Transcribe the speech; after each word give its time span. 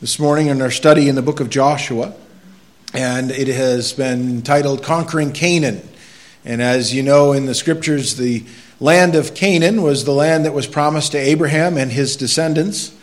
this 0.00 0.18
morning 0.18 0.46
in 0.46 0.62
our 0.62 0.70
study 0.70 1.10
in 1.10 1.14
the 1.14 1.20
book 1.20 1.40
of 1.40 1.50
Joshua, 1.50 2.14
and 2.94 3.30
it 3.30 3.48
has 3.48 3.92
been 3.92 4.40
titled 4.40 4.82
Conquering 4.82 5.30
Canaan. 5.30 5.86
And 6.42 6.62
as 6.62 6.94
you 6.94 7.02
know 7.02 7.32
in 7.32 7.44
the 7.44 7.54
scriptures, 7.54 8.16
the 8.16 8.42
land 8.80 9.14
of 9.14 9.34
Canaan 9.34 9.82
was 9.82 10.06
the 10.06 10.14
land 10.14 10.46
that 10.46 10.54
was 10.54 10.66
promised 10.66 11.12
to 11.12 11.18
Abraham 11.18 11.76
and 11.76 11.92
his 11.92 12.16
descendants. 12.16 12.96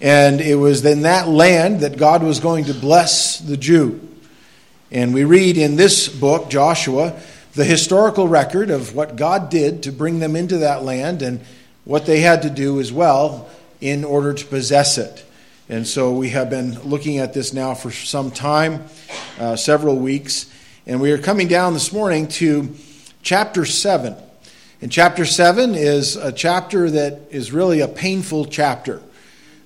And 0.00 0.40
it 0.40 0.54
was 0.54 0.84
in 0.84 1.02
that 1.02 1.26
land 1.26 1.80
that 1.80 1.98
God 1.98 2.22
was 2.22 2.38
going 2.38 2.66
to 2.66 2.74
bless 2.74 3.40
the 3.40 3.56
Jew. 3.56 4.00
And 4.92 5.12
we 5.12 5.24
read 5.24 5.58
in 5.58 5.74
this 5.74 6.08
book, 6.08 6.48
Joshua, 6.48 7.20
the 7.54 7.64
historical 7.64 8.28
record 8.28 8.70
of 8.70 8.94
what 8.94 9.16
God 9.16 9.50
did 9.50 9.82
to 9.82 9.90
bring 9.90 10.20
them 10.20 10.36
into 10.36 10.58
that 10.58 10.84
land 10.84 11.22
and 11.22 11.40
what 11.84 12.06
they 12.06 12.20
had 12.20 12.42
to 12.42 12.50
do 12.50 12.78
as 12.78 12.92
well 12.92 13.50
in 13.80 14.04
order 14.04 14.32
to 14.32 14.46
possess 14.46 14.96
it. 14.96 15.24
And 15.70 15.86
so 15.86 16.10
we 16.10 16.30
have 16.30 16.50
been 16.50 16.82
looking 16.82 17.18
at 17.18 17.32
this 17.32 17.52
now 17.52 17.74
for 17.74 17.92
some 17.92 18.32
time, 18.32 18.86
uh, 19.38 19.54
several 19.54 19.94
weeks. 19.94 20.52
And 20.84 21.00
we 21.00 21.12
are 21.12 21.18
coming 21.18 21.46
down 21.46 21.74
this 21.74 21.92
morning 21.92 22.26
to 22.26 22.74
chapter 23.22 23.64
7. 23.64 24.16
And 24.82 24.90
chapter 24.90 25.24
7 25.24 25.76
is 25.76 26.16
a 26.16 26.32
chapter 26.32 26.90
that 26.90 27.20
is 27.30 27.52
really 27.52 27.78
a 27.78 27.86
painful 27.86 28.46
chapter, 28.46 29.00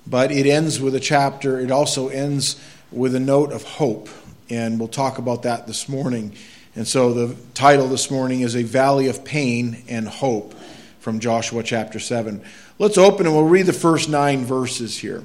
but 0.05 0.31
it 0.31 0.45
ends 0.45 0.79
with 0.79 0.93
a 0.93 0.99
chapter, 0.99 1.59
it 1.59 1.71
also 1.71 2.09
ends 2.09 2.61
with 2.91 3.15
a 3.15 3.19
note 3.19 3.51
of 3.51 3.63
hope. 3.63 4.07
And 4.47 4.77
we'll 4.77 4.87
talk 4.89 5.17
about 5.17 5.41
that 5.41 5.65
this 5.65 5.89
morning. 5.89 6.35
And 6.75 6.87
so 6.87 7.15
the 7.15 7.35
title 7.55 7.87
this 7.87 8.11
morning 8.11 8.41
is 8.41 8.55
A 8.55 8.61
Valley 8.61 9.07
of 9.07 9.25
Pain 9.25 9.81
and 9.87 10.07
Hope 10.07 10.53
from 10.99 11.19
Joshua 11.19 11.63
chapter 11.63 11.99
7. 11.99 12.43
Let's 12.77 12.99
open 12.99 13.25
and 13.25 13.33
we'll 13.33 13.45
read 13.45 13.65
the 13.65 13.73
first 13.73 14.07
nine 14.07 14.45
verses 14.45 14.99
here. 14.99 15.23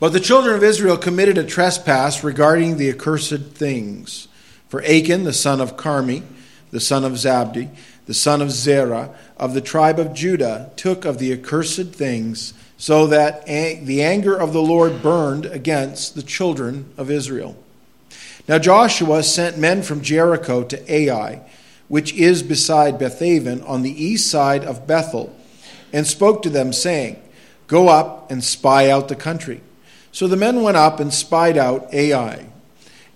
But 0.00 0.12
the 0.12 0.20
children 0.20 0.54
of 0.56 0.64
Israel 0.64 0.96
committed 0.96 1.38
a 1.38 1.44
trespass 1.44 2.24
regarding 2.24 2.76
the 2.76 2.90
accursed 2.90 3.52
things. 3.52 4.28
For 4.68 4.82
Achan, 4.82 5.24
the 5.24 5.32
son 5.32 5.60
of 5.60 5.76
Carmi, 5.76 6.22
the 6.72 6.80
son 6.80 7.04
of 7.04 7.12
Zabdi, 7.12 7.70
the 8.06 8.14
son 8.14 8.42
of 8.42 8.50
Zerah, 8.50 9.14
of 9.36 9.54
the 9.54 9.60
tribe 9.60 9.98
of 9.98 10.12
Judah, 10.12 10.70
took 10.76 11.04
of 11.04 11.18
the 11.18 11.32
accursed 11.32 11.92
things, 11.92 12.54
so 12.76 13.06
that 13.06 13.46
the 13.46 14.02
anger 14.02 14.34
of 14.34 14.52
the 14.52 14.62
Lord 14.62 15.00
burned 15.00 15.46
against 15.46 16.14
the 16.14 16.22
children 16.22 16.92
of 16.98 17.10
Israel. 17.10 17.56
Now 18.48 18.58
Joshua 18.58 19.22
sent 19.22 19.58
men 19.58 19.82
from 19.82 20.02
Jericho 20.02 20.64
to 20.64 20.92
Ai, 20.92 21.40
which 21.88 22.12
is 22.14 22.42
beside 22.42 22.98
Bethaven 22.98 23.62
on 23.62 23.82
the 23.82 24.04
east 24.04 24.28
side 24.30 24.64
of 24.64 24.86
Bethel 24.86 25.34
and 25.92 26.06
spoke 26.06 26.42
to 26.42 26.50
them, 26.50 26.72
saying, 26.72 27.22
Go 27.68 27.88
up 27.88 28.30
and 28.30 28.42
spy 28.42 28.90
out 28.90 29.08
the 29.08 29.16
country. 29.16 29.60
So 30.14 30.28
the 30.28 30.36
men 30.36 30.62
went 30.62 30.76
up 30.76 31.00
and 31.00 31.12
spied 31.12 31.58
out 31.58 31.92
Ai. 31.92 32.46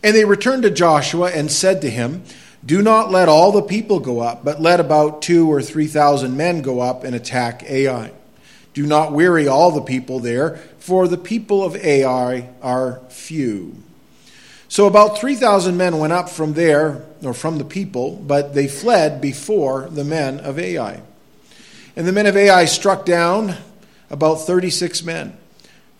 And 0.02 0.16
they 0.16 0.24
returned 0.24 0.64
to 0.64 0.70
Joshua 0.70 1.30
and 1.30 1.48
said 1.48 1.80
to 1.82 1.90
him, 1.90 2.24
Do 2.66 2.82
not 2.82 3.12
let 3.12 3.28
all 3.28 3.52
the 3.52 3.62
people 3.62 4.00
go 4.00 4.18
up, 4.18 4.44
but 4.44 4.60
let 4.60 4.80
about 4.80 5.22
two 5.22 5.48
or 5.48 5.62
three 5.62 5.86
thousand 5.86 6.36
men 6.36 6.60
go 6.60 6.80
up 6.80 7.04
and 7.04 7.14
attack 7.14 7.62
Ai. 7.70 8.10
Do 8.74 8.84
not 8.84 9.12
weary 9.12 9.46
all 9.46 9.70
the 9.70 9.80
people 9.80 10.18
there, 10.18 10.56
for 10.80 11.06
the 11.06 11.16
people 11.16 11.62
of 11.62 11.76
Ai 11.76 12.48
are 12.60 13.00
few. 13.10 13.76
So 14.68 14.88
about 14.88 15.18
3,000 15.18 15.76
men 15.76 15.98
went 15.98 16.12
up 16.12 16.28
from 16.28 16.54
there, 16.54 17.06
or 17.22 17.32
from 17.32 17.58
the 17.58 17.64
people, 17.64 18.16
but 18.16 18.54
they 18.54 18.66
fled 18.66 19.20
before 19.20 19.88
the 19.88 20.04
men 20.04 20.40
of 20.40 20.58
Ai. 20.58 21.00
And 21.94 22.08
the 22.08 22.12
men 22.12 22.26
of 22.26 22.36
Ai 22.36 22.64
struck 22.64 23.06
down 23.06 23.54
about 24.10 24.46
36 24.46 25.04
men, 25.04 25.36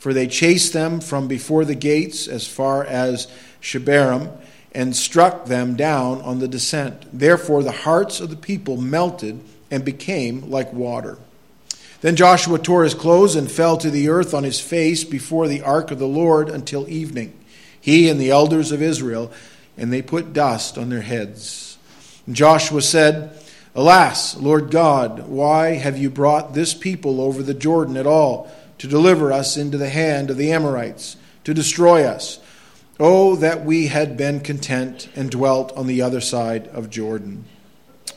for 0.09 0.15
they 0.15 0.27
chased 0.27 0.73
them 0.73 1.03
from 1.03 1.29
before 1.29 1.67
the 1.67 1.75
gates 1.75 2.27
as 2.27 2.49
far 2.49 2.83
as 2.83 3.29
Shebarim 3.61 4.35
and 4.73 4.97
struck 4.97 5.45
them 5.45 5.77
down 5.77 6.23
on 6.23 6.39
the 6.39 6.49
descent. 6.49 7.05
Therefore, 7.13 7.63
the 7.63 7.73
hearts 7.73 8.19
of 8.19 8.31
the 8.31 8.37
people 8.37 8.79
melted 8.79 9.39
and 9.71 9.85
became 9.85 10.49
like 10.49 10.73
water. 10.73 11.19
Then 12.01 12.17
Joshua 12.17 12.59
tore 12.59 12.85
his 12.85 12.95
clothes 12.95 13.37
and 13.37 13.51
fell 13.51 13.77
to 13.77 13.91
the 13.91 14.09
earth 14.09 14.33
on 14.33 14.45
his 14.45 14.59
face 14.59 15.05
before 15.05 15.47
the 15.47 15.61
ark 15.61 15.91
of 15.91 15.99
the 15.99 16.09
Lord 16.09 16.49
until 16.49 16.89
evening, 16.89 17.39
he 17.79 18.09
and 18.09 18.19
the 18.19 18.31
elders 18.31 18.73
of 18.73 18.81
Israel, 18.81 19.31
and 19.77 19.93
they 19.93 20.01
put 20.01 20.33
dust 20.33 20.79
on 20.79 20.89
their 20.89 21.03
heads. 21.03 21.77
And 22.27 22.35
Joshua 22.35 22.81
said, 22.81 23.39
Alas, 23.75 24.39
Lord 24.39 24.71
God, 24.71 25.29
why 25.29 25.75
have 25.75 25.99
you 25.99 26.09
brought 26.09 26.55
this 26.55 26.73
people 26.73 27.21
over 27.21 27.43
the 27.43 27.53
Jordan 27.53 27.99
at 27.99 28.07
all 28.07 28.51
to 28.79 28.87
deliver 28.87 29.33
us 29.33 29.57
into 29.57 29.79
the 29.79 29.89
hand 29.89 30.31
of 30.31 30.37
the 30.37 30.53
Amorites, 30.53 31.17
to 31.45 31.55
destroy 31.55 32.05
us? 32.05 32.39
Oh, 33.01 33.37
that 33.37 33.65
we 33.65 33.87
had 33.87 34.17
been 34.17 34.41
content 34.41 35.09
and 35.15 35.31
dwelt 35.31 35.73
on 35.77 35.87
the 35.87 36.03
other 36.03 36.21
side 36.21 36.69
of 36.69 36.91
Jordan. 36.91 37.45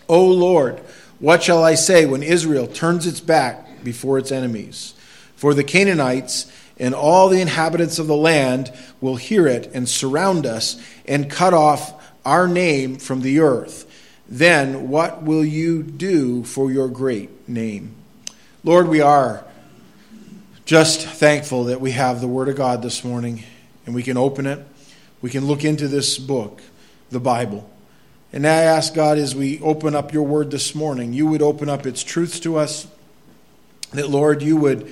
O 0.09 0.25
Lord, 0.25 0.79
what 1.19 1.44
shall 1.44 1.63
I 1.63 1.75
say 1.75 2.05
when 2.05 2.23
Israel 2.23 2.67
turns 2.67 3.05
its 3.05 3.19
back 3.19 3.83
before 3.83 4.17
its 4.17 4.31
enemies? 4.31 4.94
For 5.35 5.53
the 5.53 5.63
Canaanites 5.63 6.51
and 6.79 6.95
all 6.95 7.29
the 7.29 7.41
inhabitants 7.41 7.99
of 7.99 8.07
the 8.07 8.16
land 8.16 8.73
will 8.99 9.17
hear 9.17 9.47
it 9.47 9.69
and 9.73 9.88
surround 9.88 10.45
us 10.45 10.81
and 11.05 11.29
cut 11.29 11.53
off 11.53 11.93
our 12.25 12.47
name 12.47 12.97
from 12.97 13.22
the 13.22 13.39
earth 13.39 13.88
then 14.31 14.88
what 14.88 15.23
will 15.23 15.43
you 15.43 15.83
do 15.83 16.43
for 16.45 16.72
your 16.72 16.88
great 16.88 17.49
name? 17.49 17.93
Lord, 18.63 18.88
we 18.88 19.01
are 19.01 19.43
just 20.72 21.06
thankful 21.06 21.66
that 21.66 21.82
we 21.82 21.92
have 21.92 22.22
the 22.22 22.28
Word 22.30 22.48
of 22.48 22.56
God 22.56 22.82
this 22.82 23.04
morning 23.04 23.44
and 23.86 23.94
we 23.94 24.02
can 24.02 24.16
open 24.16 24.46
it. 24.46 24.66
We 25.22 25.30
can 25.30 25.46
look 25.46 25.66
into 25.66 25.90
this 25.90 26.18
book, 26.18 26.62
the 27.09 27.20
Bible. 27.20 27.70
And 28.32 28.48
I 28.48 28.62
ask 28.62 28.94
God 28.94 29.18
as 29.18 29.36
we 29.36 29.59
open 29.59 29.96
up 29.96 30.14
your 30.14 30.24
Word 30.24 30.50
this 30.50 30.74
morning, 30.74 31.12
you 31.12 31.28
would 31.28 31.42
open 31.42 31.68
up 31.68 31.86
its 31.86 32.06
truths 32.06 32.40
to 32.40 32.56
us, 32.56 32.88
that, 33.92 34.09
Lord, 34.09 34.42
you 34.42 34.56
would 34.56 34.90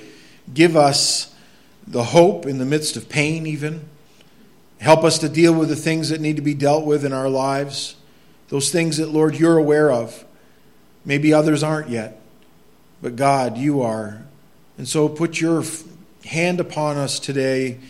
give 0.52 0.76
us 0.76 1.34
the 1.86 2.04
hope 2.04 2.44
in 2.44 2.58
the 2.58 2.66
midst 2.66 2.98
of 2.98 3.08
pain, 3.08 3.46
even. 3.46 3.88
Help 4.80 5.02
us 5.02 5.18
to 5.20 5.30
deal 5.30 5.54
with 5.54 5.70
the 5.70 5.76
things 5.76 6.10
that 6.10 6.20
need 6.20 6.36
to 6.36 6.42
be 6.42 6.52
dealt 6.52 6.84
with 6.84 7.06
in 7.06 7.14
our 7.14 7.30
lives. 7.30 7.96
Those 8.50 8.70
things 8.70 8.98
that, 8.98 9.08
Lord, 9.08 9.34
you're 9.34 9.56
aware 9.56 9.90
of. 9.90 10.26
Maybe 11.06 11.32
others 11.32 11.62
aren't 11.62 11.88
yet, 11.88 12.20
but 13.00 13.16
God, 13.16 13.56
you 13.56 13.80
are. 13.80 14.26
And 14.80 14.88
so 14.88 15.10
put 15.10 15.42
your 15.42 15.62
hand 16.24 16.58
upon 16.58 16.96
us 16.96 17.18
today, 17.20 17.80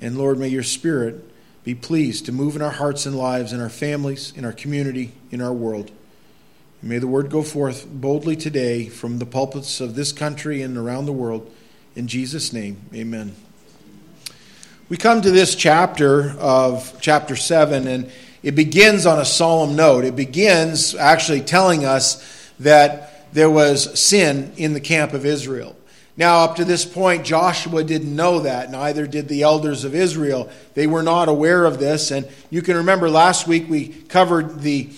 and 0.00 0.18
Lord, 0.18 0.36
may 0.36 0.48
your 0.48 0.64
Spirit 0.64 1.24
be 1.62 1.76
pleased 1.76 2.26
to 2.26 2.32
move 2.32 2.56
in 2.56 2.60
our 2.60 2.72
hearts 2.72 3.06
and 3.06 3.16
lives, 3.16 3.52
in 3.52 3.60
our 3.60 3.68
families, 3.68 4.32
in 4.34 4.44
our 4.44 4.50
community, 4.50 5.12
in 5.30 5.40
our 5.40 5.52
world. 5.52 5.92
may 6.82 6.98
the 6.98 7.06
word 7.06 7.30
go 7.30 7.44
forth 7.44 7.86
boldly 7.86 8.34
today 8.34 8.88
from 8.88 9.20
the 9.20 9.26
pulpits 9.26 9.80
of 9.80 9.94
this 9.94 10.10
country 10.10 10.60
and 10.60 10.76
around 10.76 11.06
the 11.06 11.12
world. 11.12 11.48
In 11.94 12.08
Jesus' 12.08 12.52
name, 12.52 12.78
amen. 12.92 13.36
We 14.88 14.96
come 14.96 15.22
to 15.22 15.30
this 15.30 15.54
chapter 15.54 16.30
of 16.30 16.96
chapter 17.00 17.36
7, 17.36 17.86
and 17.86 18.10
it 18.42 18.56
begins 18.56 19.06
on 19.06 19.20
a 19.20 19.24
solemn 19.24 19.76
note. 19.76 20.04
It 20.04 20.16
begins 20.16 20.96
actually 20.96 21.42
telling 21.42 21.84
us 21.84 22.50
that 22.58 23.32
there 23.32 23.50
was 23.50 24.00
sin 24.00 24.52
in 24.56 24.72
the 24.72 24.80
camp 24.80 25.12
of 25.12 25.24
Israel. 25.24 25.76
Now, 26.20 26.44
up 26.44 26.56
to 26.56 26.66
this 26.66 26.84
point, 26.84 27.24
Joshua 27.24 27.82
didn't 27.82 28.14
know 28.14 28.40
that, 28.40 28.70
neither 28.70 29.06
did 29.06 29.26
the 29.26 29.40
elders 29.40 29.84
of 29.84 29.94
Israel. 29.94 30.50
They 30.74 30.86
were 30.86 31.02
not 31.02 31.30
aware 31.30 31.64
of 31.64 31.78
this. 31.78 32.10
And 32.10 32.28
you 32.50 32.60
can 32.60 32.76
remember 32.76 33.08
last 33.08 33.46
week 33.48 33.70
we 33.70 33.88
covered 33.88 34.60
the 34.60 34.90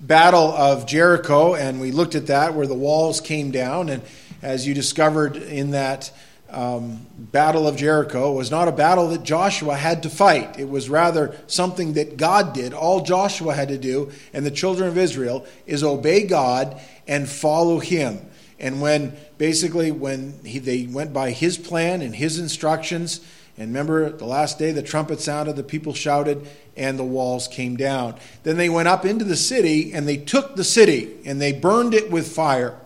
Battle 0.00 0.50
of 0.50 0.86
Jericho, 0.86 1.54
and 1.54 1.82
we 1.82 1.92
looked 1.92 2.14
at 2.14 2.28
that 2.28 2.54
where 2.54 2.66
the 2.66 2.72
walls 2.72 3.20
came 3.20 3.50
down. 3.50 3.90
And 3.90 4.00
as 4.40 4.66
you 4.66 4.72
discovered 4.72 5.36
in 5.36 5.72
that 5.72 6.10
um, 6.48 7.04
Battle 7.18 7.68
of 7.68 7.76
Jericho 7.76 8.32
it 8.32 8.36
was 8.36 8.50
not 8.50 8.66
a 8.66 8.72
battle 8.72 9.08
that 9.08 9.22
Joshua 9.22 9.76
had 9.76 10.04
to 10.04 10.08
fight. 10.08 10.58
It 10.58 10.70
was 10.70 10.88
rather 10.88 11.36
something 11.46 11.92
that 11.92 12.16
God 12.16 12.54
did. 12.54 12.72
All 12.72 13.02
Joshua 13.02 13.52
had 13.52 13.68
to 13.68 13.76
do, 13.76 14.12
and 14.32 14.46
the 14.46 14.50
children 14.50 14.88
of 14.88 14.96
Israel, 14.96 15.44
is 15.66 15.84
obey 15.84 16.26
God 16.26 16.80
and 17.06 17.28
follow 17.28 17.80
Him. 17.80 18.29
And 18.60 18.80
when 18.80 19.16
basically 19.38 19.90
when 19.90 20.38
he, 20.44 20.58
they 20.58 20.86
went 20.86 21.12
by 21.12 21.30
His 21.30 21.58
plan 21.58 22.02
and 22.02 22.14
His 22.14 22.38
instructions, 22.38 23.20
and 23.56 23.68
remember 23.68 24.10
the 24.10 24.26
last 24.26 24.58
day 24.58 24.70
the 24.70 24.82
trumpet 24.82 25.20
sounded, 25.20 25.56
the 25.56 25.62
people 25.62 25.94
shouted, 25.94 26.46
and 26.76 26.98
the 26.98 27.04
walls 27.04 27.48
came 27.48 27.76
down. 27.76 28.16
Then 28.42 28.56
they 28.56 28.68
went 28.68 28.88
up 28.88 29.04
into 29.04 29.24
the 29.24 29.36
city 29.36 29.92
and 29.92 30.06
they 30.06 30.16
took 30.16 30.56
the 30.56 30.64
city 30.64 31.18
and 31.24 31.40
they 31.40 31.52
burned 31.52 31.94
it 31.94 32.10
with 32.10 32.32
fire. 32.32 32.78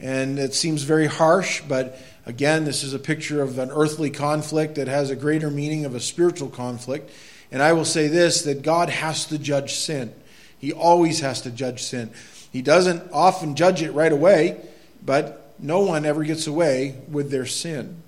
And 0.00 0.38
it 0.38 0.54
seems 0.54 0.82
very 0.82 1.06
harsh, 1.06 1.62
but 1.68 1.98
Again, 2.24 2.64
this 2.64 2.84
is 2.84 2.94
a 2.94 3.00
picture 3.00 3.42
of 3.42 3.58
an 3.58 3.70
earthly 3.72 4.10
conflict 4.10 4.76
that 4.76 4.86
has 4.86 5.10
a 5.10 5.16
greater 5.16 5.50
meaning 5.50 5.84
of 5.84 5.94
a 5.94 6.00
spiritual 6.00 6.48
conflict. 6.48 7.10
And 7.50 7.60
I 7.60 7.72
will 7.72 7.84
say 7.84 8.06
this 8.06 8.42
that 8.42 8.62
God 8.62 8.88
has 8.88 9.26
to 9.26 9.38
judge 9.38 9.74
sin. 9.74 10.14
He 10.58 10.72
always 10.72 11.20
has 11.20 11.42
to 11.42 11.50
judge 11.50 11.82
sin. 11.82 12.12
He 12.52 12.62
doesn't 12.62 13.10
often 13.12 13.56
judge 13.56 13.82
it 13.82 13.90
right 13.90 14.12
away, 14.12 14.60
but 15.04 15.54
no 15.58 15.80
one 15.80 16.04
ever 16.04 16.24
gets 16.24 16.46
away 16.46 16.96
with 17.08 17.30
their 17.30 17.46
sin. 17.46 18.02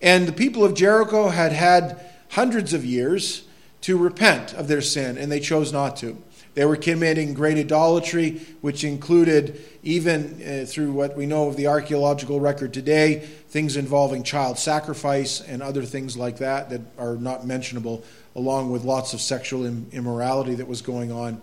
And 0.00 0.26
the 0.26 0.32
people 0.32 0.64
of 0.64 0.74
Jericho 0.74 1.28
had 1.28 1.52
had 1.52 2.00
hundreds 2.30 2.72
of 2.72 2.84
years 2.84 3.44
to 3.82 3.96
repent 3.96 4.54
of 4.54 4.68
their 4.68 4.80
sin, 4.80 5.16
and 5.16 5.30
they 5.30 5.40
chose 5.40 5.72
not 5.72 5.96
to. 5.98 6.16
They 6.54 6.64
were 6.64 6.76
committing 6.76 7.34
great 7.34 7.56
idolatry, 7.56 8.40
which 8.62 8.82
included, 8.82 9.64
even 9.84 10.42
uh, 10.42 10.66
through 10.66 10.90
what 10.90 11.16
we 11.16 11.24
know 11.24 11.46
of 11.46 11.54
the 11.54 11.68
archaeological 11.68 12.40
record 12.40 12.74
today, 12.74 13.20
things 13.48 13.76
involving 13.76 14.24
child 14.24 14.58
sacrifice 14.58 15.40
and 15.40 15.62
other 15.62 15.84
things 15.84 16.16
like 16.16 16.38
that 16.38 16.70
that 16.70 16.80
are 16.98 17.14
not 17.14 17.46
mentionable, 17.46 18.02
along 18.34 18.70
with 18.72 18.82
lots 18.82 19.14
of 19.14 19.20
sexual 19.20 19.66
immorality 19.66 20.56
that 20.56 20.66
was 20.66 20.82
going 20.82 21.12
on. 21.12 21.40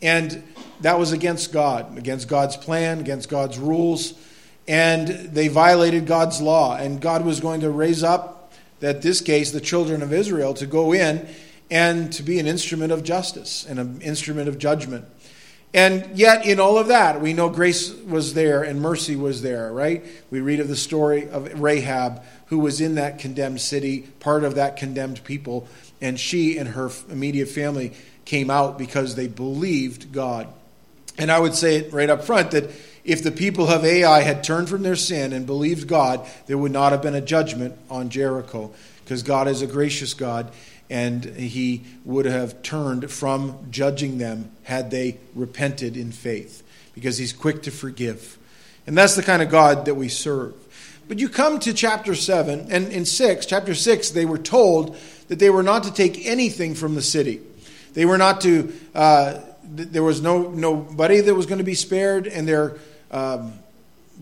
And 0.00 0.42
that 0.80 0.98
was 0.98 1.12
against 1.12 1.52
God, 1.52 1.98
against 1.98 2.28
God's 2.28 2.56
plan, 2.56 3.00
against 3.00 3.28
God's 3.28 3.58
rules. 3.58 4.14
And 4.66 5.08
they 5.08 5.48
violated 5.48 6.06
God's 6.06 6.40
law. 6.40 6.76
And 6.76 7.00
God 7.00 7.24
was 7.24 7.40
going 7.40 7.60
to 7.60 7.70
raise 7.70 8.02
up, 8.02 8.52
that 8.80 9.02
this 9.02 9.20
case, 9.20 9.50
the 9.50 9.60
children 9.60 10.02
of 10.02 10.12
Israel, 10.12 10.54
to 10.54 10.66
go 10.66 10.92
in 10.92 11.26
and 11.70 12.12
to 12.12 12.22
be 12.22 12.38
an 12.38 12.46
instrument 12.46 12.92
of 12.92 13.02
justice 13.02 13.64
and 13.66 13.78
an 13.78 14.00
instrument 14.02 14.48
of 14.48 14.58
judgment. 14.58 15.06
And 15.72 16.16
yet, 16.16 16.46
in 16.46 16.60
all 16.60 16.78
of 16.78 16.88
that, 16.88 17.20
we 17.20 17.32
know 17.32 17.48
grace 17.48 17.92
was 17.92 18.34
there 18.34 18.62
and 18.62 18.80
mercy 18.80 19.16
was 19.16 19.42
there, 19.42 19.72
right? 19.72 20.04
We 20.30 20.40
read 20.40 20.60
of 20.60 20.68
the 20.68 20.76
story 20.76 21.28
of 21.28 21.60
Rahab, 21.60 22.22
who 22.46 22.60
was 22.60 22.80
in 22.80 22.94
that 22.94 23.18
condemned 23.18 23.60
city, 23.60 24.02
part 24.20 24.44
of 24.44 24.54
that 24.54 24.76
condemned 24.76 25.24
people, 25.24 25.66
and 26.00 26.20
she 26.20 26.58
and 26.58 26.68
her 26.68 26.90
immediate 27.10 27.48
family 27.48 27.92
came 28.24 28.50
out 28.50 28.78
because 28.78 29.16
they 29.16 29.26
believed 29.26 30.12
God. 30.12 30.46
And 31.18 31.32
I 31.32 31.40
would 31.40 31.54
say 31.54 31.76
it 31.76 31.92
right 31.92 32.10
up 32.10 32.22
front 32.22 32.52
that 32.52 32.70
if 33.04 33.22
the 33.22 33.30
people 33.30 33.68
of 33.68 33.84
Ai 33.84 34.22
had 34.22 34.42
turned 34.42 34.68
from 34.68 34.82
their 34.82 34.96
sin 34.96 35.32
and 35.32 35.46
believed 35.46 35.86
God, 35.86 36.26
there 36.46 36.58
would 36.58 36.72
not 36.72 36.92
have 36.92 37.02
been 37.02 37.14
a 37.14 37.20
judgment 37.20 37.76
on 37.90 38.08
Jericho 38.08 38.72
because 39.04 39.22
God 39.22 39.46
is 39.48 39.62
a 39.62 39.66
gracious 39.66 40.14
God 40.14 40.50
and 40.90 41.24
he 41.24 41.82
would 42.04 42.26
have 42.26 42.62
turned 42.62 43.10
from 43.10 43.66
judging 43.70 44.18
them 44.18 44.50
had 44.64 44.90
they 44.90 45.18
repented 45.34 45.96
in 45.96 46.12
faith 46.12 46.62
because 46.94 47.18
he's 47.18 47.32
quick 47.32 47.62
to 47.62 47.70
forgive. 47.70 48.38
And 48.86 48.96
that's 48.96 49.16
the 49.16 49.22
kind 49.22 49.42
of 49.42 49.50
God 49.50 49.86
that 49.86 49.94
we 49.94 50.08
serve. 50.08 50.54
But 51.08 51.18
you 51.18 51.28
come 51.28 51.58
to 51.60 51.74
chapter 51.74 52.14
7, 52.14 52.68
and 52.70 52.88
in 52.88 53.04
6, 53.04 53.46
chapter 53.46 53.74
6, 53.74 54.10
they 54.10 54.24
were 54.24 54.38
told 54.38 54.96
that 55.28 55.38
they 55.38 55.50
were 55.50 55.62
not 55.62 55.84
to 55.84 55.92
take 55.92 56.26
anything 56.26 56.74
from 56.74 56.94
the 56.94 57.02
city. 57.02 57.40
They 57.92 58.04
were 58.04 58.18
not 58.18 58.40
to, 58.42 58.72
uh, 58.94 59.40
there 59.64 60.02
was 60.02 60.22
no 60.22 60.50
nobody 60.50 61.20
that 61.20 61.34
was 61.34 61.46
going 61.46 61.58
to 61.58 61.64
be 61.64 61.74
spared, 61.74 62.26
and 62.26 62.48
they're, 62.48 62.76
um, 63.14 63.58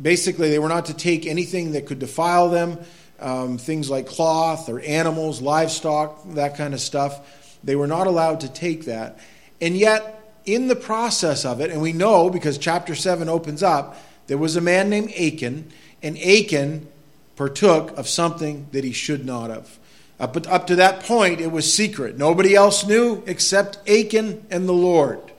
basically, 0.01 0.51
they 0.51 0.59
were 0.59 0.69
not 0.69 0.87
to 0.87 0.95
take 0.95 1.27
anything 1.27 1.73
that 1.73 1.87
could 1.87 1.99
defile 1.99 2.49
them 2.49 2.79
um, 3.23 3.57
things 3.57 3.89
like 3.89 4.07
cloth 4.07 4.69
or 4.69 4.81
animals, 4.81 5.41
livestock, 5.41 6.21
that 6.35 6.57
kind 6.57 6.75
of 6.75 6.81
stuff. 6.81 7.57
They 7.65 7.77
were 7.77 7.87
not 7.87 8.07
allowed 8.07 8.41
to 8.41 8.49
take 8.49 8.87
that. 8.87 9.19
And 9.61 9.77
yet, 9.77 10.19
in 10.45 10.67
the 10.67 10.77
process 10.77 11.45
of 11.45 11.61
it, 11.61 11.71
and 11.71 11.81
we 11.81 11.93
know 11.93 12.29
because 12.29 12.59
chapter 12.59 12.95
7 12.95 13.29
opens 13.29 13.63
up, 13.63 13.97
there 14.27 14.39
was 14.39 14.57
a 14.57 14.61
man 14.61 14.91
named 14.91 15.13
Achan, 15.13 15.71
and 16.03 16.19
Achan 16.19 16.89
partook 17.37 17.97
of 17.97 18.09
something 18.09 18.67
that 18.73 18.83
he 18.83 18.93
should 18.93 19.25
not 19.25 19.51
have. 19.51 19.79
Up, 20.19 20.37
up 20.49 20.67
to 20.67 20.77
that 20.77 21.05
point, 21.05 21.41
it 21.41 21.51
was 21.51 21.73
secret. 21.73 22.19
Nobody 22.19 22.55
else 22.55 22.85
knew 22.87 23.23
except 23.27 23.89
Achan 23.89 24.47
and 24.51 24.69
the 24.69 24.73
Lord. 24.73 25.32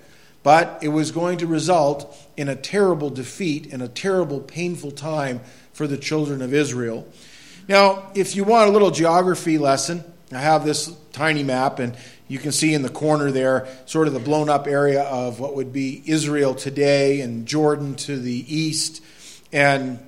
But 0.44 0.80
it 0.82 0.90
was 0.90 1.12
going 1.12 1.40
to 1.40 1.48
result 1.48 2.16
in 2.36 2.50
a 2.50 2.56
terrible 2.56 3.10
defeat 3.10 3.72
and 3.72 3.82
a 3.82 3.88
terrible, 3.88 4.42
painful 4.42 4.92
time 4.92 5.42
for 5.72 5.88
the 5.88 5.98
children 5.98 6.42
of 6.42 6.54
Israel. 6.54 7.08
Now, 7.68 8.12
if 8.14 8.36
you 8.36 8.44
want 8.44 8.70
a 8.70 8.74
little 8.74 8.92
geography 8.92 9.58
lesson, 9.58 10.04
I 10.34 10.40
have 10.40 10.66
this 10.66 10.94
tiny 11.14 11.44
map, 11.44 11.80
and 11.80 11.96
you 12.28 12.40
can 12.40 12.52
see 12.52 12.74
in 12.74 12.82
the 12.82 12.90
corner 12.90 13.32
there 13.32 13.68
sort 13.86 14.08
of 14.08 14.14
the 14.14 14.20
blown 14.20 14.50
up 14.50 14.68
area 14.68 15.04
of 15.04 15.40
what 15.40 15.56
would 15.56 15.72
be 15.72 16.04
Israel 16.06 16.56
today 16.56 17.22
and 17.22 17.46
Jordan 17.46 17.96
to 17.96 18.20
the 18.20 18.46
east. 18.54 19.02
And 19.54 20.00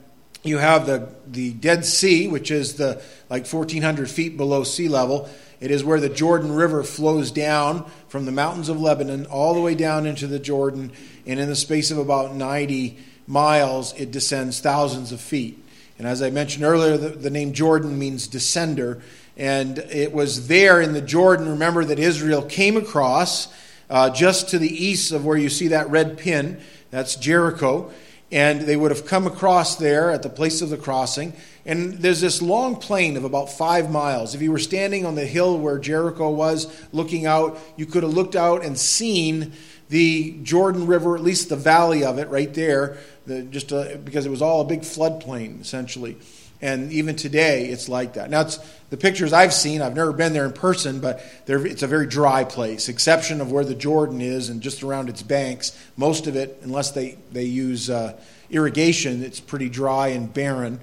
you 0.43 0.57
have 0.57 0.85
the, 0.85 1.09
the 1.27 1.53
Dead 1.53 1.85
Sea, 1.85 2.27
which 2.27 2.51
is 2.51 2.75
the 2.75 3.01
like 3.29 3.47
1,400 3.47 4.09
feet 4.09 4.37
below 4.37 4.63
sea 4.63 4.89
level. 4.89 5.29
It 5.59 5.71
is 5.71 5.83
where 5.83 5.99
the 5.99 6.09
Jordan 6.09 6.51
River 6.51 6.83
flows 6.83 7.31
down 7.31 7.89
from 8.07 8.25
the 8.25 8.31
mountains 8.31 8.69
of 8.69 8.79
Lebanon 8.79 9.25
all 9.25 9.53
the 9.53 9.61
way 9.61 9.75
down 9.75 10.05
into 10.05 10.27
the 10.27 10.39
Jordan, 10.39 10.91
and 11.25 11.39
in 11.39 11.47
the 11.47 11.55
space 11.55 11.91
of 11.91 11.97
about 11.97 12.35
90 12.35 12.97
miles, 13.27 13.93
it 13.93 14.11
descends 14.11 14.59
thousands 14.59 15.11
of 15.11 15.19
feet. 15.21 15.63
And 15.97 16.07
as 16.07 16.21
I 16.21 16.29
mentioned 16.29 16.65
earlier, 16.65 16.97
the, 16.97 17.09
the, 17.09 17.29
name 17.29 17.53
Jordan 17.53 17.97
means 17.97 18.27
descender. 18.27 19.01
And 19.37 19.79
it 19.79 20.11
was 20.11 20.47
there 20.47 20.81
in 20.81 20.93
the 20.93 21.01
Jordan, 21.01 21.49
remember, 21.49 21.85
that 21.85 21.99
Israel 21.99 22.41
came 22.41 22.75
across 22.75 23.47
uh, 23.89 24.09
just 24.09 24.49
to 24.49 24.59
the 24.59 24.85
east 24.85 25.11
of 25.11 25.25
where 25.25 25.37
you 25.37 25.49
see 25.49 25.69
that 25.69 25.89
red 25.89 26.17
pin. 26.17 26.59
That's 26.91 27.15
Jericho. 27.15 27.91
And 28.31 28.61
they 28.61 28.75
would 28.75 28.91
have 28.91 29.05
come 29.05 29.27
across 29.27 29.75
there 29.75 30.11
at 30.11 30.23
the 30.23 30.29
place 30.29 30.61
of 30.61 30.69
the 30.69 30.77
crossing. 30.77 31.33
And 31.65 31.93
there's 31.93 32.21
this 32.21 32.41
long 32.41 32.75
plain 32.75 33.17
of 33.17 33.23
about 33.23 33.51
five 33.51 33.89
miles. 33.89 34.35
If 34.35 34.41
you 34.41 34.51
were 34.51 34.59
standing 34.59 35.05
on 35.05 35.15
the 35.15 35.25
hill 35.25 35.57
where 35.57 35.77
Jericho 35.79 36.29
was, 36.29 36.67
looking 36.91 37.25
out, 37.25 37.59
you 37.77 37.85
could 37.85 38.03
have 38.03 38.13
looked 38.13 38.35
out 38.35 38.63
and 38.63 38.77
seen 38.77 39.53
the 39.89 40.37
Jordan 40.43 40.87
River, 40.87 41.15
at 41.15 41.23
least 41.23 41.49
the 41.49 41.55
valley 41.55 42.03
of 42.03 42.17
it 42.17 42.29
right 42.29 42.53
there, 42.53 42.97
the, 43.25 43.43
just 43.43 43.71
a, 43.71 43.99
because 44.03 44.25
it 44.25 44.29
was 44.29 44.41
all 44.41 44.61
a 44.61 44.65
big 44.65 44.81
floodplain 44.81 45.61
essentially. 45.61 46.17
And 46.61 46.91
even 46.91 47.15
today, 47.15 47.67
it's 47.67 47.89
like 47.89 48.13
that. 48.13 48.29
Now, 48.29 48.41
it's 48.41 48.59
the 48.89 48.97
pictures 48.97 49.33
I've 49.33 49.53
seen. 49.53 49.81
I've 49.81 49.95
never 49.95 50.13
been 50.13 50.33
there 50.33 50.45
in 50.45 50.53
person, 50.53 50.99
but 50.99 51.21
it's 51.47 51.83
a 51.83 51.87
very 51.87 52.07
dry 52.07 52.43
place, 52.43 52.87
exception 52.87 53.41
of 53.41 53.51
where 53.51 53.65
the 53.65 53.75
Jordan 53.75 54.21
is 54.21 54.49
and 54.49 54.61
just 54.61 54.81
around 54.81 55.09
its 55.09 55.21
banks. 55.21 55.77
Most 55.97 56.27
of 56.27 56.35
it, 56.35 56.59
unless 56.63 56.91
they 56.91 57.17
they 57.31 57.43
use 57.43 57.89
uh, 57.89 58.17
irrigation, 58.49 59.23
it's 59.23 59.39
pretty 59.39 59.69
dry 59.69 60.09
and 60.09 60.33
barren. 60.33 60.79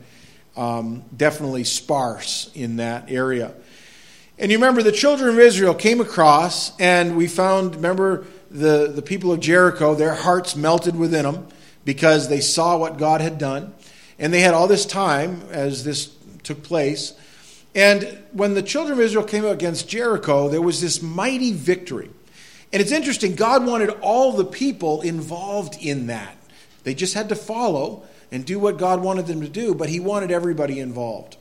Um, 0.57 1.05
definitely 1.17 1.65
sparse 1.65 2.51
in 2.55 2.77
that 2.77 3.11
area. 3.11 3.55
And 4.39 4.53
you 4.53 4.59
remember 4.59 4.83
the 4.83 4.93
children 4.93 5.31
of 5.31 5.39
Israel 5.39 5.75
came 5.75 6.01
across, 6.01 6.79
and 6.79 7.17
we 7.17 7.27
found. 7.29 7.77
Remember 7.77 8.27
the 8.51 8.93
the 8.95 9.03
people 9.03 9.33
of 9.33 9.41
Jericho, 9.41 9.95
their 9.95 10.15
hearts 10.15 10.55
melted 10.55 10.97
within 10.97 11.25
them 11.25 11.49
because 11.85 12.29
they 12.29 12.41
saw 12.41 12.77
what 12.77 12.99
God 12.99 13.21
had 13.21 13.39
done. 13.39 13.73
And 14.23 14.33
they 14.33 14.41
had 14.41 14.55
all 14.55 14.69
this 14.69 14.87
time 14.87 15.43
as 15.51 15.83
this 15.83 16.15
took 16.45 16.63
place. 16.63 17.13
And 17.75 18.23
when 18.33 18.55
the 18.55 18.63
children 18.63 18.97
of 18.97 19.05
Israel 19.05 19.25
came 19.25 19.45
up 19.45 19.53
against 19.53 19.89
Jericho, 19.89 20.49
there 20.49 20.63
was 20.63 20.81
this 20.81 21.03
mighty 21.03 21.53
victory. 21.53 22.09
And 22.73 22.81
it's 22.81 22.93
interesting, 22.93 23.35
God 23.35 23.67
wanted 23.67 23.91
all 24.01 24.33
the 24.33 24.45
people 24.45 25.03
involved 25.03 25.77
in 25.81 26.07
that. 26.07 26.37
They 26.85 26.95
just 26.95 27.15
had 27.15 27.29
to 27.31 27.35
follow 27.35 28.05
and 28.31 28.47
do 28.47 28.61
what 28.61 28.79
God 28.79 29.03
wanted 29.03 29.27
them 29.27 29.41
to 29.41 29.49
do, 29.49 29.75
but 29.75 29.89
He 29.89 29.99
wanted 29.99 30.31
everybody 30.31 30.79
involved. 30.79 31.37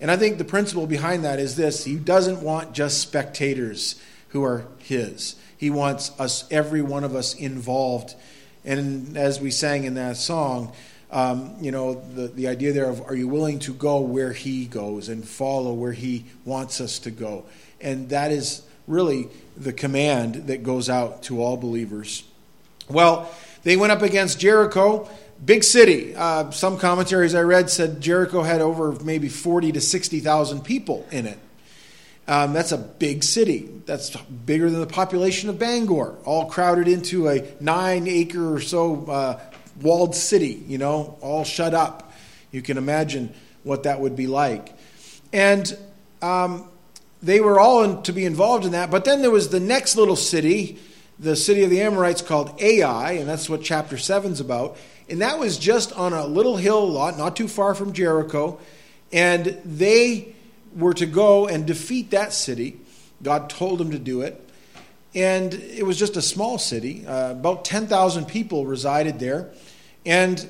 And 0.00 0.10
I 0.10 0.16
think 0.16 0.36
the 0.36 0.44
principle 0.44 0.88
behind 0.88 1.24
that 1.24 1.38
is 1.38 1.54
this 1.54 1.84
He 1.84 1.94
doesn't 1.94 2.42
want 2.42 2.72
just 2.72 3.00
spectators 3.00 3.94
who 4.30 4.42
are 4.42 4.66
His, 4.78 5.36
He 5.56 5.70
wants 5.70 6.10
us, 6.18 6.50
every 6.50 6.82
one 6.82 7.04
of 7.04 7.14
us, 7.14 7.32
involved 7.32 8.16
and 8.64 9.16
as 9.16 9.40
we 9.40 9.50
sang 9.50 9.84
in 9.84 9.94
that 9.94 10.16
song, 10.16 10.72
um, 11.14 11.54
you 11.60 11.70
know, 11.70 11.94
the, 11.94 12.26
the 12.26 12.48
idea 12.48 12.72
there 12.72 12.90
of 12.90 13.00
are 13.02 13.14
you 13.14 13.28
willing 13.28 13.60
to 13.60 13.72
go 13.72 14.00
where 14.00 14.32
he 14.32 14.66
goes 14.66 15.08
and 15.08 15.26
follow 15.26 15.72
where 15.72 15.92
he 15.92 16.24
wants 16.44 16.80
us 16.80 16.98
to 17.00 17.12
go? 17.12 17.44
And 17.80 18.08
that 18.08 18.32
is 18.32 18.62
really 18.88 19.28
the 19.56 19.72
command 19.72 20.48
that 20.48 20.64
goes 20.64 20.90
out 20.90 21.22
to 21.24 21.40
all 21.40 21.56
believers. 21.56 22.24
Well, 22.88 23.32
they 23.62 23.76
went 23.76 23.92
up 23.92 24.02
against 24.02 24.40
Jericho, 24.40 25.08
big 25.42 25.62
city. 25.62 26.16
Uh, 26.16 26.50
some 26.50 26.78
commentaries 26.78 27.36
I 27.36 27.42
read 27.42 27.70
said 27.70 28.00
Jericho 28.00 28.42
had 28.42 28.60
over 28.60 28.92
maybe 29.04 29.28
40 29.28 29.70
to 29.72 29.80
60,000 29.80 30.62
people 30.62 31.06
in 31.12 31.26
it. 31.26 31.38
Um, 32.26 32.54
that's 32.54 32.72
a 32.72 32.78
big 32.78 33.22
city. 33.22 33.70
That's 33.86 34.16
bigger 34.16 34.68
than 34.68 34.80
the 34.80 34.86
population 34.86 35.48
of 35.48 35.60
Bangor, 35.60 36.16
all 36.24 36.46
crowded 36.46 36.88
into 36.88 37.28
a 37.28 37.44
nine 37.60 38.08
acre 38.08 38.54
or 38.54 38.60
so 38.60 39.04
uh, 39.06 39.40
walled 39.80 40.14
city, 40.14 40.62
you 40.66 40.78
know, 40.78 41.18
all 41.20 41.44
shut 41.44 41.74
up. 41.74 42.12
You 42.50 42.62
can 42.62 42.78
imagine 42.78 43.34
what 43.62 43.84
that 43.84 44.00
would 44.00 44.16
be 44.16 44.26
like. 44.26 44.76
And 45.32 45.76
um, 46.22 46.68
they 47.22 47.40
were 47.40 47.58
all 47.58 47.82
in, 47.82 48.02
to 48.02 48.12
be 48.12 48.24
involved 48.24 48.64
in 48.64 48.72
that. 48.72 48.90
But 48.90 49.04
then 49.04 49.22
there 49.22 49.30
was 49.30 49.48
the 49.48 49.60
next 49.60 49.96
little 49.96 50.16
city, 50.16 50.78
the 51.18 51.34
city 51.36 51.64
of 51.64 51.70
the 51.70 51.80
Amorites 51.80 52.22
called 52.22 52.60
Ai, 52.60 53.12
and 53.12 53.28
that's 53.28 53.48
what 53.48 53.62
chapter 53.62 53.98
7 53.98 54.32
is 54.32 54.40
about. 54.40 54.76
And 55.08 55.20
that 55.20 55.38
was 55.38 55.58
just 55.58 55.92
on 55.92 56.12
a 56.12 56.26
little 56.26 56.56
hill 56.56 56.88
lot, 56.88 57.18
not 57.18 57.36
too 57.36 57.48
far 57.48 57.74
from 57.74 57.92
Jericho. 57.92 58.58
And 59.12 59.46
they 59.64 60.34
were 60.74 60.94
to 60.94 61.06
go 61.06 61.46
and 61.46 61.66
defeat 61.66 62.10
that 62.10 62.32
city. 62.32 62.80
God 63.22 63.48
told 63.50 63.78
them 63.78 63.90
to 63.90 63.98
do 63.98 64.22
it. 64.22 64.40
And 65.14 65.54
it 65.54 65.84
was 65.86 65.96
just 65.96 66.16
a 66.16 66.22
small 66.22 66.58
city. 66.58 67.06
Uh, 67.06 67.32
about 67.32 67.64
10,000 67.64 68.26
people 68.26 68.66
resided 68.66 69.18
there. 69.18 69.50
And 70.04 70.46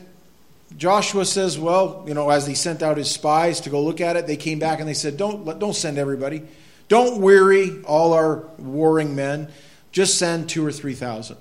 Joshua 0.76 1.24
says, 1.24 1.58
well, 1.58 2.04
you 2.06 2.14
know, 2.14 2.30
as 2.30 2.46
he 2.46 2.54
sent 2.54 2.82
out 2.82 2.96
his 2.96 3.10
spies 3.10 3.60
to 3.60 3.70
go 3.70 3.82
look 3.82 4.00
at 4.00 4.16
it, 4.16 4.26
they 4.26 4.36
came 4.36 4.58
back 4.58 4.80
and 4.80 4.88
they 4.88 4.94
said, 4.94 5.16
don't, 5.16 5.58
don't 5.58 5.76
send 5.76 5.98
everybody. 5.98 6.42
Don't 6.88 7.20
weary 7.20 7.82
all 7.84 8.12
our 8.12 8.44
warring 8.58 9.14
men. 9.14 9.48
Just 9.92 10.18
send 10.18 10.48
two 10.48 10.66
or 10.66 10.72
three 10.72 10.94
thousand. 10.94 11.36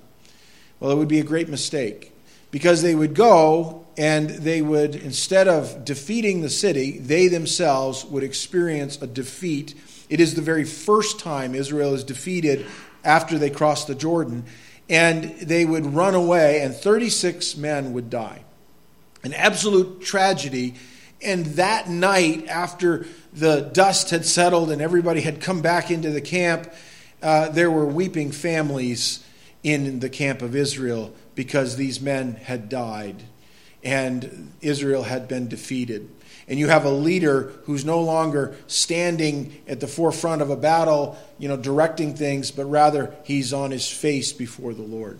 Well, 0.78 0.90
it 0.90 0.96
would 0.96 1.08
be 1.08 1.20
a 1.20 1.24
great 1.24 1.48
mistake 1.48 2.12
because 2.50 2.82
they 2.82 2.94
would 2.94 3.14
go 3.14 3.84
and 3.96 4.30
they 4.30 4.62
would, 4.62 4.94
instead 4.94 5.48
of 5.48 5.84
defeating 5.84 6.40
the 6.40 6.50
city, 6.50 6.98
they 6.98 7.28
themselves 7.28 8.04
would 8.04 8.22
experience 8.22 9.00
a 9.02 9.06
defeat. 9.06 9.74
It 10.08 10.20
is 10.20 10.34
the 10.34 10.42
very 10.42 10.64
first 10.64 11.18
time 11.18 11.54
Israel 11.54 11.94
is 11.94 12.04
defeated 12.04 12.66
after 13.04 13.38
they 13.38 13.50
crossed 13.50 13.86
the 13.86 13.94
Jordan. 13.94 14.44
And 14.88 15.24
they 15.40 15.64
would 15.64 15.94
run 15.94 16.14
away, 16.14 16.60
and 16.60 16.74
36 16.74 17.56
men 17.56 17.92
would 17.94 18.10
die. 18.10 18.44
An 19.22 19.32
absolute 19.32 20.02
tragedy. 20.02 20.74
And 21.22 21.46
that 21.56 21.88
night, 21.88 22.46
after 22.48 23.06
the 23.32 23.62
dust 23.72 24.10
had 24.10 24.26
settled 24.26 24.70
and 24.70 24.82
everybody 24.82 25.22
had 25.22 25.40
come 25.40 25.62
back 25.62 25.90
into 25.90 26.10
the 26.10 26.20
camp, 26.20 26.70
uh, 27.22 27.48
there 27.48 27.70
were 27.70 27.86
weeping 27.86 28.30
families 28.30 29.24
in 29.62 30.00
the 30.00 30.10
camp 30.10 30.42
of 30.42 30.54
Israel 30.54 31.12
because 31.34 31.76
these 31.76 32.00
men 32.00 32.34
had 32.34 32.68
died 32.68 33.22
and 33.84 34.52
Israel 34.62 35.02
had 35.02 35.28
been 35.28 35.48
defeated. 35.48 36.10
And 36.48 36.58
you 36.58 36.68
have 36.68 36.84
a 36.84 36.90
leader 36.90 37.52
who's 37.64 37.84
no 37.84 38.00
longer 38.00 38.56
standing 38.66 39.60
at 39.66 39.80
the 39.80 39.86
forefront 39.86 40.42
of 40.42 40.50
a 40.50 40.56
battle, 40.56 41.16
you 41.38 41.48
know, 41.48 41.56
directing 41.56 42.14
things, 42.14 42.50
but 42.50 42.64
rather 42.66 43.14
he's 43.24 43.52
on 43.52 43.70
his 43.70 43.88
face 43.88 44.32
before 44.32 44.74
the 44.74 44.82
Lord. 44.82 45.18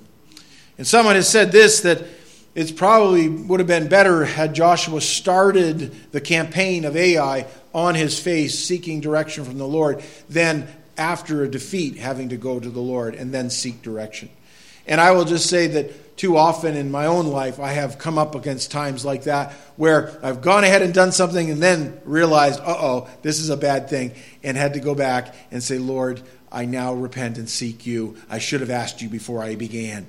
And 0.76 0.86
someone 0.86 1.14
has 1.14 1.28
said 1.28 1.52
this 1.52 1.80
that 1.80 2.04
it 2.54 2.76
probably 2.76 3.28
would 3.28 3.60
have 3.60 3.66
been 3.66 3.88
better 3.88 4.24
had 4.24 4.54
Joshua 4.54 5.00
started 5.00 6.12
the 6.12 6.20
campaign 6.20 6.84
of 6.84 6.96
Ai 6.96 7.46
on 7.72 7.94
his 7.94 8.18
face, 8.18 8.58
seeking 8.58 9.00
direction 9.00 9.44
from 9.44 9.58
the 9.58 9.66
Lord, 9.66 10.02
than 10.28 10.68
after 10.96 11.42
a 11.42 11.50
defeat 11.50 11.96
having 11.96 12.28
to 12.28 12.36
go 12.36 12.60
to 12.60 12.70
the 12.70 12.80
Lord 12.80 13.14
and 13.14 13.32
then 13.32 13.50
seek 13.50 13.82
direction. 13.82 14.28
And 14.86 15.00
I 15.00 15.12
will 15.12 15.24
just 15.24 15.48
say 15.48 15.66
that 15.68 15.90
too 16.16 16.36
often 16.36 16.76
in 16.76 16.90
my 16.90 17.06
own 17.06 17.26
life, 17.26 17.58
I 17.58 17.72
have 17.72 17.98
come 17.98 18.18
up 18.18 18.34
against 18.34 18.70
times 18.70 19.04
like 19.04 19.24
that 19.24 19.52
where 19.76 20.16
I've 20.22 20.42
gone 20.42 20.62
ahead 20.62 20.82
and 20.82 20.94
done 20.94 21.12
something 21.12 21.50
and 21.50 21.62
then 21.62 22.00
realized, 22.04 22.60
uh 22.60 22.76
oh, 22.78 23.08
this 23.22 23.40
is 23.40 23.50
a 23.50 23.56
bad 23.56 23.88
thing, 23.88 24.12
and 24.42 24.56
had 24.56 24.74
to 24.74 24.80
go 24.80 24.94
back 24.94 25.34
and 25.50 25.62
say, 25.62 25.78
Lord, 25.78 26.22
I 26.52 26.66
now 26.66 26.94
repent 26.94 27.36
and 27.38 27.48
seek 27.48 27.84
you. 27.84 28.16
I 28.30 28.38
should 28.38 28.60
have 28.60 28.70
asked 28.70 29.02
you 29.02 29.08
before 29.08 29.42
I 29.42 29.56
began. 29.56 30.06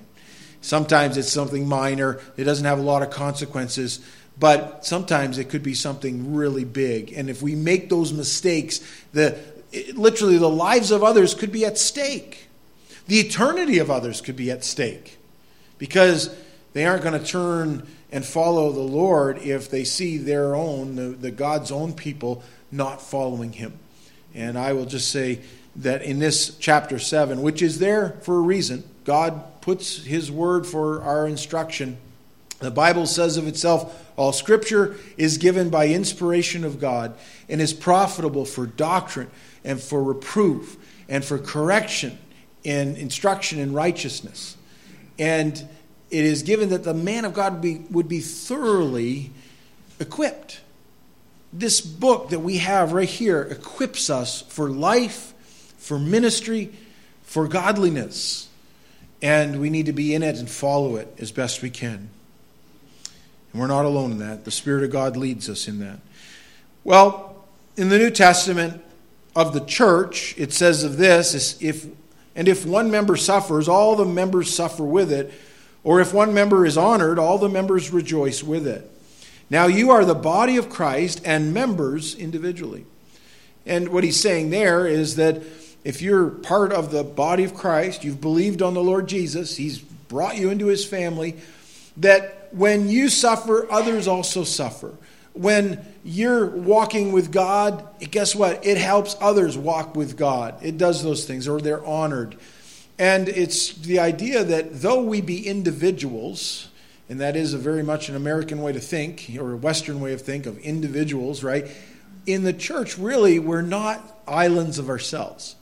Sometimes 0.62 1.18
it's 1.18 1.32
something 1.32 1.68
minor, 1.68 2.20
it 2.38 2.44
doesn't 2.44 2.66
have 2.66 2.80
a 2.80 2.84
lot 2.84 3.02
of 3.02 3.10
consequences, 3.10 4.00
but 4.38 4.86
sometimes 4.86 5.38
it 5.38 5.50
could 5.50 5.64
be 5.64 5.74
something 5.74 6.36
really 6.36 6.66
big. 6.66 7.14
And 7.14 7.30
if 7.30 7.42
we 7.42 7.56
make 7.56 7.90
those 7.90 8.14
mistakes, 8.14 8.80
the, 9.14 9.40
literally 9.94 10.38
the 10.38 10.50
lives 10.50 10.92
of 10.92 11.04
others 11.04 11.34
could 11.34 11.52
be 11.52 11.66
at 11.66 11.78
stake. 11.78 12.48
The 13.08 13.20
eternity 13.20 13.80
of 13.80 13.90
others 13.90 14.22
could 14.22 14.36
be 14.36 14.52
at 14.52 14.64
stake 14.64 15.15
because 15.78 16.36
they 16.74 16.86
aren't 16.86 17.04
going 17.04 17.20
to 17.20 17.26
turn 17.26 17.88
and 18.12 18.26
follow 18.26 18.72
the 18.72 18.80
Lord 18.80 19.40
if 19.40 19.70
they 19.70 19.84
see 19.84 20.18
their 20.18 20.56
own, 20.56 20.96
the, 20.96 21.04
the 21.04 21.32
God's 21.32 21.72
own 21.72 21.94
people, 21.94 22.44
not 22.72 23.02
following 23.02 23.54
Him. 23.54 23.78
And 24.34 24.58
I 24.58 24.74
will 24.74 24.86
just 24.86 25.12
say 25.12 25.42
that 25.78 26.02
in 26.02 26.20
this 26.20 26.58
chapter 26.58 27.00
7, 27.00 27.42
which 27.42 27.62
is 27.62 27.80
there 27.80 28.12
for 28.22 28.38
a 28.38 28.42
reason, 28.42 28.84
God 29.04 29.62
puts 29.62 30.04
His 30.04 30.32
word 30.32 30.66
for 30.66 31.02
our 31.02 31.28
instruction. 31.28 31.98
The 32.60 32.72
Bible 32.72 33.06
says 33.06 33.38
of 33.38 33.48
itself, 33.48 34.02
all 34.16 34.32
scripture 34.32 34.96
is 35.18 35.38
given 35.38 35.70
by 35.70 35.88
inspiration 35.88 36.64
of 36.64 36.80
God 36.80 37.16
and 37.50 37.62
is 37.62 37.74
profitable 37.74 38.46
for 38.46 38.66
doctrine 38.66 39.30
and 39.64 39.82
for 39.82 40.02
reproof 40.02 40.78
and 41.10 41.24
for 41.24 41.38
correction 41.38 42.18
and 42.64 42.98
instruction 42.98 43.60
in 43.60 43.74
righteousness. 43.74 44.55
And 45.18 45.68
it 46.10 46.26
is 46.26 46.44
given 46.44 46.70
that 46.70 46.84
the 46.84 46.94
man 46.94 47.26
of 47.26 47.34
God 47.34 47.54
would 47.54 47.62
be, 47.62 47.76
would 47.92 48.08
be 48.08 48.20
thoroughly 48.20 49.32
equipped. 50.00 50.62
This 51.52 51.82
book 51.82 52.30
that 52.30 52.40
we 52.40 52.58
have 52.58 52.92
right 52.94 53.08
here 53.08 53.42
equips 53.42 54.10
us 54.10 54.42
for 54.42 54.70
life, 54.70 55.34
for 55.78 55.98
ministry, 55.98 56.74
for 57.24 57.48
godliness. 57.48 58.50
And 59.22 59.60
we 59.60 59.70
need 59.70 59.86
to 59.88 59.94
be 59.94 60.14
in 60.14 60.22
it 60.22 60.38
and 60.38 60.50
follow 60.50 60.98
it 60.98 61.14
as 61.18 61.32
best 61.32 61.62
we 61.62 61.70
can. 61.70 62.10
And 63.52 63.62
we're 63.62 63.68
not 63.68 63.86
alone 63.86 64.12
in 64.12 64.20
that. 64.20 64.44
The 64.44 64.52
Spirit 64.52 64.84
of 64.84 64.92
God 64.92 65.16
leads 65.16 65.50
us 65.50 65.68
in 65.68 65.80
that. 65.80 66.00
Well, 66.84 67.46
in 67.78 67.90
the 67.90 67.98
New 67.98 68.10
Testament 68.10 68.82
of 69.36 69.54
the 69.54 69.62
church, 69.62 70.36
it 70.38 70.54
says 70.54 70.84
of 70.84 70.98
this 70.98 71.58
if 71.62 71.88
and 72.36 72.48
if 72.48 72.66
one 72.66 72.92
member 72.92 73.16
suffers, 73.16 73.68
all 73.70 73.96
the 73.96 74.06
members 74.06 74.54
suffer 74.54 74.84
with 74.84 75.12
it. 75.12 75.34
Or 75.84 76.02
if 76.02 76.14
one 76.14 76.34
member 76.34 76.66
is 76.66 76.78
honored, 76.78 77.18
all 77.18 77.38
the 77.38 77.48
members 77.48 77.92
rejoice 77.92 78.44
with 78.44 78.68
it. 78.68 78.92
Now 79.50 79.68
you 79.68 79.92
are 79.92 80.04
the 80.04 80.16
body 80.16 80.58
of 80.58 80.70
Christ 80.70 81.22
and 81.24 81.54
members 81.54 82.16
individually. 82.16 82.86
And 83.66 83.90
what 83.90 84.04
he's 84.04 84.20
saying 84.20 84.50
there 84.50 84.86
is 84.86 85.16
that 85.16 85.42
if 85.84 86.02
you're 86.02 86.30
part 86.30 86.74
of 86.74 86.92
the 86.92 87.04
body 87.04 87.44
of 87.44 87.54
Christ, 87.54 88.04
you've 88.04 88.22
believed 88.22 88.62
on 88.62 88.74
the 88.74 88.84
Lord 88.84 89.08
Jesus, 89.08 89.56
he's 89.56 89.80
brought 89.80 90.38
you 90.38 90.50
into 90.50 90.66
his 90.66 90.84
family, 90.84 91.36
that 91.98 92.50
when 92.52 92.90
you 92.90 93.08
suffer, 93.10 93.72
others 93.72 94.08
also 94.08 94.44
suffer 94.44 94.96
when 95.36 95.86
you're 96.04 96.46
walking 96.48 97.12
with 97.12 97.32
God, 97.32 97.86
guess 98.12 98.34
what? 98.34 98.66
It 98.66 98.78
helps 98.78 99.16
others 99.20 99.58
walk 99.58 99.96
with 99.96 100.18
God. 100.18 100.56
It 100.64 100.78
does 100.78 101.04
those 101.04 101.26
things, 101.26 101.48
or 101.48 101.60
they're 101.60 101.86
honored. 101.86 102.38
And 102.98 103.28
it's 103.28 103.74
the 103.74 104.00
idea 104.00 104.44
that 104.44 104.82
though 104.82 105.04
we 105.04 105.20
be 105.20 105.46
individuals, 105.46 106.70
and 107.10 107.20
that 107.20 107.36
is 107.36 107.54
a 107.54 107.58
very 107.58 107.84
much 107.84 108.08
an 108.08 108.16
American 108.16 108.62
way 108.62 108.72
to 108.72 108.80
think, 108.80 109.30
or 109.38 109.54
a 109.54 109.58
Western 109.58 110.00
way 110.00 110.14
of 110.14 110.22
think 110.22 110.46
of 110.46 110.58
individuals, 110.60 111.44
right? 111.44 111.68
In 112.26 112.44
the 112.44 112.54
church, 112.54 112.98
really, 112.98 113.38
we're 113.38 113.62
not 113.62 114.20
islands 114.28 114.80
of 114.80 114.90
ourselves. 114.90 115.56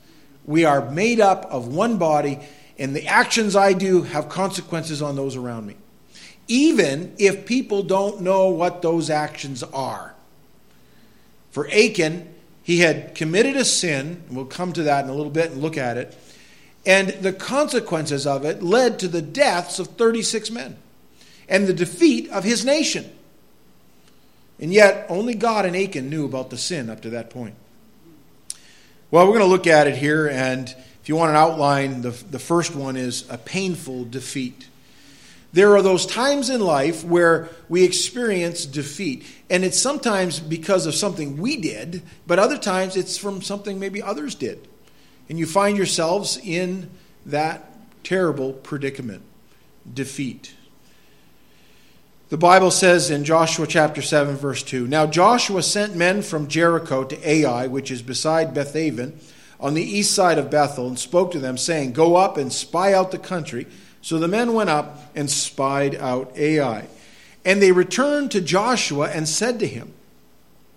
We 0.46 0.66
are 0.66 0.90
made 0.92 1.20
up 1.20 1.46
of 1.46 1.68
one 1.68 1.98
body, 1.98 2.40
and 2.78 2.96
the 2.96 3.08
actions 3.08 3.56
I 3.56 3.74
do 3.74 4.04
have 4.04 4.30
consequences 4.30 5.02
on 5.02 5.16
those 5.16 5.36
around 5.36 5.66
me 5.66 5.78
even 6.48 7.14
if 7.18 7.46
people 7.46 7.84
don't 7.84 8.22
know 8.22 8.50
what 8.50 8.82
those 8.82 9.10
actions 9.10 9.64
are. 9.64 10.14
For 11.52 11.68
Achan, 11.70 12.34
he 12.64 12.80
had 12.80 13.16
committed 13.16 13.56
a 13.56 13.66
sin, 13.66 14.24
we'll 14.30 14.46
come 14.46 14.74
to 14.74 14.84
that 14.84 15.04
in 15.04 15.10
a 15.10 15.14
little 15.14 15.32
bit 15.32 15.52
and 15.52 15.62
look 15.62 15.78
at 15.78 15.98
it, 15.98 16.18
and 16.86 17.10
the 17.10 17.34
consequences 17.34 18.28
of 18.28 18.46
it 18.46 18.62
led 18.62 19.00
to 19.00 19.08
the 19.08 19.22
deaths 19.22 19.80
of 19.80 19.88
36 19.88 20.52
men 20.52 20.78
and 21.48 21.68
the 21.68 21.74
defeat 21.74 22.30
of 22.30 22.44
his 22.44 22.66
nation. 22.66 23.10
And 24.60 24.74
yet, 24.74 25.06
only 25.10 25.36
God 25.36 25.66
and 25.66 25.76
Achan 25.76 26.10
knew 26.10 26.26
about 26.26 26.50
the 26.50 26.58
sin 26.58 26.90
up 26.90 27.02
to 27.02 27.10
that 27.12 27.30
point. 27.30 27.56
Well, 29.12 29.26
we're 29.26 29.38
going 29.38 29.46
to 29.46 29.52
look 29.52 29.68
at 29.68 29.88
it 29.88 29.98
here, 29.98 30.28
and 30.28 30.68
if 31.02 31.10
you 31.10 31.16
want 31.16 31.32
an 31.32 31.36
outline, 31.36 32.02
the, 32.02 32.12
the 32.12 32.40
first 32.40 32.76
one 32.76 32.96
is 32.96 33.30
a 33.30 33.38
painful 33.38 34.06
defeat. 34.06 34.68
There 35.54 35.76
are 35.76 35.84
those 35.84 36.08
times 36.08 36.50
in 36.50 36.62
life 36.62 37.04
where 37.04 37.48
we 37.70 37.84
experience 37.84 38.66
defeat. 38.66 39.24
And 39.52 39.64
it's 39.64 39.80
sometimes 39.80 40.40
because 40.40 40.88
of 40.88 40.96
something 40.96 41.38
we 41.38 41.58
did, 41.58 42.02
but 42.26 42.40
other 42.40 42.58
times 42.58 42.98
it's 42.98 43.18
from 43.18 43.44
something 43.44 43.80
maybe 43.80 44.02
others 44.02 44.34
did. 44.34 44.68
And 45.30 45.38
you 45.38 45.46
find 45.46 45.78
yourselves 45.78 46.38
in 46.38 46.90
that 47.28 47.70
terrible 48.04 48.54
predicament 48.54 49.22
defeat. 49.92 50.56
The 52.30 52.38
Bible 52.38 52.72
says 52.72 53.12
in 53.12 53.24
Joshua 53.24 53.68
chapter 53.68 54.02
7, 54.02 54.36
verse 54.36 54.64
2 54.64 54.88
Now 54.88 55.06
Joshua 55.06 55.62
sent 55.62 55.96
men 55.96 56.24
from 56.24 56.48
Jericho 56.48 57.04
to 57.04 57.30
Ai, 57.30 57.68
which 57.68 57.92
is 57.92 58.02
beside 58.02 58.56
Bethaven, 58.56 59.20
on 59.60 59.76
the 59.76 59.84
east 59.84 60.16
side 60.16 60.40
of 60.40 60.50
Bethel, 60.50 60.88
and 60.88 60.98
spoke 60.98 61.32
to 61.34 61.40
them, 61.40 61.58
saying, 61.58 61.94
Go 61.94 62.16
up 62.16 62.38
and 62.38 62.52
spy 62.52 62.92
out 62.92 63.12
the 63.12 63.20
country 63.20 63.68
so 64.04 64.20
the 64.20 64.28
men 64.28 64.54
went 64.54 64.70
up 64.70 65.00
and 65.16 65.32
spied 65.32 65.96
out 65.96 66.38
Ai. 66.38 66.88
And 67.46 67.62
they 67.62 67.72
returned 67.72 68.32
to 68.32 68.42
Joshua 68.42 69.10
and 69.10 69.28
said 69.28 69.60
to 69.60 69.68
him, 69.68 69.94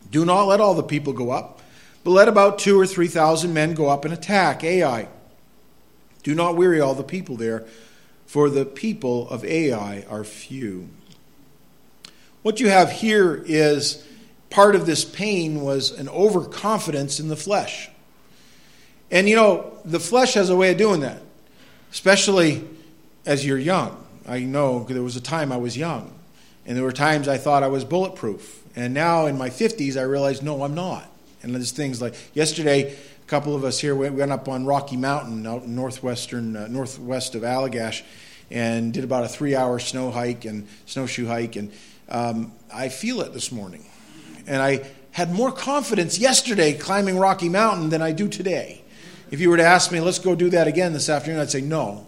Do 0.09 0.25
not 0.25 0.45
let 0.45 0.61
all 0.61 0.75
the 0.75 0.85
people 0.85 1.13
go 1.13 1.33
up, 1.33 1.61
but 2.05 2.13
let 2.13 2.29
about 2.29 2.61
two 2.61 2.79
or 2.79 2.87
three 2.87 3.09
thousand 3.09 3.53
men 3.53 3.75
go 3.75 3.89
up 3.89 4.05
and 4.05 4.15
attack 4.15 4.63
Ai. 4.63 5.09
Do 6.23 6.37
not 6.37 6.57
weary 6.57 6.81
all 6.81 6.95
the 6.95 7.03
people 7.03 7.37
there, 7.37 7.65
for 8.27 8.49
the 8.49 8.65
people 8.65 9.29
of 9.29 9.45
Ai 9.45 10.05
are 10.09 10.23
few. 10.23 10.89
What 12.43 12.61
you 12.61 12.69
have 12.69 12.93
here 12.93 13.43
is 13.45 14.07
part 14.51 14.77
of 14.77 14.87
this 14.87 15.05
pain 15.05 15.63
was 15.63 15.91
an 15.91 16.09
overconfidence 16.09 17.19
in 17.19 17.27
the 17.27 17.35
flesh. 17.35 17.91
And 19.11 19.29
you 19.29 19.35
know, 19.35 19.79
the 19.85 19.99
flesh 19.99 20.35
has 20.35 20.49
a 20.49 20.55
way 20.55 20.71
of 20.71 20.79
doing 20.79 21.01
that, 21.01 21.23
especially 21.91 22.65
as 23.27 23.45
you're 23.45 23.59
young. 23.59 24.05
I 24.27 24.41
know 24.41 24.85
there 24.85 25.03
was 25.03 25.17
a 25.17 25.21
time 25.21 25.53
I 25.53 25.57
was 25.57 25.77
young. 25.77 26.13
And 26.65 26.77
there 26.77 26.85
were 26.85 26.93
times 26.93 27.29
I 27.29 27.39
thought 27.39 27.63
I 27.63 27.69
was 27.69 27.85
bulletproof. 27.85 28.63
And 28.75 28.93
now 28.93 29.27
in 29.27 29.39
my 29.39 29.51
50s, 29.51 29.97
I 29.97 30.03
realize, 30.03 30.43
no, 30.43 30.63
I'm 30.63 30.75
not. 30.75 31.09
And 31.43 31.55
there's 31.55 31.71
things 31.71 32.03
like 32.03 32.15
yesterday, 32.35 32.93
a 32.93 33.29
couple 33.29 33.55
of 33.55 33.65
us 33.65 33.79
here 33.79 33.95
went, 33.95 34.33
up 34.33 34.49
on 34.49 34.65
Rocky 34.65 34.97
Mountain 34.97 35.47
out 35.47 35.63
in 35.63 35.77
northwestern, 35.77 36.57
uh, 36.57 36.67
northwest 36.69 37.35
of 37.35 37.43
Allagash 37.43 38.03
and 38.51 38.93
did 38.93 39.05
about 39.05 39.25
a 39.25 39.29
three 39.29 39.55
hour 39.55 39.79
snow 39.79 40.11
hike 40.11 40.45
and 40.45 40.67
snowshoe 40.87 41.27
hike. 41.27 41.57
And 41.57 41.73
um, 42.09 42.53
I 42.73 42.89
feel 42.89 43.21
it 43.21 43.33
this 43.33 43.51
morning. 43.53 43.87
And 44.47 44.63
I 44.63 44.89
had 45.13 45.33
more 45.33 45.51
confidence 45.51 46.19
yesterday 46.19 46.75
climbing 46.75 47.19
Rocky 47.19 47.49
Mountain 47.49 47.91
than 47.91 48.03
I 48.03 48.13
do 48.13 48.29
today. 48.29 48.83
If 49.31 49.41
you 49.41 49.51
were 49.51 49.57
to 49.57 49.65
ask 49.65 49.91
me, 49.91 50.01
let's 50.01 50.21
go 50.21 50.35
do 50.37 50.51
that 50.51 50.69
again 50.69 50.93
this 50.93 51.09
afternoon, 51.09 51.41
I'd 51.41 51.51
say 51.51 51.61
no, 51.61 52.07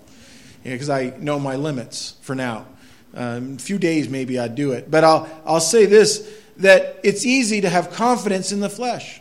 because 0.63 0.91
I 0.91 1.15
know 1.19 1.39
my 1.39 1.57
limits 1.57 2.17
for 2.21 2.35
now. 2.35 2.67
Um, 3.15 3.55
a 3.55 3.59
few 3.59 3.79
days 3.79 4.09
maybe 4.09 4.39
I'd 4.39 4.55
do 4.55 4.73
it. 4.73 4.91
But 4.91 5.05
I'll, 5.05 5.29
I'll 5.45 5.61
say 5.61 5.87
this 5.87 6.29
that 6.59 6.99
it's 7.03 7.25
easy 7.25 7.61
to 7.61 7.69
have 7.69 7.93
confidence 7.93 8.53
in 8.53 8.61
the 8.61 8.69
flesh. 8.69 9.21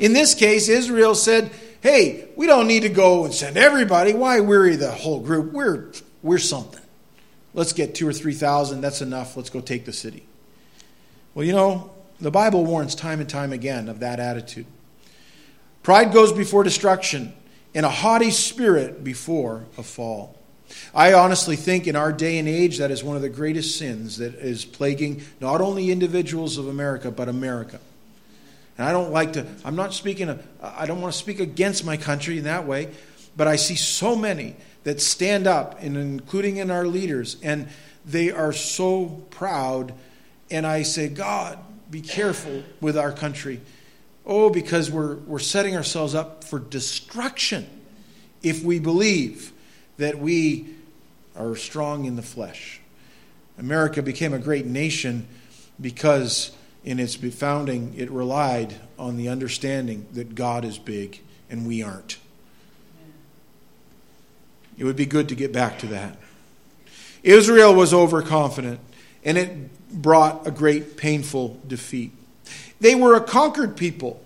In 0.00 0.12
this 0.12 0.34
case, 0.34 0.68
Israel 0.68 1.14
said, 1.14 1.50
hey, 1.80 2.28
we 2.36 2.46
don't 2.46 2.66
need 2.66 2.82
to 2.82 2.88
go 2.88 3.24
and 3.24 3.34
send 3.34 3.56
everybody. 3.56 4.14
Why 4.14 4.40
weary 4.40 4.76
the 4.76 4.90
whole 4.90 5.20
group? 5.20 5.52
We're, 5.52 5.92
we're 6.22 6.38
something. 6.38 6.82
Let's 7.54 7.72
get 7.72 7.94
two 7.94 8.06
or 8.06 8.12
three 8.12 8.34
thousand. 8.34 8.80
That's 8.80 9.02
enough. 9.02 9.36
Let's 9.36 9.50
go 9.50 9.60
take 9.60 9.84
the 9.84 9.92
city. 9.92 10.24
Well, 11.34 11.44
you 11.44 11.52
know, 11.52 11.90
the 12.20 12.30
Bible 12.30 12.64
warns 12.64 12.94
time 12.94 13.20
and 13.20 13.28
time 13.28 13.52
again 13.52 13.88
of 13.88 14.00
that 14.00 14.20
attitude. 14.20 14.66
Pride 15.82 16.12
goes 16.12 16.32
before 16.32 16.62
destruction, 16.62 17.32
and 17.74 17.86
a 17.86 17.90
haughty 17.90 18.30
spirit 18.30 19.02
before 19.02 19.64
a 19.76 19.82
fall. 19.82 20.37
I 20.94 21.12
honestly 21.12 21.56
think 21.56 21.86
in 21.86 21.96
our 21.96 22.12
day 22.12 22.38
and 22.38 22.48
age 22.48 22.78
that 22.78 22.90
is 22.90 23.02
one 23.02 23.16
of 23.16 23.22
the 23.22 23.28
greatest 23.28 23.78
sins 23.78 24.18
that 24.18 24.34
is 24.34 24.64
plaguing 24.64 25.22
not 25.40 25.60
only 25.60 25.90
individuals 25.90 26.58
of 26.58 26.68
America, 26.68 27.10
but 27.10 27.28
America. 27.28 27.80
And 28.76 28.86
I 28.86 28.92
don't 28.92 29.10
like 29.10 29.32
to, 29.34 29.46
I'm 29.64 29.76
not 29.76 29.92
speaking, 29.92 30.28
of, 30.28 30.46
I 30.62 30.86
don't 30.86 31.00
want 31.00 31.12
to 31.12 31.18
speak 31.18 31.40
against 31.40 31.84
my 31.84 31.96
country 31.96 32.38
in 32.38 32.44
that 32.44 32.66
way, 32.66 32.90
but 33.36 33.48
I 33.48 33.56
see 33.56 33.74
so 33.74 34.14
many 34.14 34.56
that 34.84 35.00
stand 35.00 35.46
up, 35.46 35.82
and 35.82 35.96
including 35.96 36.56
in 36.56 36.70
our 36.70 36.86
leaders, 36.86 37.36
and 37.42 37.68
they 38.06 38.30
are 38.30 38.52
so 38.52 39.06
proud. 39.30 39.92
And 40.50 40.66
I 40.66 40.82
say, 40.82 41.08
God, 41.08 41.58
be 41.90 42.00
careful 42.00 42.62
with 42.80 42.96
our 42.96 43.12
country. 43.12 43.60
Oh, 44.24 44.48
because 44.48 44.90
we're, 44.90 45.16
we're 45.16 45.38
setting 45.40 45.76
ourselves 45.76 46.14
up 46.14 46.44
for 46.44 46.58
destruction 46.58 47.66
if 48.42 48.62
we 48.62 48.78
believe 48.78 49.52
that 49.98 50.18
we 50.18 50.74
are 51.36 51.54
strong 51.54 52.04
in 52.04 52.16
the 52.16 52.22
flesh. 52.22 52.80
America 53.58 54.02
became 54.02 54.32
a 54.32 54.38
great 54.38 54.66
nation 54.66 55.26
because 55.80 56.52
in 56.84 56.98
its 56.98 57.14
founding 57.14 57.94
it 57.96 58.10
relied 58.10 58.74
on 58.98 59.16
the 59.16 59.28
understanding 59.28 60.06
that 60.12 60.34
God 60.34 60.64
is 60.64 60.78
big 60.78 61.20
and 61.50 61.66
we 61.66 61.82
aren't. 61.82 62.18
It 64.78 64.84
would 64.84 64.96
be 64.96 65.06
good 65.06 65.28
to 65.28 65.34
get 65.34 65.52
back 65.52 65.78
to 65.80 65.86
that. 65.88 66.16
Israel 67.24 67.74
was 67.74 67.92
overconfident, 67.92 68.78
and 69.24 69.36
it 69.36 69.92
brought 69.92 70.46
a 70.46 70.52
great 70.52 70.96
painful 70.96 71.58
defeat. 71.66 72.12
They 72.80 72.94
were 72.94 73.16
a 73.16 73.20
conquered 73.20 73.76
people. 73.76 74.22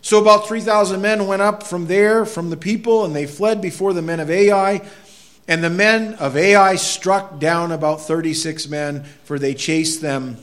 So 0.00 0.18
about 0.18 0.48
3,000 0.48 1.02
men 1.02 1.26
went 1.26 1.42
up 1.42 1.62
from 1.62 1.86
there, 1.86 2.24
from 2.24 2.48
the 2.48 2.56
people, 2.56 3.04
and 3.04 3.14
they 3.14 3.26
fled 3.26 3.60
before 3.60 3.92
the 3.92 4.00
men 4.00 4.20
of 4.20 4.30
Ai. 4.30 4.80
And 5.48 5.64
the 5.64 5.70
men 5.70 6.14
of 6.14 6.36
Ai 6.36 6.76
struck 6.76 7.40
down 7.40 7.72
about 7.72 8.02
36 8.02 8.68
men, 8.68 9.04
for 9.24 9.38
they 9.38 9.54
chased 9.54 10.00
them 10.00 10.36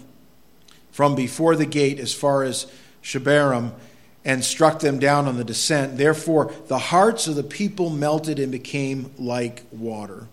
from 0.92 1.16
before 1.16 1.56
the 1.56 1.66
gate 1.66 2.00
as 2.00 2.13
far 2.13 2.44
as 2.44 2.70
Shebarim 3.01 3.72
and 4.25 4.44
struck 4.44 4.80
them 4.80 5.00
down 5.00 5.25
on 5.25 5.38
the 5.38 5.44
descent. 5.46 5.98
Therefore, 5.98 6.51
the 6.68 6.77
hearts 6.77 7.27
of 7.27 7.36
the 7.36 7.44
people 7.44 7.89
melted 7.89 8.39
and 8.39 8.51
became 8.51 9.10
like 9.18 9.63
water. 9.72 10.27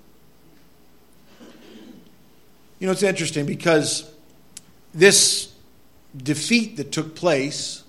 You 2.81 2.88
know, 2.88 2.92
it's 2.92 3.05
interesting 3.05 3.46
because 3.46 4.12
this 4.92 5.53
defeat 6.16 6.77
that 6.79 6.90
took 6.90 7.14
place, 7.14 7.84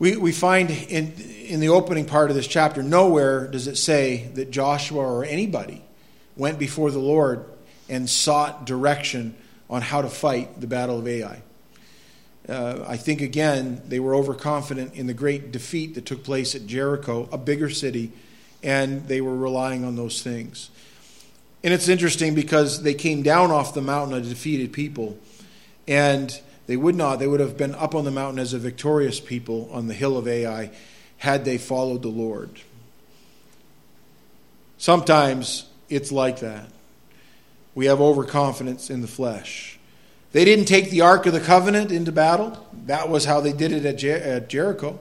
we, 0.00 0.16
we 0.16 0.32
find 0.32 0.70
in, 0.70 1.12
in 1.12 1.60
the 1.60 1.68
opening 1.68 2.06
part 2.06 2.30
of 2.30 2.36
this 2.36 2.48
chapter, 2.48 2.82
nowhere 2.82 3.46
does 3.46 3.68
it 3.68 3.76
say 3.76 4.28
that 4.34 4.50
Joshua 4.50 5.04
or 5.04 5.24
anybody 5.24 5.84
went 6.36 6.58
before 6.58 6.90
the 6.90 6.98
Lord 6.98 7.44
and 7.88 8.08
sought 8.08 8.64
direction 8.64 9.36
on 9.68 9.82
how 9.82 10.00
to 10.00 10.08
fight 10.08 10.58
the 10.58 10.66
Battle 10.66 10.98
of 10.98 11.06
Ai. 11.06 11.42
Uh, 12.48 12.84
I 12.88 12.96
think, 12.96 13.20
again, 13.20 13.82
they 13.86 14.00
were 14.00 14.14
overconfident 14.14 14.94
in 14.94 15.06
the 15.06 15.12
great 15.12 15.52
defeat 15.52 15.94
that 15.94 16.06
took 16.06 16.24
place 16.24 16.54
at 16.54 16.66
Jericho, 16.66 17.28
a 17.30 17.36
bigger 17.36 17.68
city, 17.68 18.10
and 18.62 19.06
they 19.06 19.20
were 19.20 19.36
relying 19.36 19.84
on 19.84 19.96
those 19.96 20.22
things. 20.22 20.70
And 21.62 21.74
it's 21.74 21.88
interesting 21.88 22.34
because 22.34 22.82
they 22.82 22.94
came 22.94 23.22
down 23.22 23.50
off 23.50 23.74
the 23.74 23.82
mountain 23.82 24.16
a 24.16 24.22
defeated 24.22 24.72
people, 24.72 25.18
and 25.86 26.40
they 26.70 26.76
would 26.76 26.94
not, 26.94 27.18
they 27.18 27.26
would 27.26 27.40
have 27.40 27.56
been 27.56 27.74
up 27.74 27.96
on 27.96 28.04
the 28.04 28.12
mountain 28.12 28.38
as 28.38 28.52
a 28.52 28.58
victorious 28.60 29.18
people 29.18 29.68
on 29.72 29.88
the 29.88 29.92
hill 29.92 30.16
of 30.16 30.28
Ai 30.28 30.70
had 31.16 31.44
they 31.44 31.58
followed 31.58 32.02
the 32.02 32.08
Lord. 32.08 32.60
Sometimes 34.78 35.66
it's 35.88 36.12
like 36.12 36.38
that. 36.38 36.68
We 37.74 37.86
have 37.86 38.00
overconfidence 38.00 38.88
in 38.88 39.00
the 39.00 39.08
flesh. 39.08 39.80
They 40.30 40.44
didn't 40.44 40.66
take 40.66 40.90
the 40.90 41.00
Ark 41.00 41.26
of 41.26 41.32
the 41.32 41.40
Covenant 41.40 41.90
into 41.90 42.12
battle. 42.12 42.64
That 42.86 43.08
was 43.08 43.24
how 43.24 43.40
they 43.40 43.52
did 43.52 43.72
it 43.72 43.84
at, 43.84 43.98
Jer- 43.98 44.22
at 44.22 44.48
Jericho. 44.48 45.00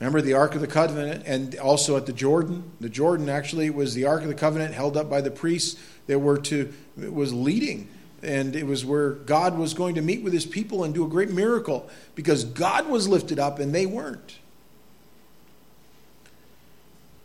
Remember 0.00 0.20
the 0.20 0.34
Ark 0.34 0.56
of 0.56 0.60
the 0.60 0.66
Covenant 0.66 1.22
and 1.24 1.54
also 1.58 1.96
at 1.96 2.04
the 2.04 2.12
Jordan? 2.12 2.70
The 2.80 2.90
Jordan 2.90 3.30
actually 3.30 3.70
was 3.70 3.94
the 3.94 4.04
Ark 4.04 4.20
of 4.20 4.28
the 4.28 4.34
Covenant 4.34 4.74
held 4.74 4.94
up 4.94 5.08
by 5.08 5.22
the 5.22 5.30
priests 5.30 5.80
that 6.06 6.18
were 6.18 6.36
to 6.36 6.70
was 6.98 7.32
leading 7.32 7.88
and 8.22 8.56
it 8.56 8.66
was 8.66 8.84
where 8.84 9.10
God 9.10 9.56
was 9.56 9.74
going 9.74 9.94
to 9.94 10.02
meet 10.02 10.22
with 10.22 10.32
his 10.32 10.46
people 10.46 10.84
and 10.84 10.94
do 10.94 11.04
a 11.04 11.08
great 11.08 11.30
miracle 11.30 11.88
because 12.14 12.44
God 12.44 12.88
was 12.88 13.08
lifted 13.08 13.38
up 13.38 13.58
and 13.58 13.74
they 13.74 13.86
weren't. 13.86 14.38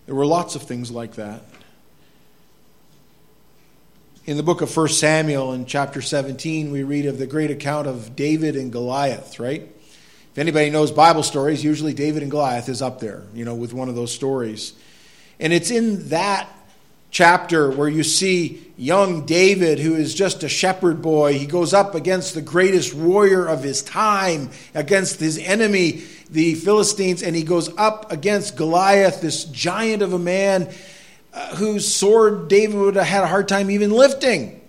There 0.06 0.16
were 0.16 0.26
lots 0.26 0.56
of 0.56 0.64
things 0.64 0.92
like 0.92 1.14
that 1.14 1.44
in 4.26 4.38
the 4.38 4.44
book 4.44 4.62
of 4.62 4.76
1 4.76 4.88
Samuel 4.88 5.54
in 5.54 5.66
chapter 5.66 6.02
17, 6.02 6.72
we 6.72 6.84
read 6.84 7.06
of 7.06 7.18
the 7.18 7.28
great 7.28 7.52
account 7.52 7.88
of 7.88 8.16
David 8.16 8.56
and 8.56 8.72
Goliath, 8.72 9.38
right? 9.38 9.64
If 10.32 10.38
anybody 10.38 10.70
knows 10.70 10.92
Bible 10.92 11.24
stories, 11.24 11.64
usually 11.64 11.94
David 11.94 12.22
and 12.22 12.32
Goliath 12.32 12.70
is 12.70 12.82
up 12.82 13.00
there, 13.00 13.24
you 13.34 13.44
know, 13.44 13.54
with 13.54 13.74
one 13.74 13.90
of 13.90 13.96
those 13.96 14.14
stories. 14.14 14.74
And 15.40 15.52
it's 15.52 15.72
in 15.72 16.08
that 16.10 16.50
chapter 17.14 17.70
where 17.70 17.88
you 17.88 18.04
see 18.04 18.60
young 18.76 19.26
David, 19.26 19.78
who 19.80 19.94
is 19.94 20.16
just 20.16 20.44
a 20.44 20.50
shepherd 20.50 21.02
boy. 21.02 21.38
He 21.38 21.46
goes 21.46 21.74
up 21.74 21.94
against 21.94 22.34
the 22.34 22.42
greatest 22.42 22.94
warrior 22.94 23.46
of 23.46 23.64
his 23.64 23.84
time, 23.84 24.50
against 24.74 25.20
his 25.20 25.38
enemy, 25.38 26.02
the 26.30 26.56
Philistines, 26.56 27.22
and 27.22 27.36
he 27.36 27.44
goes 27.44 27.70
up 27.78 28.12
against 28.12 28.58
Goliath, 28.58 29.22
this 29.22 29.46
giant 29.46 30.02
of 30.02 30.12
a 30.12 30.20
man 30.20 30.74
uh, 31.34 31.56
whose 31.56 31.94
sword 31.94 32.48
David 32.48 32.76
would 32.76 32.96
have 32.96 33.06
had 33.06 33.24
a 33.24 33.28
hard 33.28 33.48
time 33.48 33.70
even 33.70 33.92
lifting. 33.92 34.60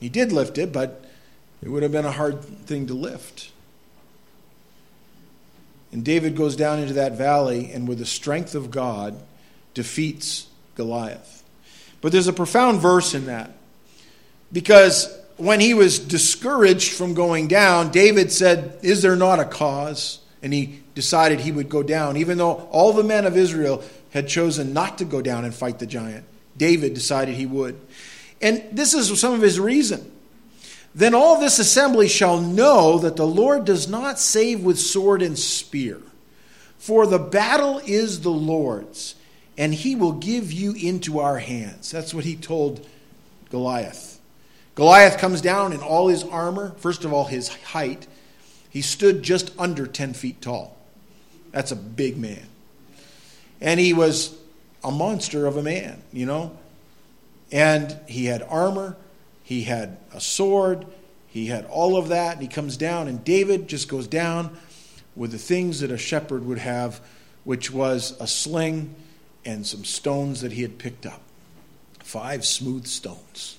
He 0.00 0.08
did 0.08 0.32
lift 0.32 0.58
it, 0.58 0.72
but 0.72 1.04
it 1.62 1.68
would 1.68 1.84
have 1.84 1.92
been 1.92 2.04
a 2.04 2.12
hard 2.12 2.42
thing 2.42 2.88
to 2.88 2.94
lift. 2.94 3.52
And 5.92 6.04
David 6.04 6.34
goes 6.34 6.56
down 6.56 6.80
into 6.80 6.94
that 6.94 7.12
valley 7.12 7.70
and, 7.72 7.86
with 7.86 7.98
the 7.98 8.06
strength 8.06 8.56
of 8.56 8.72
God, 8.72 9.22
defeats 9.74 10.48
Goliath. 10.74 11.41
But 12.02 12.12
there's 12.12 12.28
a 12.28 12.32
profound 12.34 12.80
verse 12.80 13.14
in 13.14 13.26
that. 13.26 13.52
Because 14.52 15.18
when 15.38 15.60
he 15.60 15.72
was 15.72 15.98
discouraged 15.98 16.92
from 16.92 17.14
going 17.14 17.48
down, 17.48 17.90
David 17.90 18.30
said, 18.30 18.78
Is 18.82 19.00
there 19.00 19.16
not 19.16 19.40
a 19.40 19.46
cause? 19.46 20.18
And 20.42 20.52
he 20.52 20.80
decided 20.94 21.40
he 21.40 21.52
would 21.52 21.70
go 21.70 21.82
down, 21.82 22.18
even 22.18 22.36
though 22.36 22.68
all 22.70 22.92
the 22.92 23.04
men 23.04 23.24
of 23.24 23.36
Israel 23.36 23.82
had 24.10 24.28
chosen 24.28 24.74
not 24.74 24.98
to 24.98 25.06
go 25.06 25.22
down 25.22 25.46
and 25.46 25.54
fight 25.54 25.78
the 25.78 25.86
giant. 25.86 26.26
David 26.56 26.92
decided 26.92 27.34
he 27.36 27.46
would. 27.46 27.80
And 28.42 28.62
this 28.72 28.92
is 28.92 29.18
some 29.18 29.32
of 29.32 29.40
his 29.40 29.58
reason. 29.58 30.10
Then 30.94 31.14
all 31.14 31.40
this 31.40 31.58
assembly 31.58 32.08
shall 32.08 32.40
know 32.40 32.98
that 32.98 33.16
the 33.16 33.26
Lord 33.26 33.64
does 33.64 33.88
not 33.88 34.18
save 34.18 34.62
with 34.62 34.78
sword 34.78 35.22
and 35.22 35.38
spear. 35.38 36.00
For 36.76 37.06
the 37.06 37.18
battle 37.18 37.80
is 37.86 38.20
the 38.20 38.30
Lord's, 38.30 39.14
and 39.56 39.74
he 39.74 39.94
will 39.94 40.12
give 40.12 40.52
you 40.52 40.72
into 40.72 41.18
our 41.18 41.38
hands. 41.38 41.90
That's 41.90 42.14
what 42.14 42.24
he 42.24 42.36
told 42.36 42.86
Goliath. 43.50 44.20
Goliath 44.74 45.18
comes 45.18 45.40
down 45.40 45.72
in 45.72 45.80
all 45.80 46.08
his 46.08 46.24
armor. 46.24 46.72
First 46.78 47.04
of 47.04 47.12
all, 47.12 47.24
his 47.24 47.48
height. 47.48 48.06
He 48.70 48.80
stood 48.80 49.22
just 49.22 49.50
under 49.58 49.86
10 49.86 50.14
feet 50.14 50.40
tall. 50.40 50.76
That's 51.50 51.72
a 51.72 51.76
big 51.76 52.16
man. 52.16 52.46
And 53.60 53.78
he 53.78 53.92
was 53.92 54.34
a 54.82 54.90
monster 54.90 55.46
of 55.46 55.58
a 55.58 55.62
man, 55.62 56.02
you 56.12 56.24
know? 56.24 56.56
And 57.52 57.94
he 58.08 58.24
had 58.24 58.42
armor, 58.42 58.96
he 59.44 59.64
had 59.64 59.98
a 60.14 60.20
sword, 60.20 60.86
He 61.32 61.46
had 61.46 61.64
all 61.64 61.96
of 61.96 62.08
that, 62.08 62.34
and 62.34 62.42
he 62.42 62.48
comes 62.48 62.76
down, 62.76 63.08
and 63.08 63.24
David 63.24 63.66
just 63.66 63.88
goes 63.88 64.06
down 64.06 64.54
with 65.16 65.32
the 65.32 65.38
things 65.38 65.80
that 65.80 65.90
a 65.90 65.96
shepherd 65.96 66.44
would 66.44 66.58
have, 66.58 67.00
which 67.44 67.70
was 67.70 68.14
a 68.20 68.26
sling 68.26 68.94
and 69.44 69.66
some 69.66 69.84
stones 69.84 70.40
that 70.40 70.52
he 70.52 70.62
had 70.62 70.78
picked 70.78 71.06
up. 71.06 71.20
Five 72.00 72.44
smooth 72.44 72.86
stones. 72.86 73.56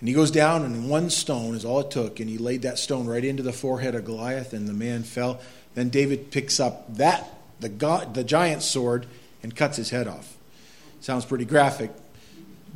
And 0.00 0.08
he 0.08 0.14
goes 0.14 0.30
down, 0.30 0.64
and 0.64 0.90
one 0.90 1.08
stone 1.08 1.54
is 1.54 1.64
all 1.64 1.80
it 1.80 1.90
took, 1.90 2.20
and 2.20 2.28
he 2.28 2.36
laid 2.36 2.62
that 2.62 2.78
stone 2.78 3.06
right 3.06 3.24
into 3.24 3.42
the 3.42 3.52
forehead 3.52 3.94
of 3.94 4.04
Goliath, 4.04 4.52
and 4.52 4.68
the 4.68 4.74
man 4.74 5.02
fell. 5.02 5.40
Then 5.74 5.88
David 5.88 6.30
picks 6.30 6.60
up 6.60 6.96
that, 6.96 7.30
the, 7.60 7.68
God, 7.68 8.14
the 8.14 8.24
giant 8.24 8.62
sword, 8.62 9.06
and 9.42 9.56
cuts 9.56 9.78
his 9.78 9.90
head 9.90 10.06
off. 10.06 10.36
Sounds 11.00 11.24
pretty 11.24 11.44
graphic, 11.44 11.90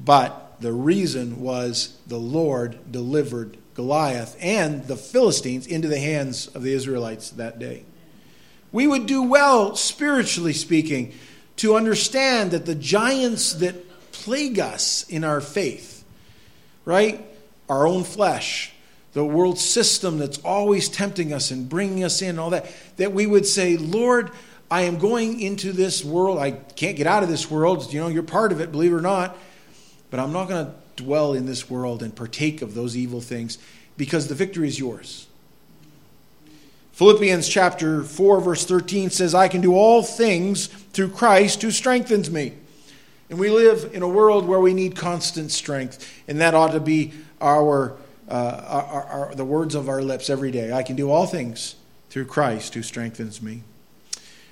but 0.02 0.56
the 0.60 0.72
reason 0.72 1.40
was 1.40 1.98
the 2.06 2.18
Lord 2.18 2.78
delivered 2.90 3.56
Goliath 3.74 4.36
and 4.40 4.86
the 4.86 4.96
Philistines 4.96 5.66
into 5.66 5.88
the 5.88 5.98
hands 5.98 6.46
of 6.48 6.62
the 6.62 6.72
Israelites 6.72 7.30
that 7.30 7.58
day. 7.58 7.84
We 8.72 8.86
would 8.86 9.06
do 9.06 9.22
well, 9.22 9.74
spiritually 9.74 10.52
speaking, 10.52 11.12
to 11.56 11.76
understand 11.76 12.52
that 12.52 12.66
the 12.66 12.74
giants 12.74 13.54
that 13.54 13.74
plague 14.12 14.58
us 14.58 15.08
in 15.08 15.24
our 15.24 15.40
faith, 15.40 16.04
right? 16.84 17.24
Our 17.68 17.86
own 17.86 18.04
flesh, 18.04 18.72
the 19.12 19.24
world 19.24 19.58
system 19.58 20.18
that's 20.18 20.38
always 20.38 20.88
tempting 20.88 21.32
us 21.32 21.50
and 21.50 21.68
bringing 21.68 22.04
us 22.04 22.22
in, 22.22 22.38
all 22.38 22.50
that, 22.50 22.70
that 22.96 23.12
we 23.12 23.26
would 23.26 23.46
say, 23.46 23.76
Lord, 23.76 24.30
I 24.70 24.82
am 24.82 24.98
going 24.98 25.40
into 25.40 25.72
this 25.72 26.04
world. 26.04 26.38
I 26.38 26.52
can't 26.52 26.96
get 26.96 27.06
out 27.06 27.22
of 27.22 27.28
this 27.28 27.50
world. 27.50 27.92
You 27.92 28.00
know, 28.00 28.08
you're 28.08 28.22
part 28.22 28.52
of 28.52 28.60
it, 28.60 28.70
believe 28.70 28.92
it 28.92 28.96
or 28.96 29.00
not. 29.00 29.36
But 30.10 30.20
I'm 30.20 30.32
not 30.32 30.48
going 30.48 30.66
to 30.66 30.72
dwell 31.02 31.32
in 31.34 31.46
this 31.46 31.68
world 31.68 32.02
and 32.02 32.14
partake 32.14 32.62
of 32.62 32.74
those 32.74 32.96
evil 32.96 33.20
things 33.20 33.58
because 33.96 34.28
the 34.28 34.34
victory 34.34 34.68
is 34.68 34.78
yours. 34.78 35.26
Philippians 37.00 37.48
chapter 37.48 38.04
4, 38.04 38.42
verse 38.42 38.66
13 38.66 39.08
says, 39.08 39.34
I 39.34 39.48
can 39.48 39.62
do 39.62 39.72
all 39.72 40.02
things 40.02 40.66
through 40.66 41.08
Christ 41.08 41.62
who 41.62 41.70
strengthens 41.70 42.30
me. 42.30 42.52
And 43.30 43.38
we 43.38 43.48
live 43.48 43.92
in 43.94 44.02
a 44.02 44.06
world 44.06 44.46
where 44.46 44.60
we 44.60 44.74
need 44.74 44.96
constant 44.96 45.50
strength, 45.50 46.06
and 46.28 46.42
that 46.42 46.52
ought 46.52 46.72
to 46.72 46.78
be 46.78 47.14
our, 47.40 47.96
uh, 48.28 48.64
our, 48.68 49.04
our, 49.04 49.34
the 49.34 49.46
words 49.46 49.74
of 49.74 49.88
our 49.88 50.02
lips 50.02 50.28
every 50.28 50.50
day. 50.50 50.74
I 50.74 50.82
can 50.82 50.94
do 50.94 51.10
all 51.10 51.24
things 51.24 51.76
through 52.10 52.26
Christ 52.26 52.74
who 52.74 52.82
strengthens 52.82 53.40
me. 53.40 53.62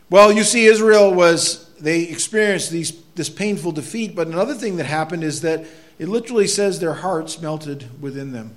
Well, 0.08 0.32
you 0.32 0.42
see, 0.42 0.64
Israel 0.64 1.12
was, 1.12 1.68
they 1.74 2.04
experienced 2.04 2.70
these, 2.70 2.98
this 3.14 3.28
painful 3.28 3.72
defeat, 3.72 4.16
but 4.16 4.26
another 4.26 4.54
thing 4.54 4.78
that 4.78 4.86
happened 4.86 5.22
is 5.22 5.42
that 5.42 5.66
it 5.98 6.08
literally 6.08 6.46
says 6.46 6.80
their 6.80 6.94
hearts 6.94 7.42
melted 7.42 8.00
within 8.00 8.32
them. 8.32 8.56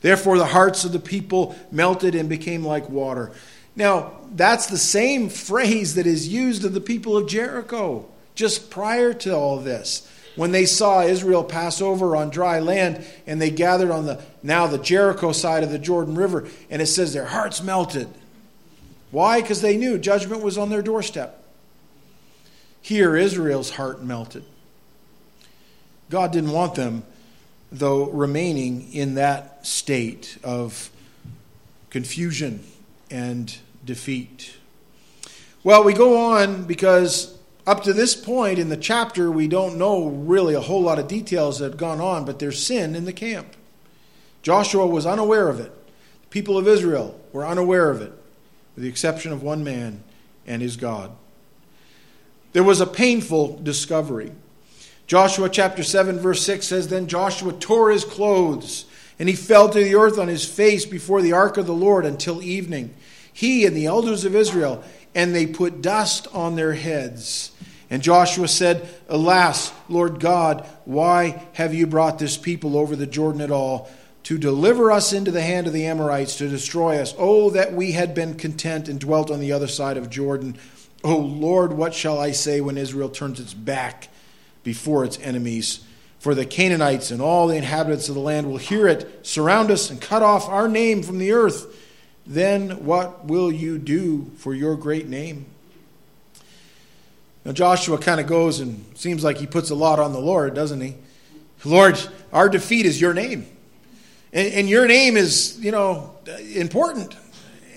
Therefore, 0.00 0.38
the 0.38 0.46
hearts 0.46 0.84
of 0.84 0.92
the 0.92 0.98
people 0.98 1.54
melted 1.70 2.14
and 2.14 2.28
became 2.28 2.64
like 2.64 2.88
water. 2.88 3.32
Now, 3.76 4.12
that's 4.32 4.66
the 4.66 4.78
same 4.78 5.28
phrase 5.28 5.94
that 5.94 6.06
is 6.06 6.28
used 6.28 6.64
of 6.64 6.74
the 6.74 6.80
people 6.80 7.16
of 7.16 7.28
Jericho 7.28 8.06
just 8.34 8.70
prior 8.70 9.12
to 9.12 9.34
all 9.34 9.58
this. 9.58 10.06
When 10.36 10.52
they 10.52 10.64
saw 10.64 11.02
Israel 11.02 11.44
pass 11.44 11.82
over 11.82 12.16
on 12.16 12.30
dry 12.30 12.60
land 12.60 13.04
and 13.26 13.42
they 13.42 13.50
gathered 13.50 13.90
on 13.90 14.06
the 14.06 14.22
now 14.42 14.66
the 14.66 14.78
Jericho 14.78 15.32
side 15.32 15.62
of 15.62 15.70
the 15.70 15.78
Jordan 15.78 16.14
River, 16.14 16.48
and 16.70 16.80
it 16.80 16.86
says 16.86 17.12
their 17.12 17.26
hearts 17.26 17.62
melted. 17.62 18.08
Why? 19.10 19.42
Because 19.42 19.60
they 19.60 19.76
knew 19.76 19.98
judgment 19.98 20.42
was 20.42 20.56
on 20.56 20.70
their 20.70 20.82
doorstep. 20.82 21.42
Here, 22.80 23.16
Israel's 23.16 23.70
heart 23.70 24.02
melted. 24.02 24.44
God 26.08 26.32
didn't 26.32 26.52
want 26.52 26.74
them 26.74 27.02
though 27.72 28.06
remaining 28.10 28.92
in 28.92 29.14
that 29.14 29.66
state 29.66 30.38
of 30.42 30.90
confusion 31.90 32.64
and 33.10 33.58
defeat. 33.84 34.56
Well, 35.62 35.84
we 35.84 35.92
go 35.92 36.32
on 36.32 36.64
because 36.64 37.38
up 37.66 37.82
to 37.84 37.92
this 37.92 38.16
point 38.16 38.58
in 38.58 38.68
the 38.68 38.76
chapter, 38.76 39.30
we 39.30 39.46
don't 39.46 39.76
know 39.76 40.08
really 40.08 40.54
a 40.54 40.60
whole 40.60 40.82
lot 40.82 40.98
of 40.98 41.06
details 41.06 41.58
that 41.58 41.72
had 41.72 41.78
gone 41.78 42.00
on, 42.00 42.24
but 42.24 42.38
there's 42.38 42.64
sin 42.64 42.96
in 42.96 43.04
the 43.04 43.12
camp. 43.12 43.54
Joshua 44.42 44.86
was 44.86 45.06
unaware 45.06 45.48
of 45.48 45.60
it. 45.60 45.72
The 46.22 46.28
people 46.28 46.56
of 46.56 46.66
Israel 46.66 47.20
were 47.32 47.46
unaware 47.46 47.90
of 47.90 48.00
it, 48.00 48.12
with 48.74 48.84
the 48.84 48.88
exception 48.88 49.32
of 49.32 49.42
one 49.42 49.62
man 49.62 50.02
and 50.46 50.62
his 50.62 50.76
God. 50.76 51.12
There 52.52 52.64
was 52.64 52.80
a 52.80 52.86
painful 52.86 53.58
discovery. 53.62 54.32
Joshua 55.10 55.48
chapter 55.48 55.82
7, 55.82 56.20
verse 56.20 56.40
6 56.46 56.68
says 56.68 56.86
Then 56.86 57.08
Joshua 57.08 57.52
tore 57.52 57.90
his 57.90 58.04
clothes, 58.04 58.84
and 59.18 59.28
he 59.28 59.34
fell 59.34 59.68
to 59.68 59.82
the 59.82 59.96
earth 59.96 60.20
on 60.20 60.28
his 60.28 60.44
face 60.44 60.86
before 60.86 61.20
the 61.20 61.32
ark 61.32 61.56
of 61.56 61.66
the 61.66 61.74
Lord 61.74 62.06
until 62.06 62.40
evening. 62.40 62.94
He 63.32 63.66
and 63.66 63.76
the 63.76 63.86
elders 63.86 64.24
of 64.24 64.36
Israel, 64.36 64.84
and 65.12 65.34
they 65.34 65.48
put 65.48 65.82
dust 65.82 66.28
on 66.32 66.54
their 66.54 66.74
heads. 66.74 67.50
And 67.90 68.04
Joshua 68.04 68.46
said, 68.46 68.88
Alas, 69.08 69.72
Lord 69.88 70.20
God, 70.20 70.64
why 70.84 71.44
have 71.54 71.74
you 71.74 71.88
brought 71.88 72.20
this 72.20 72.36
people 72.36 72.78
over 72.78 72.94
the 72.94 73.04
Jordan 73.04 73.40
at 73.40 73.50
all? 73.50 73.90
To 74.22 74.38
deliver 74.38 74.92
us 74.92 75.12
into 75.12 75.32
the 75.32 75.42
hand 75.42 75.66
of 75.66 75.72
the 75.72 75.86
Amorites, 75.86 76.36
to 76.36 76.48
destroy 76.48 77.00
us. 77.00 77.16
Oh, 77.18 77.50
that 77.50 77.72
we 77.72 77.90
had 77.90 78.14
been 78.14 78.36
content 78.36 78.88
and 78.88 79.00
dwelt 79.00 79.32
on 79.32 79.40
the 79.40 79.50
other 79.50 79.66
side 79.66 79.96
of 79.96 80.08
Jordan. 80.08 80.56
Oh, 81.02 81.16
Lord, 81.16 81.72
what 81.72 81.94
shall 81.94 82.20
I 82.20 82.30
say 82.30 82.60
when 82.60 82.78
Israel 82.78 83.08
turns 83.08 83.40
its 83.40 83.54
back? 83.54 84.06
Before 84.62 85.04
its 85.04 85.18
enemies. 85.20 85.84
For 86.18 86.34
the 86.34 86.44
Canaanites 86.44 87.10
and 87.10 87.22
all 87.22 87.46
the 87.46 87.56
inhabitants 87.56 88.08
of 88.10 88.14
the 88.14 88.20
land 88.20 88.50
will 88.50 88.58
hear 88.58 88.86
it, 88.86 89.26
surround 89.26 89.70
us, 89.70 89.90
and 89.90 90.00
cut 90.00 90.22
off 90.22 90.48
our 90.48 90.68
name 90.68 91.02
from 91.02 91.18
the 91.18 91.32
earth. 91.32 91.76
Then 92.26 92.84
what 92.84 93.24
will 93.24 93.50
you 93.50 93.78
do 93.78 94.30
for 94.36 94.54
your 94.54 94.76
great 94.76 95.08
name? 95.08 95.46
Now, 97.44 97.52
Joshua 97.52 97.96
kind 97.96 98.20
of 98.20 98.26
goes 98.26 98.60
and 98.60 98.84
seems 98.94 99.24
like 99.24 99.38
he 99.38 99.46
puts 99.46 99.70
a 99.70 99.74
lot 99.74 99.98
on 99.98 100.12
the 100.12 100.20
Lord, 100.20 100.54
doesn't 100.54 100.80
he? 100.80 100.96
Lord, 101.64 101.98
our 102.32 102.50
defeat 102.50 102.84
is 102.84 103.00
your 103.00 103.14
name. 103.14 103.46
And, 104.32 104.52
and 104.52 104.68
your 104.68 104.86
name 104.86 105.16
is, 105.16 105.58
you 105.58 105.70
know, 105.70 106.14
important. 106.54 107.16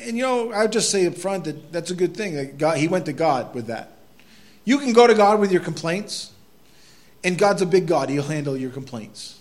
And, 0.01 0.17
you 0.17 0.23
know, 0.23 0.51
I 0.51 0.67
just 0.67 0.91
say 0.91 1.07
up 1.07 1.15
front 1.15 1.45
that 1.45 1.71
that's 1.71 1.91
a 1.91 1.95
good 1.95 2.15
thing. 2.15 2.35
That 2.35 2.57
God, 2.57 2.77
he 2.77 2.89
went 2.89 3.05
to 3.05 3.13
God 3.13 3.55
with 3.55 3.67
that. 3.67 3.97
You 4.65 4.79
can 4.79 4.91
go 4.91 5.07
to 5.07 5.13
God 5.13 5.39
with 5.39 5.51
your 5.51 5.61
complaints. 5.61 6.32
And 7.23 7.37
God's 7.37 7.61
a 7.61 7.65
big 7.65 7.87
God, 7.87 8.09
He'll 8.09 8.23
handle 8.23 8.57
your 8.57 8.71
complaints. 8.71 9.39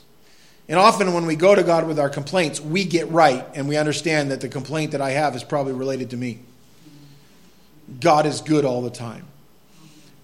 And 0.68 0.78
often 0.78 1.12
when 1.12 1.26
we 1.26 1.36
go 1.36 1.54
to 1.54 1.62
God 1.62 1.86
with 1.86 1.98
our 1.98 2.08
complaints, 2.08 2.60
we 2.60 2.84
get 2.84 3.10
right 3.10 3.44
and 3.54 3.68
we 3.68 3.76
understand 3.76 4.30
that 4.30 4.40
the 4.40 4.48
complaint 4.48 4.92
that 4.92 5.00
I 5.00 5.10
have 5.10 5.34
is 5.34 5.44
probably 5.44 5.72
related 5.72 6.10
to 6.10 6.16
me. 6.16 6.38
God 8.00 8.26
is 8.26 8.40
good 8.40 8.64
all 8.64 8.80
the 8.80 8.90
time. 8.90 9.26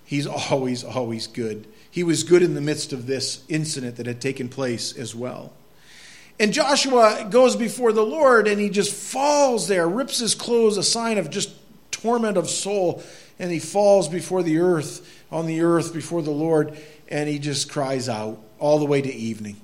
He's 0.05 0.27
always, 0.27 0.85
always 0.85 1.27
good. 1.27 1.67
He 1.91 2.03
was 2.03 2.23
good 2.23 2.43
in 2.43 2.55
the 2.55 2.61
midst 2.61 2.93
of 2.93 3.07
this 3.07 3.43
incident 3.49 3.97
that 3.97 4.07
had 4.07 4.21
taken 4.21 4.49
place 4.49 4.97
as 4.97 5.15
well. 5.15 5.53
And 6.41 6.53
Joshua 6.53 7.27
goes 7.29 7.57
before 7.57 7.93
the 7.93 8.05
Lord 8.05 8.47
and 8.47 8.61
he 8.61 8.71
just 8.71 8.95
falls 8.95 9.67
there, 9.67 9.89
rips 9.89 10.19
his 10.19 10.35
clothes, 10.35 10.77
a 10.77 10.83
sign 10.83 11.19
of 11.19 11.31
just 11.31 11.51
torment 11.91 12.37
of 12.37 12.49
soul, 12.49 13.03
and 13.39 13.51
he 13.51 13.59
falls 13.59 14.09
before 14.09 14.43
the 14.43 14.59
earth, 14.59 15.25
on 15.31 15.47
the 15.47 15.61
earth 15.61 15.93
before 15.93 16.23
the 16.23 16.31
Lord 16.31 16.79
and 17.09 17.29
he 17.29 17.39
just 17.39 17.71
cries 17.71 18.09
out 18.09 18.39
all 18.59 18.79
the 18.79 18.85
way 18.85 19.01
to 19.01 19.13
evening. 19.13 19.57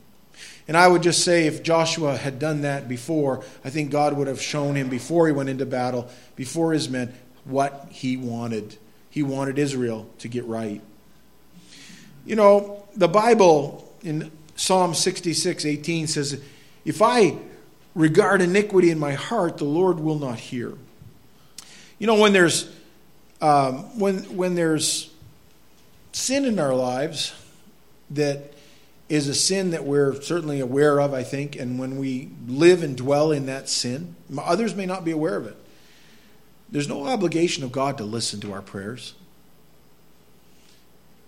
And 0.66 0.76
I 0.76 0.88
would 0.88 1.02
just 1.02 1.22
say 1.24 1.46
if 1.46 1.62
Joshua 1.62 2.16
had 2.16 2.38
done 2.38 2.62
that 2.62 2.88
before, 2.88 3.44
I 3.64 3.70
think 3.70 3.90
God 3.90 4.16
would 4.16 4.26
have 4.26 4.40
shown 4.40 4.76
him 4.76 4.88
before 4.88 5.26
he 5.26 5.32
went 5.32 5.50
into 5.50 5.66
battle, 5.66 6.08
before 6.36 6.72
his 6.72 6.88
men, 6.88 7.12
what 7.44 7.88
he 7.90 8.16
wanted. 8.16 8.76
He 9.10 9.22
wanted 9.22 9.58
Israel 9.58 10.08
to 10.20 10.28
get 10.28 10.44
right. 10.46 10.80
You 12.24 12.36
know, 12.36 12.82
the 12.96 13.08
Bible 13.08 13.92
in 14.02 14.30
Psalm 14.56 14.94
66 14.94 15.66
18 15.66 16.06
says, 16.06 16.40
If 16.84 17.02
I 17.02 17.36
regard 17.94 18.40
iniquity 18.40 18.90
in 18.90 18.98
my 18.98 19.12
heart, 19.12 19.58
the 19.58 19.64
Lord 19.64 20.00
will 20.00 20.18
not 20.18 20.38
hear. 20.38 20.72
You 21.98 22.06
know, 22.06 22.18
when 22.18 22.32
there's 22.32 22.70
um, 23.40 23.98
when 23.98 24.18
when 24.36 24.54
there's 24.54 25.10
sin 26.14 26.44
in 26.44 26.58
our 26.58 26.74
lives 26.74 27.34
that 28.10 28.52
is 29.08 29.28
a 29.28 29.34
sin 29.34 29.70
that 29.70 29.84
we're 29.84 30.20
certainly 30.22 30.60
aware 30.60 31.00
of, 31.00 31.12
I 31.12 31.22
think, 31.22 31.56
and 31.56 31.78
when 31.78 31.98
we 31.98 32.30
live 32.46 32.82
and 32.82 32.96
dwell 32.96 33.32
in 33.32 33.46
that 33.46 33.68
sin, 33.68 34.16
others 34.38 34.74
may 34.74 34.86
not 34.86 35.04
be 35.04 35.10
aware 35.10 35.36
of 35.36 35.46
it. 35.46 35.56
There's 36.70 36.88
no 36.88 37.06
obligation 37.06 37.64
of 37.64 37.72
God 37.72 37.98
to 37.98 38.04
listen 38.04 38.40
to 38.40 38.52
our 38.52 38.62
prayers. 38.62 39.14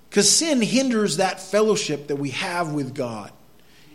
Because 0.08 0.30
sin 0.30 0.62
hinders 0.62 1.18
that 1.18 1.40
fellowship 1.40 2.06
that 2.06 2.16
we 2.16 2.30
have 2.30 2.72
with 2.72 2.94
God. 2.94 3.32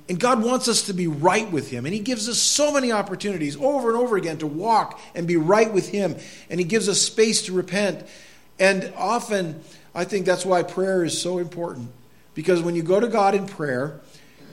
And 0.07 0.19
God 0.19 0.43
wants 0.43 0.67
us 0.67 0.83
to 0.83 0.93
be 0.93 1.07
right 1.07 1.49
with 1.51 1.71
Him. 1.71 1.85
And 1.85 1.93
He 1.93 1.99
gives 1.99 2.29
us 2.29 2.37
so 2.37 2.71
many 2.71 2.91
opportunities 2.91 3.55
over 3.55 3.89
and 3.89 3.97
over 3.97 4.17
again 4.17 4.37
to 4.39 4.47
walk 4.47 4.99
and 5.15 5.27
be 5.27 5.37
right 5.37 5.71
with 5.71 5.89
Him. 5.89 6.15
And 6.49 6.59
He 6.59 6.65
gives 6.65 6.87
us 6.87 7.01
space 7.01 7.43
to 7.43 7.53
repent. 7.53 8.05
And 8.59 8.93
often, 8.95 9.63
I 9.93 10.05
think 10.05 10.25
that's 10.25 10.45
why 10.45 10.63
prayer 10.63 11.03
is 11.03 11.19
so 11.19 11.37
important. 11.37 11.91
Because 12.33 12.61
when 12.61 12.75
you 12.75 12.83
go 12.83 12.99
to 12.99 13.07
God 13.07 13.35
in 13.35 13.45
prayer, 13.45 13.99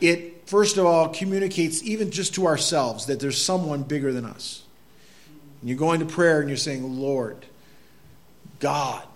it 0.00 0.38
first 0.48 0.78
of 0.78 0.86
all, 0.86 1.10
communicates 1.10 1.82
even 1.82 2.10
just 2.10 2.34
to 2.34 2.46
ourselves 2.46 3.06
that 3.06 3.20
there's 3.20 3.40
someone 3.40 3.82
bigger 3.82 4.12
than 4.12 4.24
us. 4.24 4.62
And 5.60 5.68
you're 5.68 5.78
going 5.78 6.00
to 6.00 6.06
prayer 6.06 6.40
and 6.40 6.48
you're 6.48 6.56
saying, 6.56 7.00
Lord, 7.00 7.44
God, 8.58 9.06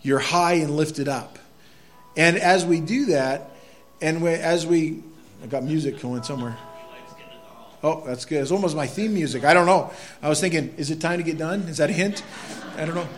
you're 0.00 0.18
high 0.18 0.54
and 0.54 0.74
lifted 0.74 1.08
up. 1.08 1.38
And 2.16 2.38
as 2.38 2.64
we 2.64 2.80
do 2.80 3.06
that, 3.06 3.50
and 4.00 4.22
we, 4.22 4.30
as 4.30 4.66
we, 4.66 5.02
I 5.42 5.46
got 5.46 5.62
music 5.62 6.00
going 6.00 6.22
somewhere. 6.22 6.56
Oh, 7.84 8.02
that's 8.06 8.24
good. 8.24 8.40
It's 8.40 8.50
almost 8.50 8.76
my 8.76 8.86
theme 8.86 9.12
music. 9.12 9.44
I 9.44 9.52
don't 9.54 9.66
know. 9.66 9.92
I 10.22 10.28
was 10.28 10.40
thinking, 10.40 10.72
is 10.76 10.90
it 10.90 11.00
time 11.00 11.18
to 11.18 11.24
get 11.24 11.36
done? 11.36 11.62
Is 11.62 11.78
that 11.78 11.90
a 11.90 11.92
hint? 11.92 12.22
I 12.76 12.84
don't 12.84 12.94
know. 12.94 13.08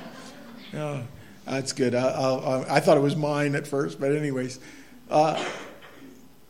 No, 0.72 1.04
that's 1.44 1.72
good. 1.72 1.94
I, 1.94 2.09
I, 2.09 2.76
I 2.76 2.80
thought 2.80 2.96
it 2.96 3.02
was 3.02 3.16
mine 3.16 3.54
at 3.54 3.66
first, 3.66 4.00
but 4.00 4.12
anyways, 4.12 4.59
uh, 5.11 5.44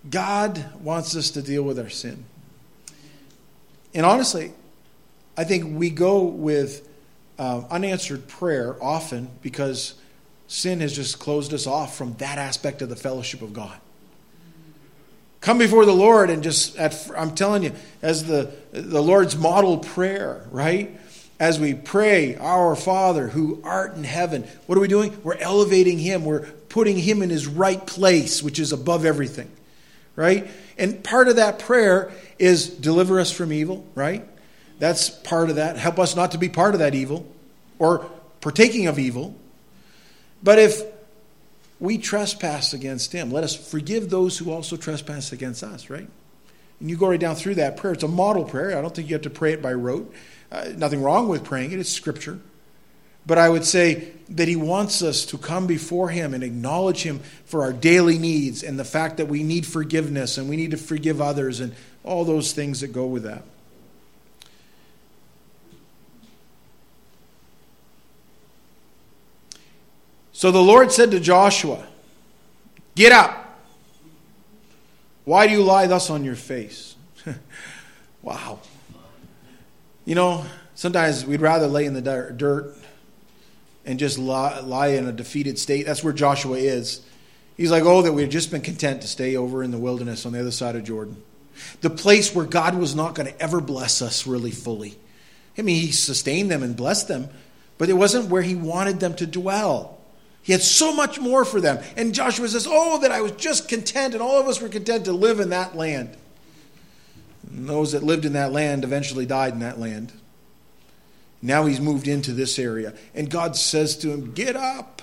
God 0.09 0.65
wants 0.81 1.17
us 1.17 1.31
to 1.31 1.43
deal 1.43 1.63
with 1.63 1.79
our 1.79 1.89
sin. 1.89 2.25
And 3.95 4.05
honestly, 4.05 4.53
I 5.37 5.45
think 5.45 5.79
we 5.79 5.91
go 5.91 6.23
with 6.25 6.89
uh, 7.39 7.63
unanswered 7.71 8.29
prayer 8.29 8.77
often 8.83 9.31
because 9.43 9.95
sin 10.47 10.81
has 10.81 10.95
just 10.95 11.19
closed 11.19 11.53
us 11.55 11.67
off 11.67 11.97
from 11.97 12.15
that 12.15 12.39
aspect 12.39 12.83
of 12.83 12.89
the 12.89 12.97
fellowship 12.97 13.43
of 13.43 13.53
God. 13.53 13.79
Come 15.41 15.59
before 15.59 15.85
the 15.85 15.95
Lord 15.95 16.31
and 16.31 16.43
just, 16.43 16.77
at, 16.79 17.11
I'm 17.17 17.35
telling 17.35 17.65
you, 17.65 17.73
as 18.01 18.25
the, 18.25 18.51
the 18.73 19.03
Lord's 19.03 19.37
model 19.37 19.79
prayer, 19.79 20.47
right? 20.51 20.99
As 21.41 21.59
we 21.59 21.75
pray, 21.75 22.37
Our 22.37 22.77
Father 22.77 23.29
who 23.29 23.61
art 23.65 23.97
in 23.97 24.05
heaven, 24.05 24.45
what 24.67 24.79
are 24.79 24.81
we 24.81 24.89
doing? 24.89 25.17
We're 25.23 25.37
elevating 25.37 25.99
Him. 25.99 26.25
We're 26.25 26.47
putting 26.69 26.97
Him 26.97 27.23
in 27.23 27.31
His 27.31 27.47
right 27.47 27.85
place, 27.85 28.43
which 28.43 28.59
is 28.59 28.73
above 28.73 29.05
everything, 29.05 29.51
right? 30.17 30.49
And 30.79 31.03
part 31.03 31.29
of 31.29 31.37
that 31.37 31.59
prayer 31.59 32.13
is 32.39 32.69
deliver 32.69 33.19
us 33.19 33.33
from 33.33 33.53
evil, 33.53 33.87
right? 33.95 34.27
That's 34.79 35.11
part 35.11 35.51
of 35.51 35.57
that. 35.57 35.77
Help 35.77 35.99
us 35.99 36.17
not 36.17 36.33
to 36.33 36.39
be 36.39 36.49
part 36.49 36.75
of 36.75 36.81
that 36.81 36.95
evil 36.95 37.27
or 37.79 38.11
partaking 38.41 38.87
of 38.87 38.99
evil. 38.99 39.35
But 40.43 40.59
if 40.59 40.83
we 41.81 41.99
trespass 41.99 42.73
against 42.75 43.13
him, 43.13 43.31
let 43.31 43.45
us 43.45 43.55
forgive 43.55 44.11
those 44.11 44.39
who 44.39 44.53
also 44.53 44.77
trespass 44.77 45.33
against 45.33 45.63
us, 45.63 45.91
right? 45.91 46.09
And 46.85 46.91
you 46.91 46.99
go 46.99 47.09
right 47.09 47.19
down 47.19 47.35
through 47.35 47.55
that 47.55 47.79
prayer. 47.79 47.95
It's 47.95 48.03
a 48.03 48.09
model 48.09 48.45
prayer. 48.45 48.77
I 48.77 48.83
don't 48.83 48.95
think 48.95 49.09
you 49.09 49.15
have 49.15 49.23
to 49.23 49.31
pray 49.31 49.55
it 49.55 49.63
by 49.63 49.73
rote. 49.73 50.13
Uh, 50.53 50.69
nothing 50.77 51.01
wrong 51.01 51.29
with 51.29 51.43
praying 51.43 51.73
it, 51.73 51.81
it's 51.81 51.89
scripture. 51.89 52.39
But 53.25 53.39
I 53.39 53.49
would 53.49 53.65
say 53.65 54.13
that 54.29 54.49
he 54.49 54.57
wants 54.57 55.01
us 55.01 55.25
to 55.25 55.39
come 55.39 55.67
before 55.67 56.11
him 56.11 56.35
and 56.35 56.45
acknowledge 56.45 57.03
him 57.03 57.21
for 57.47 57.63
our 57.63 57.73
daily 57.73 58.19
needs 58.19 58.63
and 58.63 58.79
the 58.79 58.85
fact 58.85 59.17
that 59.17 59.29
we 59.29 59.43
need 59.43 59.65
forgiveness 59.65 60.37
and 60.37 60.47
we 60.47 60.57
need 60.57 60.73
to 60.73 60.77
forgive 60.77 61.23
others 61.23 61.59
and 61.59 61.75
all 62.03 62.27
those 62.27 62.53
things 62.53 62.83
that 62.83 62.89
go 62.89 63.07
with 63.07 63.23
that. 63.23 63.45
So 70.35 70.51
the 70.51 70.61
Lord 70.61 70.93
said 70.93 71.13
to 71.13 71.19
Joshua, 71.19 71.87
Get 72.95 73.11
up. 73.11 73.44
Why 75.25 75.47
do 75.47 75.53
you 75.53 75.63
lie 75.63 75.87
thus 75.87 76.11
on 76.11 76.25
your 76.25 76.35
face? 76.35 76.97
wow. 78.23 78.59
You 80.05 80.15
know, 80.15 80.45
sometimes 80.75 81.25
we'd 81.25 81.41
rather 81.41 81.67
lay 81.67 81.87
in 81.87 81.95
the 81.95 82.03
dirt 82.03 82.77
and 83.87 83.99
just 83.99 84.19
lie, 84.19 84.61
lie 84.61 84.89
in 84.89 85.07
a 85.07 85.13
defeated 85.13 85.59
state. 85.59 85.87
That's 85.87 86.05
where 86.05 86.13
Joshua 86.13 86.59
is. 86.59 87.05
He's 87.57 87.71
like, 87.71 87.85
oh, 87.85 88.03
that 88.03 88.13
we 88.13 88.23
had 88.23 88.31
just 88.31 88.51
been 88.51 88.63
content 88.63 89.03
to 89.03 89.09
stay 89.09 89.37
over 89.37 89.63
in 89.63 89.71
the 89.71 89.79
wilderness 89.79 90.27
on 90.27 90.33
the 90.33 90.41
other 90.41 90.51
side 90.51 90.77
of 90.77 90.85
Jordan. 90.85 91.23
The 91.81 91.91
place 91.91 92.35
where 92.35 92.47
God 92.47 92.75
was 92.75 92.95
not 92.95 93.15
going 93.15 93.33
to 93.33 93.41
ever 93.41 93.61
bless 93.61 94.03
us 94.03 94.27
really 94.27 94.51
fully. 94.51 94.97
I 95.57 95.63
mean, 95.63 95.81
He 95.81 95.93
sustained 95.93 96.51
them 96.51 96.63
and 96.63 96.77
blessed 96.77 97.09
them, 97.09 97.29
but 97.79 97.89
it 97.89 97.93
wasn't 97.93 98.29
where 98.29 98.43
He 98.43 98.57
wanted 98.57 99.01
them 99.01 99.15
to 99.17 99.27
dwell. 99.27 99.94
He 100.45 100.53
had 100.53 100.63
so 100.63 100.95
much 100.95 101.19
more 101.19 101.47
for 101.47 101.59
them. 101.59 101.83
And 101.97 102.15
Joshua 102.15 102.47
says, 102.47 102.69
Oh, 102.71 102.99
that 103.01 103.11
I 103.11 103.23
was 103.23 103.33
just 103.33 103.67
content, 103.67 104.13
and 104.13 104.23
all 104.23 104.39
of 104.39 104.47
us 104.47 104.61
were 104.61 104.69
content 104.69 105.07
to 105.07 105.13
live 105.13 105.41
in 105.41 105.49
that 105.49 105.75
land. 105.75 106.15
And 107.51 107.67
those 107.67 107.93
that 107.93 108.03
lived 108.03 108.27
in 108.27 108.35
that 108.35 108.53
land 108.53 108.85
eventually 108.85 109.25
died 109.25 109.55
in 109.55 109.61
that 109.61 109.81
land. 109.81 110.13
Now 111.41 111.65
he's 111.65 111.81
moved 111.81 112.07
into 112.07 112.33
this 112.33 112.59
area. 112.59 112.93
And 113.15 113.31
God 113.31 113.57
says 113.57 113.97
to 113.99 114.11
him, 114.11 114.33
Get 114.33 114.55
up, 114.55 115.01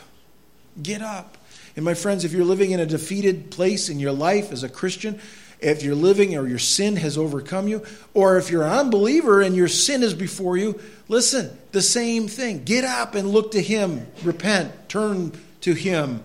get 0.79 1.01
up. 1.01 1.39
And 1.75 1.83
my 1.83 1.95
friends, 1.95 2.23
if 2.23 2.33
you're 2.33 2.45
living 2.45 2.69
in 2.69 2.79
a 2.79 2.85
defeated 2.85 3.49
place 3.49 3.89
in 3.89 3.99
your 3.99 4.11
life 4.11 4.51
as 4.51 4.63
a 4.63 4.69
Christian, 4.69 5.19
if 5.61 5.83
you're 5.83 5.95
living 5.95 6.35
or 6.35 6.47
your 6.47 6.59
sin 6.59 6.95
has 6.97 7.17
overcome 7.17 7.67
you, 7.67 7.83
or 8.13 8.37
if 8.37 8.49
you're 8.49 8.63
an 8.63 8.73
unbeliever 8.73 9.41
and 9.41 9.55
your 9.55 9.67
sin 9.67 10.03
is 10.03 10.13
before 10.13 10.57
you, 10.57 10.79
listen, 11.07 11.55
the 11.71 11.81
same 11.81 12.27
thing. 12.27 12.63
Get 12.63 12.83
up 12.83 13.15
and 13.15 13.29
look 13.29 13.51
to 13.51 13.61
Him. 13.61 14.07
Repent. 14.23 14.89
Turn 14.89 15.31
to 15.61 15.73
Him. 15.73 16.23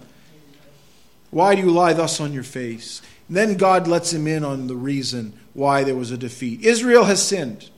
Why 1.31 1.55
do 1.55 1.61
you 1.61 1.71
lie 1.71 1.93
thus 1.93 2.21
on 2.21 2.33
your 2.33 2.43
face? 2.43 3.03
And 3.29 3.37
then 3.37 3.57
God 3.57 3.87
lets 3.87 4.13
him 4.13 4.27
in 4.27 4.45
on 4.45 4.69
the 4.69 4.77
reason 4.77 5.33
why 5.53 5.85
there 5.85 5.97
was 5.97 6.11
a 6.11 6.17
defeat. 6.17 6.65
Israel 6.65 7.05
has 7.05 7.23
sinned. 7.23 7.71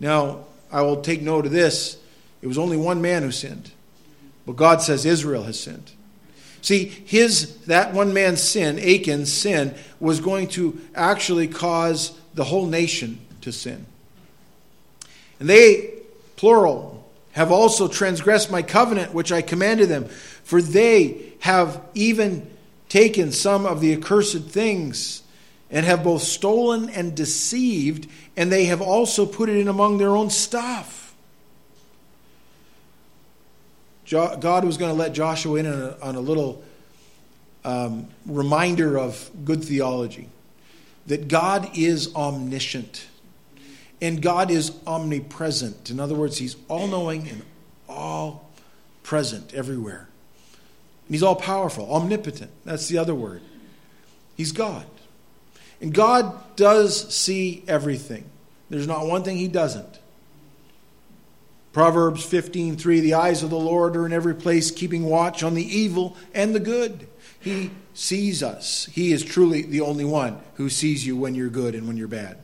Now, 0.00 0.44
I 0.72 0.82
will 0.82 1.00
take 1.00 1.22
note 1.22 1.46
of 1.46 1.52
this. 1.52 1.98
It 2.42 2.46
was 2.46 2.58
only 2.58 2.76
one 2.76 3.00
man 3.00 3.22
who 3.22 3.30
sinned. 3.30 3.70
But 4.46 4.56
God 4.56 4.82
says 4.82 5.06
Israel 5.06 5.44
has 5.44 5.60
sinned. 5.60 5.92
See, 6.62 6.84
his 6.84 7.56
that 7.66 7.92
one 7.92 8.12
man's 8.12 8.42
sin, 8.42 8.78
Achan's 8.78 9.32
sin, 9.32 9.74
was 9.98 10.20
going 10.20 10.48
to 10.48 10.80
actually 10.94 11.48
cause 11.48 12.18
the 12.34 12.44
whole 12.44 12.66
nation 12.66 13.18
to 13.40 13.52
sin. 13.52 13.86
And 15.38 15.48
they, 15.48 15.94
plural, 16.36 17.10
have 17.32 17.50
also 17.50 17.88
transgressed 17.88 18.50
my 18.50 18.62
covenant 18.62 19.14
which 19.14 19.32
I 19.32 19.42
commanded 19.42 19.88
them, 19.88 20.04
for 20.04 20.60
they 20.60 21.32
have 21.40 21.80
even 21.94 22.48
taken 22.88 23.32
some 23.32 23.64
of 23.64 23.80
the 23.80 23.94
accursed 23.94 24.48
things 24.48 25.22
and 25.70 25.86
have 25.86 26.02
both 26.02 26.22
stolen 26.22 26.90
and 26.90 27.14
deceived, 27.14 28.08
and 28.36 28.50
they 28.50 28.64
have 28.64 28.82
also 28.82 29.24
put 29.24 29.48
it 29.48 29.56
in 29.56 29.68
among 29.68 29.98
their 29.98 30.10
own 30.10 30.28
stuff. 30.28 30.99
God 34.10 34.64
was 34.64 34.76
going 34.76 34.90
to 34.90 34.98
let 34.98 35.12
Joshua 35.12 35.60
in 35.60 35.66
on 35.66 35.80
a, 35.80 35.96
on 36.02 36.14
a 36.16 36.20
little 36.20 36.64
um, 37.64 38.08
reminder 38.26 38.98
of 38.98 39.30
good 39.44 39.62
theology 39.64 40.28
that 41.06 41.28
God 41.28 41.76
is 41.76 42.14
omniscient 42.14 43.06
and 44.00 44.20
God 44.20 44.50
is 44.50 44.72
omnipresent. 44.86 45.90
In 45.90 46.00
other 46.00 46.14
words, 46.14 46.38
He's 46.38 46.56
all 46.68 46.88
knowing 46.88 47.28
and 47.28 47.42
all 47.88 48.50
present 49.02 49.54
everywhere. 49.54 50.08
And 51.06 51.14
He's 51.14 51.22
all 51.22 51.36
powerful, 51.36 51.92
omnipotent. 51.92 52.50
That's 52.64 52.88
the 52.88 52.98
other 52.98 53.14
word. 53.14 53.42
He's 54.36 54.52
God. 54.52 54.86
And 55.80 55.94
God 55.94 56.56
does 56.56 57.14
see 57.14 57.62
everything. 57.68 58.24
There's 58.70 58.86
not 58.86 59.06
one 59.06 59.22
thing 59.22 59.36
He 59.36 59.48
doesn't. 59.48 59.99
Proverbs 61.72 62.24
15:3 62.24 63.00
The 63.00 63.14
eyes 63.14 63.42
of 63.42 63.50
the 63.50 63.58
Lord 63.58 63.96
are 63.96 64.06
in 64.06 64.12
every 64.12 64.34
place 64.34 64.70
keeping 64.70 65.04
watch 65.04 65.42
on 65.42 65.54
the 65.54 65.64
evil 65.64 66.16
and 66.34 66.54
the 66.54 66.60
good. 66.60 67.06
He 67.38 67.70
sees 67.94 68.42
us. 68.42 68.88
He 68.92 69.12
is 69.12 69.24
truly 69.24 69.62
the 69.62 69.80
only 69.80 70.04
one 70.04 70.38
who 70.54 70.68
sees 70.68 71.06
you 71.06 71.16
when 71.16 71.34
you're 71.34 71.48
good 71.48 71.74
and 71.74 71.86
when 71.86 71.96
you're 71.96 72.08
bad. 72.08 72.38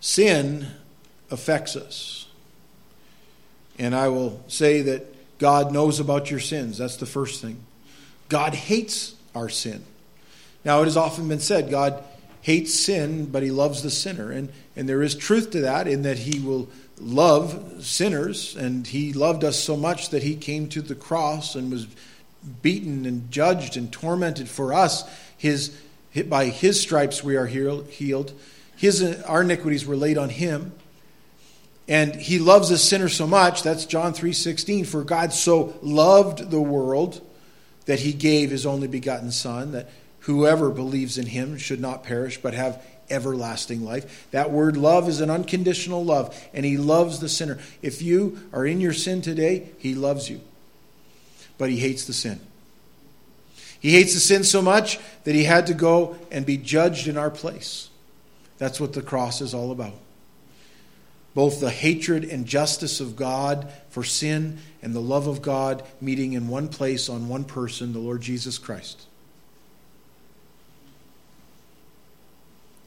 Sin 0.00 0.68
affects 1.30 1.76
us. 1.76 2.26
And 3.78 3.94
I 3.94 4.08
will 4.08 4.44
say 4.46 4.82
that 4.82 5.38
God 5.38 5.72
knows 5.72 5.98
about 5.98 6.30
your 6.30 6.40
sins. 6.40 6.78
That's 6.78 6.96
the 6.96 7.06
first 7.06 7.40
thing. 7.40 7.58
God 8.28 8.54
hates 8.54 9.14
our 9.34 9.48
sin. 9.48 9.82
Now, 10.64 10.82
it 10.82 10.84
has 10.84 10.96
often 10.96 11.28
been 11.28 11.40
said 11.40 11.70
God 11.70 12.02
hates 12.44 12.74
sin, 12.74 13.24
but 13.24 13.42
he 13.42 13.50
loves 13.50 13.82
the 13.82 13.90
sinner. 13.90 14.30
And, 14.30 14.52
and 14.76 14.86
there 14.86 15.02
is 15.02 15.14
truth 15.14 15.50
to 15.52 15.62
that 15.62 15.88
in 15.88 16.02
that 16.02 16.18
he 16.18 16.40
will 16.40 16.68
love 16.98 17.82
sinners, 17.82 18.54
and 18.54 18.86
he 18.86 19.14
loved 19.14 19.44
us 19.44 19.58
so 19.58 19.78
much 19.78 20.10
that 20.10 20.22
he 20.22 20.36
came 20.36 20.68
to 20.68 20.82
the 20.82 20.94
cross 20.94 21.54
and 21.54 21.72
was 21.72 21.86
beaten 22.60 23.06
and 23.06 23.30
judged 23.30 23.78
and 23.78 23.90
tormented 23.90 24.46
for 24.46 24.74
us. 24.74 25.04
His, 25.38 25.74
by 26.28 26.44
his 26.44 26.78
stripes 26.78 27.24
we 27.24 27.36
are 27.36 27.46
healed. 27.46 28.32
His, 28.76 29.02
our 29.22 29.40
iniquities 29.40 29.86
were 29.86 29.96
laid 29.96 30.18
on 30.18 30.28
him. 30.28 30.72
And 31.88 32.14
he 32.14 32.38
loves 32.38 32.70
a 32.70 32.76
sinner 32.76 33.08
so 33.08 33.26
much, 33.26 33.62
that's 33.62 33.86
John 33.86 34.12
3:16, 34.12 34.86
for 34.86 35.02
God 35.02 35.32
so 35.32 35.78
loved 35.80 36.50
the 36.50 36.60
world 36.60 37.22
that 37.86 38.00
he 38.00 38.12
gave 38.12 38.50
his 38.50 38.66
only 38.66 38.88
begotten 38.88 39.30
son 39.30 39.72
that 39.72 39.88
Whoever 40.24 40.70
believes 40.70 41.18
in 41.18 41.26
him 41.26 41.58
should 41.58 41.80
not 41.80 42.02
perish, 42.02 42.40
but 42.40 42.54
have 42.54 42.82
everlasting 43.10 43.84
life. 43.84 44.26
That 44.30 44.50
word 44.50 44.74
love 44.74 45.06
is 45.06 45.20
an 45.20 45.28
unconditional 45.28 46.02
love, 46.02 46.34
and 46.54 46.64
he 46.64 46.78
loves 46.78 47.18
the 47.18 47.28
sinner. 47.28 47.58
If 47.82 48.00
you 48.00 48.38
are 48.50 48.64
in 48.64 48.80
your 48.80 48.94
sin 48.94 49.20
today, 49.20 49.68
he 49.76 49.94
loves 49.94 50.30
you, 50.30 50.40
but 51.58 51.68
he 51.68 51.76
hates 51.76 52.06
the 52.06 52.14
sin. 52.14 52.40
He 53.78 53.92
hates 53.92 54.14
the 54.14 54.20
sin 54.20 54.44
so 54.44 54.62
much 54.62 54.98
that 55.24 55.34
he 55.34 55.44
had 55.44 55.66
to 55.66 55.74
go 55.74 56.16
and 56.30 56.46
be 56.46 56.56
judged 56.56 57.06
in 57.06 57.18
our 57.18 57.30
place. 57.30 57.90
That's 58.56 58.80
what 58.80 58.94
the 58.94 59.02
cross 59.02 59.42
is 59.42 59.52
all 59.52 59.72
about. 59.72 59.92
Both 61.34 61.60
the 61.60 61.70
hatred 61.70 62.24
and 62.24 62.46
justice 62.46 62.98
of 62.98 63.14
God 63.14 63.70
for 63.90 64.04
sin 64.04 64.60
and 64.80 64.94
the 64.94 65.00
love 65.00 65.26
of 65.26 65.42
God 65.42 65.82
meeting 66.00 66.32
in 66.32 66.48
one 66.48 66.68
place 66.68 67.10
on 67.10 67.28
one 67.28 67.44
person, 67.44 67.92
the 67.92 67.98
Lord 67.98 68.22
Jesus 68.22 68.56
Christ. 68.56 69.02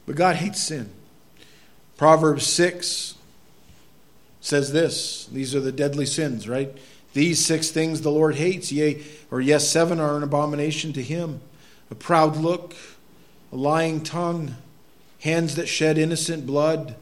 But 0.08 0.16
God 0.16 0.38
hates 0.38 0.60
sin. 0.60 0.90
Proverbs 1.98 2.48
6 2.48 3.14
says 4.42 4.72
this 4.72 5.26
these 5.26 5.54
are 5.54 5.60
the 5.60 5.72
deadly 5.72 6.08
sins, 6.08 6.50
right? 6.50 6.76
These 7.14 7.44
six 7.46 7.70
things 7.70 8.02
the 8.02 8.12
Lord 8.12 8.36
hates, 8.36 8.72
yea, 8.72 9.04
or 9.30 9.42
yes, 9.42 9.68
seven 9.68 10.00
are 10.00 10.18
an 10.18 10.24
abomination 10.24 10.94
to 10.94 11.04
him 11.04 11.42
a 11.90 11.96
proud 11.96 12.36
look, 12.36 12.76
a 13.52 13.56
lying 13.56 14.02
tongue, 14.04 14.56
hands 15.22 15.56
that 15.56 15.68
shed 15.68 15.98
innocent 15.98 16.46
blood, 16.46 16.96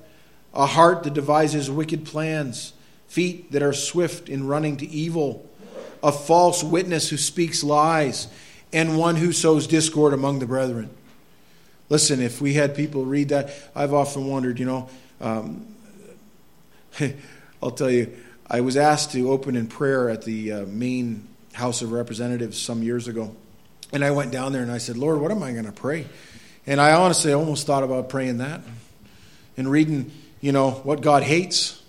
a 0.53 0.65
heart 0.65 1.03
that 1.03 1.13
devises 1.13 1.71
wicked 1.71 2.05
plans, 2.05 2.73
feet 3.07 3.51
that 3.51 3.63
are 3.63 3.73
swift 3.73 4.29
in 4.29 4.47
running 4.47 4.77
to 4.77 4.87
evil, 4.87 5.49
a 6.03 6.11
false 6.11 6.63
witness 6.63 7.09
who 7.09 7.17
speaks 7.17 7.63
lies, 7.63 8.27
and 8.71 8.97
one 8.97 9.15
who 9.15 9.31
sows 9.31 9.67
discord 9.67 10.13
among 10.13 10.39
the 10.39 10.45
brethren. 10.45 10.89
Listen, 11.89 12.21
if 12.21 12.41
we 12.41 12.53
had 12.53 12.75
people 12.75 13.05
read 13.05 13.29
that, 13.29 13.51
I've 13.75 13.93
often 13.93 14.27
wondered, 14.27 14.59
you 14.59 14.65
know, 14.65 14.89
um, 15.21 15.67
I'll 17.61 17.71
tell 17.71 17.91
you, 17.91 18.15
I 18.47 18.61
was 18.61 18.77
asked 18.77 19.11
to 19.11 19.31
open 19.31 19.55
in 19.55 19.67
prayer 19.67 20.09
at 20.09 20.23
the 20.23 20.51
uh, 20.51 20.65
House 21.53 21.81
of 21.81 21.91
Representatives 21.91 22.59
some 22.59 22.83
years 22.83 23.07
ago. 23.07 23.35
And 23.93 24.03
I 24.03 24.11
went 24.11 24.31
down 24.31 24.51
there 24.51 24.61
and 24.61 24.71
I 24.71 24.77
said, 24.77 24.97
Lord, 24.97 25.19
what 25.19 25.31
am 25.31 25.41
I 25.43 25.51
going 25.51 25.65
to 25.65 25.71
pray? 25.71 26.05
And 26.67 26.81
I 26.81 26.93
honestly 26.93 27.33
almost 27.33 27.67
thought 27.67 27.83
about 27.83 28.09
praying 28.09 28.39
that 28.39 28.61
and 29.57 29.69
reading, 29.69 30.11
you 30.41 30.51
know, 30.51 30.71
what 30.71 31.01
God 31.01 31.23
hates. 31.23 31.81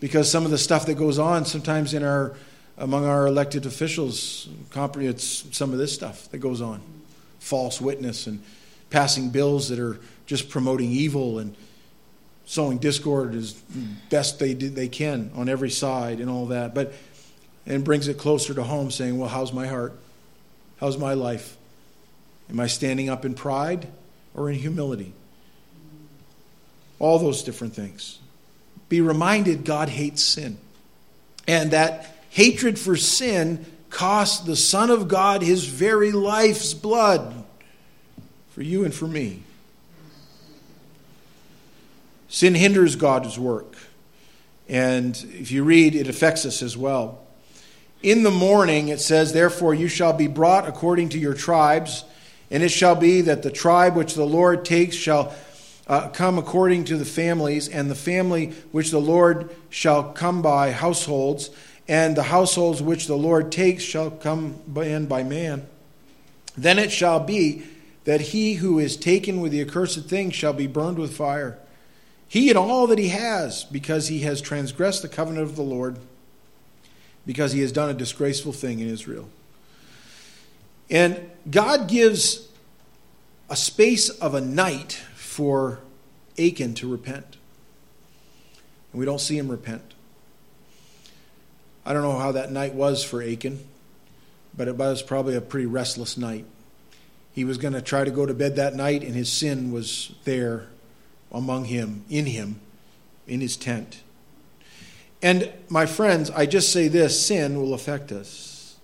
Because 0.00 0.30
some 0.30 0.44
of 0.44 0.50
the 0.50 0.58
stuff 0.58 0.86
that 0.86 0.94
goes 0.94 1.18
on 1.18 1.44
sometimes 1.44 1.94
in 1.94 2.04
our 2.04 2.36
among 2.76 3.04
our 3.04 3.26
elected 3.26 3.66
officials, 3.66 4.48
it's 4.72 5.56
some 5.56 5.72
of 5.72 5.78
this 5.78 5.92
stuff 5.92 6.28
that 6.30 6.38
goes 6.38 6.60
on. 6.60 6.80
False 7.40 7.80
witness 7.80 8.28
and 8.28 8.42
passing 8.90 9.30
bills 9.30 9.68
that 9.68 9.78
are 9.78 9.98
just 10.26 10.48
promoting 10.48 10.90
evil 10.90 11.38
and 11.38 11.54
sowing 12.44 12.78
discord 12.78 13.34
as 13.34 13.52
best 14.10 14.38
they 14.38 14.54
they 14.54 14.88
can 14.88 15.30
on 15.34 15.48
every 15.48 15.70
side 15.70 16.20
and 16.20 16.30
all 16.30 16.46
that. 16.46 16.74
But 16.74 16.92
and 17.66 17.84
brings 17.84 18.08
it 18.08 18.16
closer 18.16 18.54
to 18.54 18.62
home, 18.62 18.90
saying, 18.90 19.18
"Well, 19.18 19.28
how's 19.28 19.52
my 19.52 19.66
heart? 19.66 19.98
How's 20.78 20.96
my 20.96 21.14
life? 21.14 21.56
Am 22.48 22.58
I 22.58 22.66
standing 22.66 23.10
up 23.10 23.24
in 23.24 23.34
pride 23.34 23.88
or 24.34 24.48
in 24.50 24.58
humility?" 24.58 25.12
All 26.98 27.18
those 27.18 27.42
different 27.42 27.74
things. 27.74 28.18
Be 28.88 29.00
reminded 29.00 29.64
God 29.64 29.90
hates 29.90 30.22
sin, 30.22 30.56
and 31.46 31.70
that 31.72 32.16
hatred 32.30 32.78
for 32.78 32.96
sin 32.96 33.66
cost 33.90 34.46
the 34.46 34.56
Son 34.56 34.90
of 34.90 35.08
God 35.08 35.42
His 35.42 35.64
very 35.64 36.12
life's 36.12 36.72
blood 36.72 37.44
for 38.58 38.64
you 38.64 38.84
and 38.84 38.92
for 38.92 39.06
me. 39.06 39.40
Sin 42.26 42.56
hinders 42.56 42.96
God's 42.96 43.38
work. 43.38 43.76
And 44.68 45.16
if 45.30 45.52
you 45.52 45.62
read, 45.62 45.94
it 45.94 46.08
affects 46.08 46.44
us 46.44 46.60
as 46.60 46.76
well. 46.76 47.20
In 48.02 48.24
the 48.24 48.32
morning, 48.32 48.88
it 48.88 49.00
says, 49.00 49.32
Therefore 49.32 49.74
you 49.74 49.86
shall 49.86 50.12
be 50.12 50.26
brought 50.26 50.66
according 50.66 51.10
to 51.10 51.20
your 51.20 51.34
tribes, 51.34 52.02
and 52.50 52.64
it 52.64 52.70
shall 52.70 52.96
be 52.96 53.20
that 53.20 53.44
the 53.44 53.52
tribe 53.52 53.94
which 53.94 54.14
the 54.14 54.26
Lord 54.26 54.64
takes 54.64 54.96
shall 54.96 55.32
uh, 55.86 56.08
come 56.08 56.36
according 56.36 56.82
to 56.86 56.96
the 56.96 57.04
families, 57.04 57.68
and 57.68 57.88
the 57.88 57.94
family 57.94 58.46
which 58.72 58.90
the 58.90 59.00
Lord 59.00 59.54
shall 59.70 60.12
come 60.12 60.42
by 60.42 60.72
households, 60.72 61.50
and 61.86 62.16
the 62.16 62.24
households 62.24 62.82
which 62.82 63.06
the 63.06 63.16
Lord 63.16 63.52
takes 63.52 63.84
shall 63.84 64.10
come 64.10 64.60
in 64.74 65.06
by 65.06 65.22
man. 65.22 65.64
Then 66.56 66.80
it 66.80 66.90
shall 66.90 67.20
be 67.20 67.62
that 68.08 68.22
he 68.22 68.54
who 68.54 68.78
is 68.78 68.96
taken 68.96 69.38
with 69.38 69.52
the 69.52 69.60
accursed 69.60 70.06
thing 70.06 70.30
shall 70.30 70.54
be 70.54 70.66
burned 70.66 70.98
with 70.98 71.14
fire. 71.14 71.58
He 72.26 72.48
and 72.48 72.56
all 72.56 72.86
that 72.86 72.98
he 72.98 73.08
has, 73.08 73.64
because 73.64 74.08
he 74.08 74.20
has 74.20 74.40
transgressed 74.40 75.02
the 75.02 75.08
covenant 75.08 75.44
of 75.44 75.56
the 75.56 75.62
Lord, 75.62 75.98
because 77.26 77.52
he 77.52 77.60
has 77.60 77.70
done 77.70 77.90
a 77.90 77.92
disgraceful 77.92 78.54
thing 78.54 78.80
in 78.80 78.88
Israel. 78.88 79.28
And 80.88 81.30
God 81.50 81.86
gives 81.86 82.48
a 83.50 83.56
space 83.56 84.08
of 84.08 84.32
a 84.32 84.40
night 84.40 84.94
for 85.14 85.80
Achan 86.38 86.72
to 86.76 86.90
repent. 86.90 87.36
And 88.90 89.00
we 89.00 89.04
don't 89.04 89.20
see 89.20 89.36
him 89.36 89.50
repent. 89.50 89.92
I 91.84 91.92
don't 91.92 92.00
know 92.00 92.18
how 92.18 92.32
that 92.32 92.50
night 92.50 92.72
was 92.72 93.04
for 93.04 93.22
Achan, 93.22 93.62
but 94.56 94.66
it 94.66 94.76
was 94.76 95.02
probably 95.02 95.36
a 95.36 95.42
pretty 95.42 95.66
restless 95.66 96.16
night. 96.16 96.46
He 97.32 97.44
was 97.44 97.58
going 97.58 97.74
to 97.74 97.82
try 97.82 98.04
to 98.04 98.10
go 98.10 98.26
to 98.26 98.34
bed 98.34 98.56
that 98.56 98.74
night, 98.74 99.02
and 99.02 99.14
his 99.14 99.32
sin 99.32 99.72
was 99.72 100.12
there 100.24 100.66
among 101.30 101.66
him, 101.66 102.04
in 102.08 102.26
him, 102.26 102.60
in 103.26 103.40
his 103.40 103.56
tent. 103.56 104.02
And 105.22 105.52
my 105.68 105.86
friends, 105.86 106.30
I 106.30 106.46
just 106.46 106.72
say 106.72 106.88
this 106.88 107.20
sin 107.24 107.60
will 107.60 107.74
affect 107.74 108.12
us. 108.12 108.76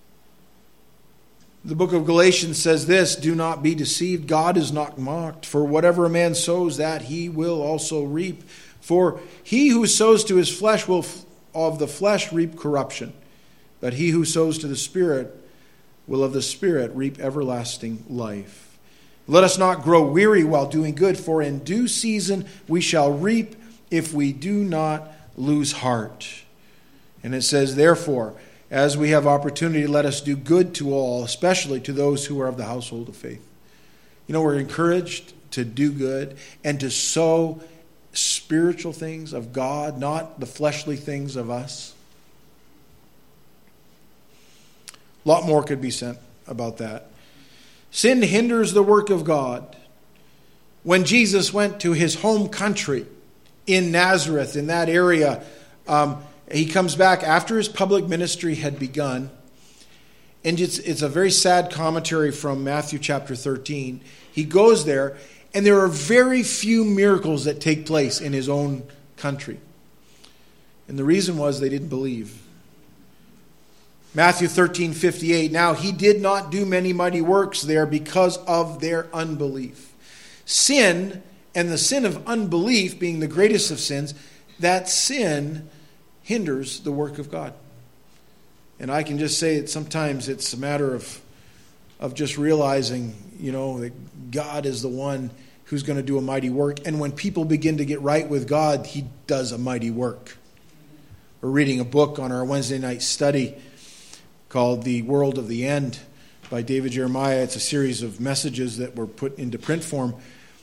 The 1.65 1.75
book 1.75 1.95
of 1.95 2.05
Galatians 2.05 2.61
says 2.61 2.87
this 2.87 3.17
Do 3.17 3.35
not 3.35 3.63
be 3.63 3.75
deceived. 3.75 4.29
God 4.29 4.57
is 4.57 4.73
not 4.73 4.99
mocked. 4.99 5.47
For 5.47 5.65
whatever 5.65 6.05
a 6.05 6.11
man 6.11 6.35
sows, 6.35 6.77
that 6.77 7.03
he 7.03 7.29
will 7.29 7.63
also 7.63 8.05
reap. 8.05 8.43
For 8.81 9.21
he 9.43 9.69
who 9.69 9.87
sows 9.87 10.25
to 10.25 10.37
his 10.37 10.55
flesh 10.55 10.87
will 10.87 11.07
of 11.55 11.79
the 11.79 11.89
flesh 11.89 12.33
reap 12.33 12.59
corruption, 12.59 13.15
but 13.81 13.95
he 13.95 14.11
who 14.11 14.25
sows 14.25 14.59
to 14.59 14.67
the 14.67 14.77
Spirit 14.77 15.35
will 16.07 16.23
of 16.23 16.33
the 16.33 16.43
Spirit 16.43 16.91
reap 16.95 17.19
everlasting 17.19 18.05
life. 18.09 18.79
Let 19.27 19.45
us 19.45 19.57
not 19.57 19.83
grow 19.83 20.07
weary 20.07 20.45
while 20.45 20.69
doing 20.69 20.95
good, 20.95 21.19
for 21.19 21.41
in 21.41 21.61
due 21.61 21.89
season 21.89 22.47
we 22.69 22.81
shall 22.81 23.11
reap 23.11 23.57
if 23.91 24.13
we 24.13 24.33
do 24.33 24.65
not 24.65 25.11
lose 25.37 25.73
heart. 25.73 26.29
And 27.23 27.35
it 27.35 27.43
says, 27.43 27.77
Therefore, 27.77 28.35
as 28.71 28.97
we 28.97 29.11
have 29.11 29.27
opportunity, 29.27 29.87
let 29.87 30.05
us 30.05 30.21
do 30.21 30.37
good 30.37 30.75
to 30.77 30.93
all, 30.93 31.25
especially 31.25 31.81
to 31.81 31.93
those 31.93 32.27
who 32.27 32.41
are 32.41 32.49
of 32.49 32.57
the 32.57 32.65
household 32.65 33.09
of 33.09 33.17
faith. 33.17 33.47
You 34.27 34.33
know, 34.33 34.43
we're 34.43 34.59
encouraged 34.59 35.33
to 35.53 35.65
do 35.65 35.91
good 35.91 36.37
and 36.63 36.81
to 36.81 36.91
sow 36.91 37.61
spiritual 38.13 38.93
things 38.93 39.33
of 39.33 39.53
God, 39.53 39.99
not 39.99 40.41
the 40.41 40.47
fleshly 40.47 40.97
things 40.97 41.37
of 41.37 41.51
us. 41.51 41.94
A 45.25 45.29
lot 45.29 45.45
more 45.45 45.63
could 45.63 45.81
be 45.81 45.91
sent 45.91 46.19
about 46.47 46.79
that. 46.79 47.11
Sin 47.91 48.23
hinders 48.23 48.73
the 48.73 48.83
work 48.83 49.11
of 49.11 49.25
God. 49.25 49.77
When 50.83 51.05
Jesus 51.05 51.53
went 51.53 51.81
to 51.81 51.93
his 51.93 52.17
home 52.17 52.49
country 52.49 53.07
in 53.67 53.91
Nazareth, 53.91 54.57
in 54.57 54.67
that 54.67 54.89
area, 54.89 55.43
um, 55.89 56.23
he 56.51 56.67
comes 56.67 56.95
back 56.95 57.23
after 57.23 57.57
his 57.57 57.69
public 57.69 58.07
ministry 58.07 58.57
had 58.57 58.79
begun. 58.79 59.31
And 60.45 60.61
it's, 60.61 60.79
it's 60.79 61.01
a 61.01 61.09
very 61.09 61.31
sad 61.31 61.71
commentary 61.71 62.31
from 62.31 62.65
Matthew 62.65 62.99
chapter 62.99 63.35
13. 63.35 64.03
He 64.31 64.45
goes 64.45 64.85
there, 64.85 65.17
and 65.55 65.65
there 65.65 65.81
are 65.81 65.89
very 65.89 66.43
few 66.43 66.85
miracles 66.85 67.45
that 67.45 67.61
take 67.61 67.87
place 67.87 68.21
in 68.21 68.35
his 68.35 68.49
own 68.49 68.83
country. 69.17 69.59
And 70.87 70.99
the 70.99 71.05
reason 71.05 71.39
was 71.39 71.61
they 71.61 71.71
didn't 71.71 71.89
believe. 71.89 72.44
Matthew 74.17 74.47
13, 74.47 74.93
58. 74.93 75.51
Now 75.51 75.75
he 75.75 75.91
did 75.91 76.21
not 76.21 76.53
do 76.53 76.65
many 76.65 76.93
mighty 76.93 77.21
works 77.21 77.63
there 77.63 77.85
because 77.85 78.37
of 78.47 78.81
their 78.81 79.09
unbelief. 79.13 79.93
Sin, 80.45 81.21
and 81.53 81.69
the 81.69 81.79
sin 81.79 82.05
of 82.05 82.25
unbelief 82.29 82.99
being 83.01 83.19
the 83.19 83.27
greatest 83.27 83.73
of 83.73 83.81
sins, 83.81 84.15
that 84.61 84.89
sin 84.89 85.69
hinders 86.23 86.81
the 86.81 86.93
work 86.93 87.19
of 87.19 87.29
God. 87.29 87.55
And 88.79 88.91
I 88.91 89.03
can 89.03 89.19
just 89.19 89.39
say 89.39 89.59
that 89.61 89.69
sometimes 89.69 90.29
it's 90.29 90.53
a 90.53 90.59
matter 90.59 90.95
of, 90.95 91.21
of 91.99 92.15
just 92.15 92.39
realizing, 92.39 93.17
you 93.41 93.51
know, 93.51 93.81
that 93.81 94.31
God 94.31 94.65
is 94.65 94.81
the 94.81 94.89
one 94.89 95.31
who's 95.65 95.83
going 95.83 95.97
to 95.97 96.03
do 96.05 96.19
a 96.19 96.23
mighty 96.23 96.51
work. 96.51 96.87
And 96.87 97.01
when 97.01 97.11
people 97.11 97.45
begin 97.45 97.79
to 97.79 97.85
get 97.85 98.01
right 98.01 98.29
with 98.29 98.47
God, 98.47 98.87
He 98.87 99.07
does 99.27 99.51
a 99.51 99.59
mighty 99.59 99.91
work. 99.91 100.37
We're 101.41 101.51
reading 101.51 101.81
a 101.81 101.85
book 101.85 102.21
on 102.21 102.31
our 102.31 102.45
Wednesday 102.45 102.79
night 102.79 103.03
study 103.03 103.57
called 104.55 104.85
The 104.85 105.03
World 105.03 105.37
of 105.37 105.49
the 105.49 105.67
End 105.67 105.99
by 106.49 106.63
David 106.63 106.93
Jeremiah. 106.93 107.43
It's 107.43 107.57
a 107.57 107.61
series 107.61 108.05
of 108.05 108.21
messages 108.21 108.79
that 108.79 108.95
were 108.95 109.09
put 109.09 109.37
into 109.37 109.59
print 109.59 109.83
form. 109.83 110.15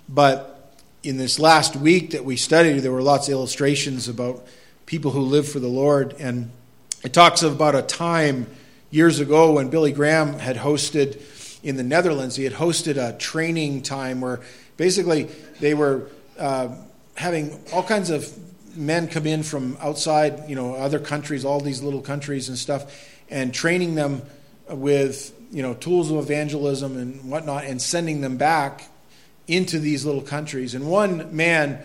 But 0.07 0.73
in 1.03 1.17
this 1.17 1.39
last 1.39 1.75
week 1.75 2.11
that 2.11 2.23
we 2.23 2.37
studied, 2.37 2.79
there 2.79 2.93
were 2.93 3.01
lots 3.01 3.27
of 3.27 3.33
illustrations 3.33 4.07
about 4.07 4.47
people 4.85 5.11
who 5.11 5.19
live 5.19 5.45
for 5.45 5.59
the 5.59 5.67
Lord. 5.67 6.15
And 6.19 6.51
it 7.03 7.11
talks 7.11 7.43
about 7.43 7.75
a 7.75 7.81
time 7.81 8.47
years 8.91 9.19
ago 9.19 9.51
when 9.51 9.69
Billy 9.69 9.91
Graham 9.91 10.39
had 10.39 10.55
hosted 10.55 11.19
in 11.61 11.75
the 11.75 11.83
Netherlands. 11.83 12.37
He 12.37 12.45
had 12.45 12.53
hosted 12.53 12.95
a 12.95 13.17
training 13.17 13.81
time 13.81 14.21
where 14.21 14.39
basically 14.77 15.23
they 15.59 15.73
were 15.73 16.07
uh, 16.39 16.69
having 17.15 17.59
all 17.73 17.83
kinds 17.83 18.09
of 18.09 18.25
men 18.73 19.09
come 19.09 19.27
in 19.27 19.43
from 19.43 19.77
outside, 19.81 20.47
you 20.47 20.55
know, 20.55 20.75
other 20.75 20.97
countries, 20.97 21.43
all 21.43 21.59
these 21.59 21.83
little 21.83 21.99
countries 21.99 22.47
and 22.47 22.57
stuff, 22.57 23.10
and 23.31 23.53
training 23.53 23.95
them 23.95 24.21
with, 24.69 25.33
you 25.51 25.63
know, 25.63 25.73
tools 25.73 26.11
of 26.11 26.17
evangelism 26.17 26.97
and 26.97 27.31
whatnot, 27.31 27.63
and 27.65 27.81
sending 27.81 28.21
them 28.21 28.37
back 28.37 28.89
into 29.47 29.79
these 29.79 30.05
little 30.05 30.21
countries. 30.21 30.75
And 30.75 30.87
one 30.87 31.35
man 31.35 31.83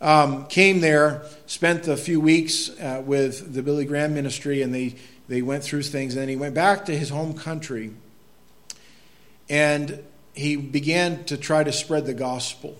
um, 0.00 0.46
came 0.46 0.80
there, 0.80 1.22
spent 1.46 1.86
a 1.86 1.96
few 1.96 2.20
weeks 2.20 2.70
uh, 2.80 3.02
with 3.04 3.54
the 3.54 3.62
Billy 3.62 3.84
Graham 3.84 4.14
ministry, 4.14 4.62
and 4.62 4.74
they, 4.74 4.96
they 5.28 5.42
went 5.42 5.62
through 5.62 5.82
things. 5.82 6.14
And 6.14 6.22
then 6.22 6.28
he 6.28 6.36
went 6.36 6.54
back 6.54 6.86
to 6.86 6.98
his 6.98 7.10
home 7.10 7.34
country, 7.34 7.92
and 9.48 10.02
he 10.34 10.56
began 10.56 11.24
to 11.24 11.36
try 11.36 11.62
to 11.62 11.72
spread 11.72 12.06
the 12.06 12.14
gospel. 12.14 12.76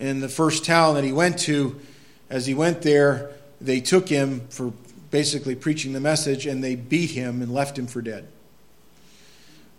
In 0.00 0.20
the 0.20 0.28
first 0.28 0.64
town 0.64 0.96
that 0.96 1.04
he 1.04 1.12
went 1.12 1.38
to, 1.40 1.80
as 2.28 2.46
he 2.46 2.54
went 2.54 2.82
there, 2.82 3.30
they 3.60 3.80
took 3.80 4.08
him 4.08 4.48
for 4.48 4.72
basically 5.12 5.54
preaching 5.54 5.92
the 5.92 6.00
message, 6.00 6.46
and 6.46 6.64
they 6.64 6.74
beat 6.74 7.10
him 7.10 7.40
and 7.42 7.54
left 7.54 7.78
him 7.78 7.86
for 7.86 8.02
dead. 8.02 8.26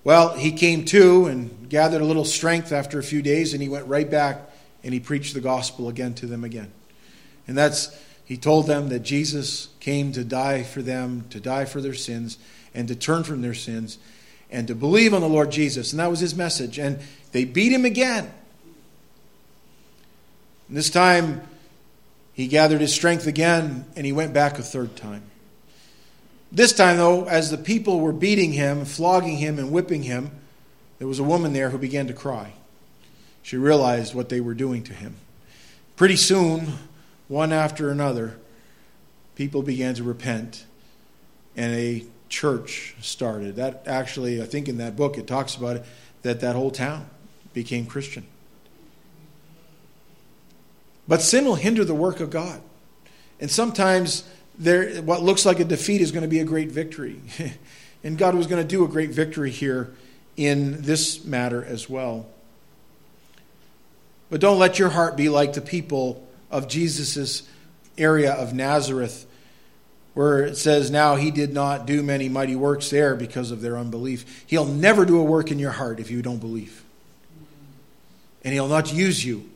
Well, 0.05 0.35
he 0.35 0.51
came 0.51 0.85
to 0.85 1.25
and 1.25 1.69
gathered 1.69 2.01
a 2.01 2.05
little 2.05 2.23
strength 2.23 2.71
after 2.71 2.99
a 2.99 3.03
few 3.03 3.21
days, 3.21 3.53
and 3.53 3.61
he 3.61 3.67
went 3.67 3.87
right 3.87 4.09
back 4.09 4.39
and 4.83 4.93
he 4.93 4.99
preached 4.99 5.33
the 5.33 5.41
gospel 5.41 5.87
again 5.87 6.13
to 6.15 6.27
them 6.27 6.43
again. 6.43 6.71
And 7.47 7.57
that's, 7.57 7.97
he 8.25 8.37
told 8.37 8.67
them 8.67 8.89
that 8.89 8.99
Jesus 8.99 9.69
came 9.79 10.11
to 10.11 10.23
die 10.23 10.63
for 10.63 10.81
them, 10.81 11.25
to 11.29 11.39
die 11.39 11.65
for 11.65 11.81
their 11.81 11.93
sins, 11.93 12.37
and 12.73 12.87
to 12.89 12.95
turn 12.95 13.23
from 13.23 13.41
their 13.41 13.53
sins, 13.53 13.97
and 14.51 14.67
to 14.67 14.75
believe 14.75 15.13
on 15.13 15.21
the 15.21 15.29
Lord 15.29 15.51
Jesus. 15.51 15.93
And 15.93 15.99
that 16.01 16.09
was 16.09 16.19
his 16.19 16.35
message. 16.35 16.77
And 16.77 16.99
they 17.31 17.45
beat 17.45 17.71
him 17.71 17.85
again. 17.85 18.31
And 20.67 20.77
this 20.77 20.89
time, 20.89 21.41
he 22.33 22.47
gathered 22.47 22.81
his 22.81 22.93
strength 22.93 23.27
again, 23.27 23.85
and 23.95 24.05
he 24.05 24.11
went 24.11 24.33
back 24.33 24.57
a 24.57 24.63
third 24.63 24.95
time. 24.95 25.23
This 26.51 26.73
time, 26.73 26.97
though, 26.97 27.25
as 27.25 27.51
the 27.51 27.57
people 27.57 27.99
were 27.99 28.13
beating 28.13 28.53
him, 28.53 28.85
flogging 28.85 29.37
him, 29.37 29.57
and 29.59 29.71
whipping 29.71 30.03
him, 30.03 30.31
there 30.99 31.07
was 31.07 31.19
a 31.19 31.23
woman 31.23 31.53
there 31.53 31.69
who 31.69 31.77
began 31.77 32.07
to 32.07 32.13
cry. 32.13 32.53
She 33.41 33.57
realized 33.57 34.15
what 34.15 34.29
they 34.29 34.39
were 34.39 34.53
doing 34.53 34.83
to 34.83 34.93
him. 34.93 35.15
Pretty 35.95 36.15
soon, 36.15 36.73
one 37.27 37.51
after 37.51 37.89
another, 37.89 38.37
people 39.35 39.61
began 39.61 39.95
to 39.95 40.03
repent, 40.03 40.65
and 41.55 41.73
a 41.73 42.05
church 42.29 42.95
started. 43.01 43.57
That 43.57 43.83
actually, 43.85 44.41
I 44.41 44.45
think 44.45 44.67
in 44.67 44.77
that 44.77 44.95
book, 44.95 45.17
it 45.17 45.27
talks 45.27 45.55
about 45.55 45.77
it, 45.77 45.85
that 46.23 46.39
that 46.41 46.55
whole 46.55 46.71
town 46.71 47.07
became 47.53 47.85
Christian. 47.85 48.25
But 51.07 51.21
sin 51.21 51.45
will 51.45 51.55
hinder 51.55 51.83
the 51.83 51.95
work 51.95 52.19
of 52.19 52.29
God. 52.29 52.61
And 53.39 53.51
sometimes 53.51 54.23
there, 54.57 55.01
what 55.01 55.21
looks 55.21 55.45
like 55.45 55.59
a 55.59 55.65
defeat 55.65 56.01
is 56.01 56.11
going 56.11 56.23
to 56.23 56.29
be 56.29 56.39
a 56.39 56.45
great 56.45 56.71
victory. 56.71 57.19
and 58.03 58.17
God 58.17 58.35
was 58.35 58.47
going 58.47 58.61
to 58.61 58.67
do 58.67 58.85
a 58.85 58.87
great 58.87 59.09
victory 59.09 59.51
here 59.51 59.93
in 60.37 60.81
this 60.81 61.23
matter 61.25 61.63
as 61.63 61.89
well. 61.89 62.25
But 64.29 64.41
don't 64.41 64.59
let 64.59 64.79
your 64.79 64.89
heart 64.89 65.17
be 65.17 65.29
like 65.29 65.53
the 65.53 65.61
people 65.61 66.27
of 66.49 66.67
Jesus' 66.67 67.43
area 67.97 68.33
of 68.33 68.53
Nazareth, 68.53 69.27
where 70.13 70.43
it 70.43 70.57
says, 70.57 70.89
Now 70.89 71.15
he 71.15 71.29
did 71.29 71.53
not 71.53 71.85
do 71.85 72.01
many 72.01 72.29
mighty 72.29 72.55
works 72.55 72.89
there 72.89 73.15
because 73.15 73.51
of 73.51 73.61
their 73.61 73.77
unbelief. 73.77 74.43
He'll 74.47 74.65
never 74.65 75.05
do 75.05 75.19
a 75.19 75.23
work 75.23 75.51
in 75.51 75.59
your 75.59 75.71
heart 75.71 75.99
if 75.99 76.09
you 76.09 76.21
don't 76.21 76.39
believe. 76.39 76.83
And 78.43 78.53
he'll 78.53 78.67
not 78.67 78.91
use 78.91 79.23
you 79.23 79.49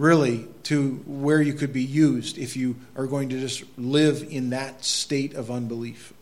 really 0.00 0.46
to 0.62 0.92
where 1.06 1.42
you 1.42 1.52
could 1.52 1.74
be 1.74 1.84
used 1.84 2.38
if 2.38 2.56
you 2.56 2.74
are 2.96 3.06
going 3.06 3.28
to 3.28 3.38
just 3.38 3.62
live 3.76 4.26
in 4.30 4.50
that 4.50 4.82
state 4.82 5.34
of 5.34 5.50
unbelief. 5.50 6.14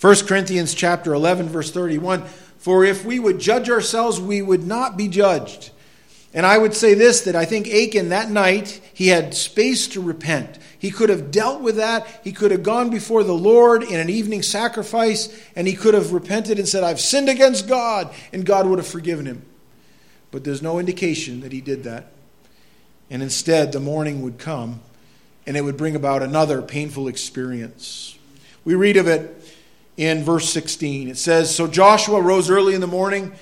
1 0.00 0.16
Corinthians 0.26 0.74
chapter 0.74 1.12
11 1.12 1.48
verse 1.48 1.70
31 1.70 2.22
for 2.56 2.84
if 2.84 3.04
we 3.04 3.18
would 3.18 3.38
judge 3.38 3.68
ourselves 3.68 4.18
we 4.18 4.40
would 4.40 4.66
not 4.66 4.96
be 4.96 5.06
judged. 5.06 5.70
And 6.32 6.46
I 6.46 6.56
would 6.56 6.74
say 6.74 6.94
this 6.94 7.22
that 7.22 7.36
I 7.36 7.44
think 7.44 7.68
Achan 7.68 8.08
that 8.08 8.30
night 8.30 8.80
he 8.94 9.08
had 9.08 9.34
space 9.34 9.86
to 9.88 10.00
repent. 10.00 10.58
He 10.78 10.90
could 10.90 11.10
have 11.10 11.30
dealt 11.30 11.60
with 11.60 11.76
that. 11.76 12.06
He 12.24 12.32
could 12.32 12.52
have 12.52 12.62
gone 12.62 12.88
before 12.88 13.22
the 13.22 13.34
Lord 13.34 13.82
in 13.82 14.00
an 14.00 14.08
evening 14.08 14.42
sacrifice 14.42 15.28
and 15.54 15.66
he 15.66 15.74
could 15.74 15.92
have 15.92 16.12
repented 16.14 16.58
and 16.58 16.66
said 16.66 16.84
I've 16.84 17.00
sinned 17.00 17.28
against 17.28 17.68
God 17.68 18.14
and 18.32 18.46
God 18.46 18.66
would 18.66 18.78
have 18.78 18.88
forgiven 18.88 19.26
him. 19.26 19.42
But 20.30 20.44
there's 20.44 20.62
no 20.62 20.78
indication 20.78 21.40
that 21.40 21.52
he 21.52 21.60
did 21.60 21.84
that. 21.84 22.12
And 23.10 23.22
instead, 23.22 23.72
the 23.72 23.80
morning 23.80 24.22
would 24.22 24.38
come 24.38 24.80
and 25.46 25.56
it 25.56 25.62
would 25.62 25.78
bring 25.78 25.96
about 25.96 26.22
another 26.22 26.60
painful 26.60 27.08
experience. 27.08 28.18
We 28.64 28.74
read 28.74 28.98
of 28.98 29.08
it 29.08 29.34
in 29.96 30.22
verse 30.22 30.50
16. 30.50 31.08
It 31.08 31.16
says 31.16 31.54
So 31.54 31.66
Joshua 31.66 32.20
rose 32.20 32.50
early 32.50 32.74
in 32.74 32.82
the 32.82 32.86
morning 32.86 33.32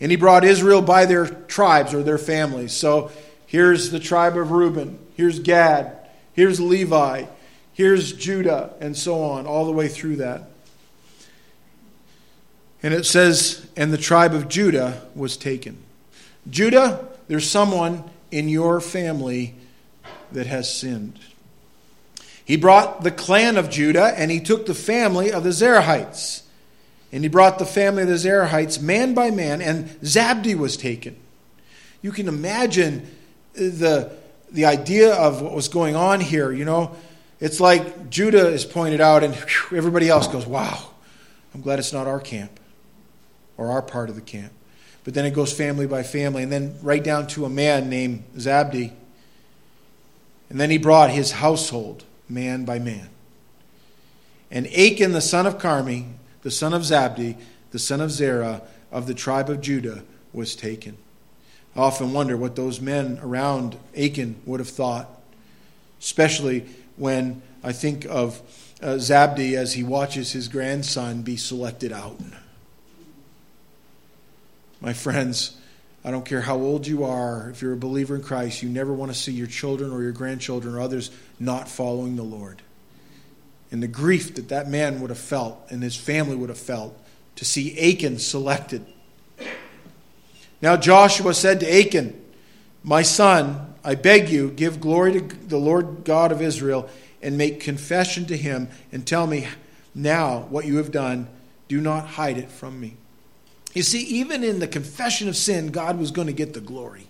and 0.00 0.10
he 0.10 0.16
brought 0.16 0.44
Israel 0.44 0.82
by 0.82 1.06
their 1.06 1.26
tribes 1.26 1.92
or 1.92 2.02
their 2.02 2.18
families. 2.18 2.72
So 2.72 3.10
here's 3.46 3.90
the 3.90 3.98
tribe 3.98 4.36
of 4.36 4.50
Reuben, 4.52 4.98
here's 5.14 5.40
Gad, 5.40 5.96
here's 6.32 6.60
Levi, 6.60 7.24
here's 7.72 8.12
Judah, 8.12 8.74
and 8.80 8.96
so 8.96 9.22
on, 9.22 9.46
all 9.46 9.64
the 9.64 9.72
way 9.72 9.88
through 9.88 10.16
that. 10.16 10.50
And 12.82 12.94
it 12.94 13.06
says, 13.06 13.66
And 13.76 13.92
the 13.92 13.98
tribe 13.98 14.34
of 14.34 14.48
Judah 14.48 15.02
was 15.14 15.36
taken. 15.36 15.78
Judah, 16.48 17.06
there's 17.28 17.48
someone 17.48 18.04
in 18.30 18.48
your 18.48 18.80
family 18.80 19.54
that 20.32 20.46
has 20.46 20.72
sinned. 20.72 21.18
He 22.44 22.56
brought 22.56 23.02
the 23.02 23.10
clan 23.10 23.56
of 23.56 23.70
Judah 23.70 24.14
and 24.16 24.30
he 24.30 24.40
took 24.40 24.66
the 24.66 24.74
family 24.74 25.32
of 25.32 25.42
the 25.42 25.50
Zerahites. 25.50 26.42
And 27.12 27.24
he 27.24 27.28
brought 27.28 27.58
the 27.58 27.66
family 27.66 28.02
of 28.02 28.08
the 28.08 28.14
Zerahites 28.14 28.80
man 28.80 29.14
by 29.14 29.30
man, 29.30 29.62
and 29.62 29.88
Zabdi 30.00 30.56
was 30.56 30.76
taken. 30.76 31.16
You 32.02 32.12
can 32.12 32.28
imagine 32.28 33.08
the, 33.54 34.12
the 34.50 34.64
idea 34.66 35.14
of 35.14 35.40
what 35.40 35.54
was 35.54 35.68
going 35.68 35.96
on 35.96 36.20
here. 36.20 36.52
You 36.52 36.64
know, 36.64 36.96
it's 37.40 37.60
like 37.60 38.10
Judah 38.10 38.48
is 38.48 38.64
pointed 38.64 39.00
out, 39.00 39.22
and 39.22 39.34
everybody 39.72 40.08
else 40.08 40.26
goes, 40.26 40.46
Wow, 40.46 40.90
I'm 41.54 41.62
glad 41.62 41.78
it's 41.78 41.92
not 41.92 42.06
our 42.06 42.20
camp 42.20 42.58
or 43.56 43.70
our 43.70 43.82
part 43.82 44.08
of 44.08 44.14
the 44.14 44.20
camp. 44.20 44.52
But 45.06 45.14
then 45.14 45.24
it 45.24 45.34
goes 45.34 45.52
family 45.52 45.86
by 45.86 46.02
family, 46.02 46.42
and 46.42 46.50
then 46.50 46.76
right 46.82 47.02
down 47.02 47.28
to 47.28 47.44
a 47.44 47.48
man 47.48 47.88
named 47.88 48.24
Zabdi. 48.36 48.90
And 50.50 50.60
then 50.60 50.68
he 50.68 50.78
brought 50.78 51.10
his 51.10 51.30
household, 51.30 52.02
man 52.28 52.64
by 52.64 52.80
man. 52.80 53.08
And 54.50 54.66
Achan, 54.66 55.12
the 55.12 55.20
son 55.20 55.46
of 55.46 55.58
Carmi, 55.58 56.06
the 56.42 56.50
son 56.50 56.74
of 56.74 56.82
Zabdi, 56.82 57.36
the 57.70 57.78
son 57.78 58.00
of 58.00 58.10
Zerah, 58.10 58.62
of 58.90 59.06
the 59.06 59.14
tribe 59.14 59.48
of 59.48 59.60
Judah, 59.60 60.02
was 60.32 60.56
taken. 60.56 60.96
I 61.76 61.82
often 61.82 62.12
wonder 62.12 62.36
what 62.36 62.56
those 62.56 62.80
men 62.80 63.20
around 63.22 63.76
Achan 63.96 64.34
would 64.44 64.58
have 64.58 64.68
thought, 64.68 65.08
especially 66.00 66.66
when 66.96 67.42
I 67.62 67.70
think 67.70 68.06
of 68.06 68.42
uh, 68.82 68.94
Zabdi 68.94 69.56
as 69.56 69.74
he 69.74 69.84
watches 69.84 70.32
his 70.32 70.48
grandson 70.48 71.22
be 71.22 71.36
selected 71.36 71.92
out. 71.92 72.18
My 74.86 74.92
friends, 74.92 75.56
I 76.04 76.12
don't 76.12 76.24
care 76.24 76.42
how 76.42 76.58
old 76.58 76.86
you 76.86 77.02
are, 77.02 77.50
if 77.50 77.60
you're 77.60 77.72
a 77.72 77.76
believer 77.76 78.14
in 78.14 78.22
Christ, 78.22 78.62
you 78.62 78.68
never 78.68 78.92
want 78.92 79.12
to 79.12 79.18
see 79.18 79.32
your 79.32 79.48
children 79.48 79.90
or 79.90 80.00
your 80.00 80.12
grandchildren 80.12 80.76
or 80.76 80.80
others 80.80 81.10
not 81.40 81.68
following 81.68 82.14
the 82.14 82.22
Lord. 82.22 82.62
And 83.72 83.82
the 83.82 83.88
grief 83.88 84.36
that 84.36 84.50
that 84.50 84.68
man 84.68 85.00
would 85.00 85.10
have 85.10 85.18
felt 85.18 85.60
and 85.70 85.82
his 85.82 85.96
family 85.96 86.36
would 86.36 86.50
have 86.50 86.58
felt 86.58 86.96
to 87.34 87.44
see 87.44 87.76
Achan 87.76 88.20
selected. 88.20 88.86
Now 90.62 90.76
Joshua 90.76 91.34
said 91.34 91.58
to 91.60 91.80
Achan, 91.80 92.24
My 92.84 93.02
son, 93.02 93.74
I 93.82 93.96
beg 93.96 94.28
you, 94.28 94.52
give 94.52 94.80
glory 94.80 95.20
to 95.20 95.36
the 95.48 95.58
Lord 95.58 96.04
God 96.04 96.30
of 96.30 96.40
Israel 96.40 96.88
and 97.20 97.36
make 97.36 97.58
confession 97.58 98.24
to 98.26 98.36
him 98.36 98.68
and 98.92 99.04
tell 99.04 99.26
me 99.26 99.48
now 99.96 100.42
what 100.42 100.64
you 100.64 100.76
have 100.76 100.92
done. 100.92 101.26
Do 101.66 101.80
not 101.80 102.06
hide 102.06 102.38
it 102.38 102.52
from 102.52 102.78
me. 102.78 102.94
You 103.76 103.82
see, 103.82 104.00
even 104.04 104.42
in 104.42 104.58
the 104.58 104.66
confession 104.66 105.28
of 105.28 105.36
sin, 105.36 105.66
God 105.66 105.98
was 105.98 106.10
going 106.10 106.28
to 106.28 106.32
get 106.32 106.54
the 106.54 106.62
glory. 106.62 107.08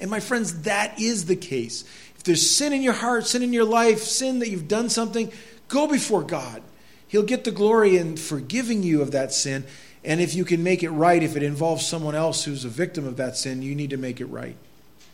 And 0.00 0.10
my 0.10 0.18
friends, 0.18 0.62
that 0.62 0.98
is 0.98 1.26
the 1.26 1.36
case. 1.36 1.84
If 2.16 2.24
there's 2.24 2.50
sin 2.50 2.72
in 2.72 2.82
your 2.82 2.94
heart, 2.94 3.28
sin 3.28 3.44
in 3.44 3.52
your 3.52 3.64
life, 3.64 4.00
sin 4.00 4.40
that 4.40 4.48
you've 4.48 4.66
done 4.66 4.90
something, 4.90 5.30
go 5.68 5.86
before 5.86 6.24
God. 6.24 6.62
He'll 7.06 7.22
get 7.22 7.44
the 7.44 7.52
glory 7.52 7.96
in 7.96 8.16
forgiving 8.16 8.82
you 8.82 9.02
of 9.02 9.12
that 9.12 9.32
sin. 9.32 9.66
And 10.02 10.20
if 10.20 10.34
you 10.34 10.44
can 10.44 10.64
make 10.64 10.82
it 10.82 10.90
right, 10.90 11.22
if 11.22 11.36
it 11.36 11.44
involves 11.44 11.86
someone 11.86 12.16
else 12.16 12.42
who's 12.42 12.64
a 12.64 12.68
victim 12.68 13.06
of 13.06 13.16
that 13.18 13.36
sin, 13.36 13.62
you 13.62 13.76
need 13.76 13.90
to 13.90 13.96
make 13.96 14.20
it 14.20 14.26
right 14.26 14.56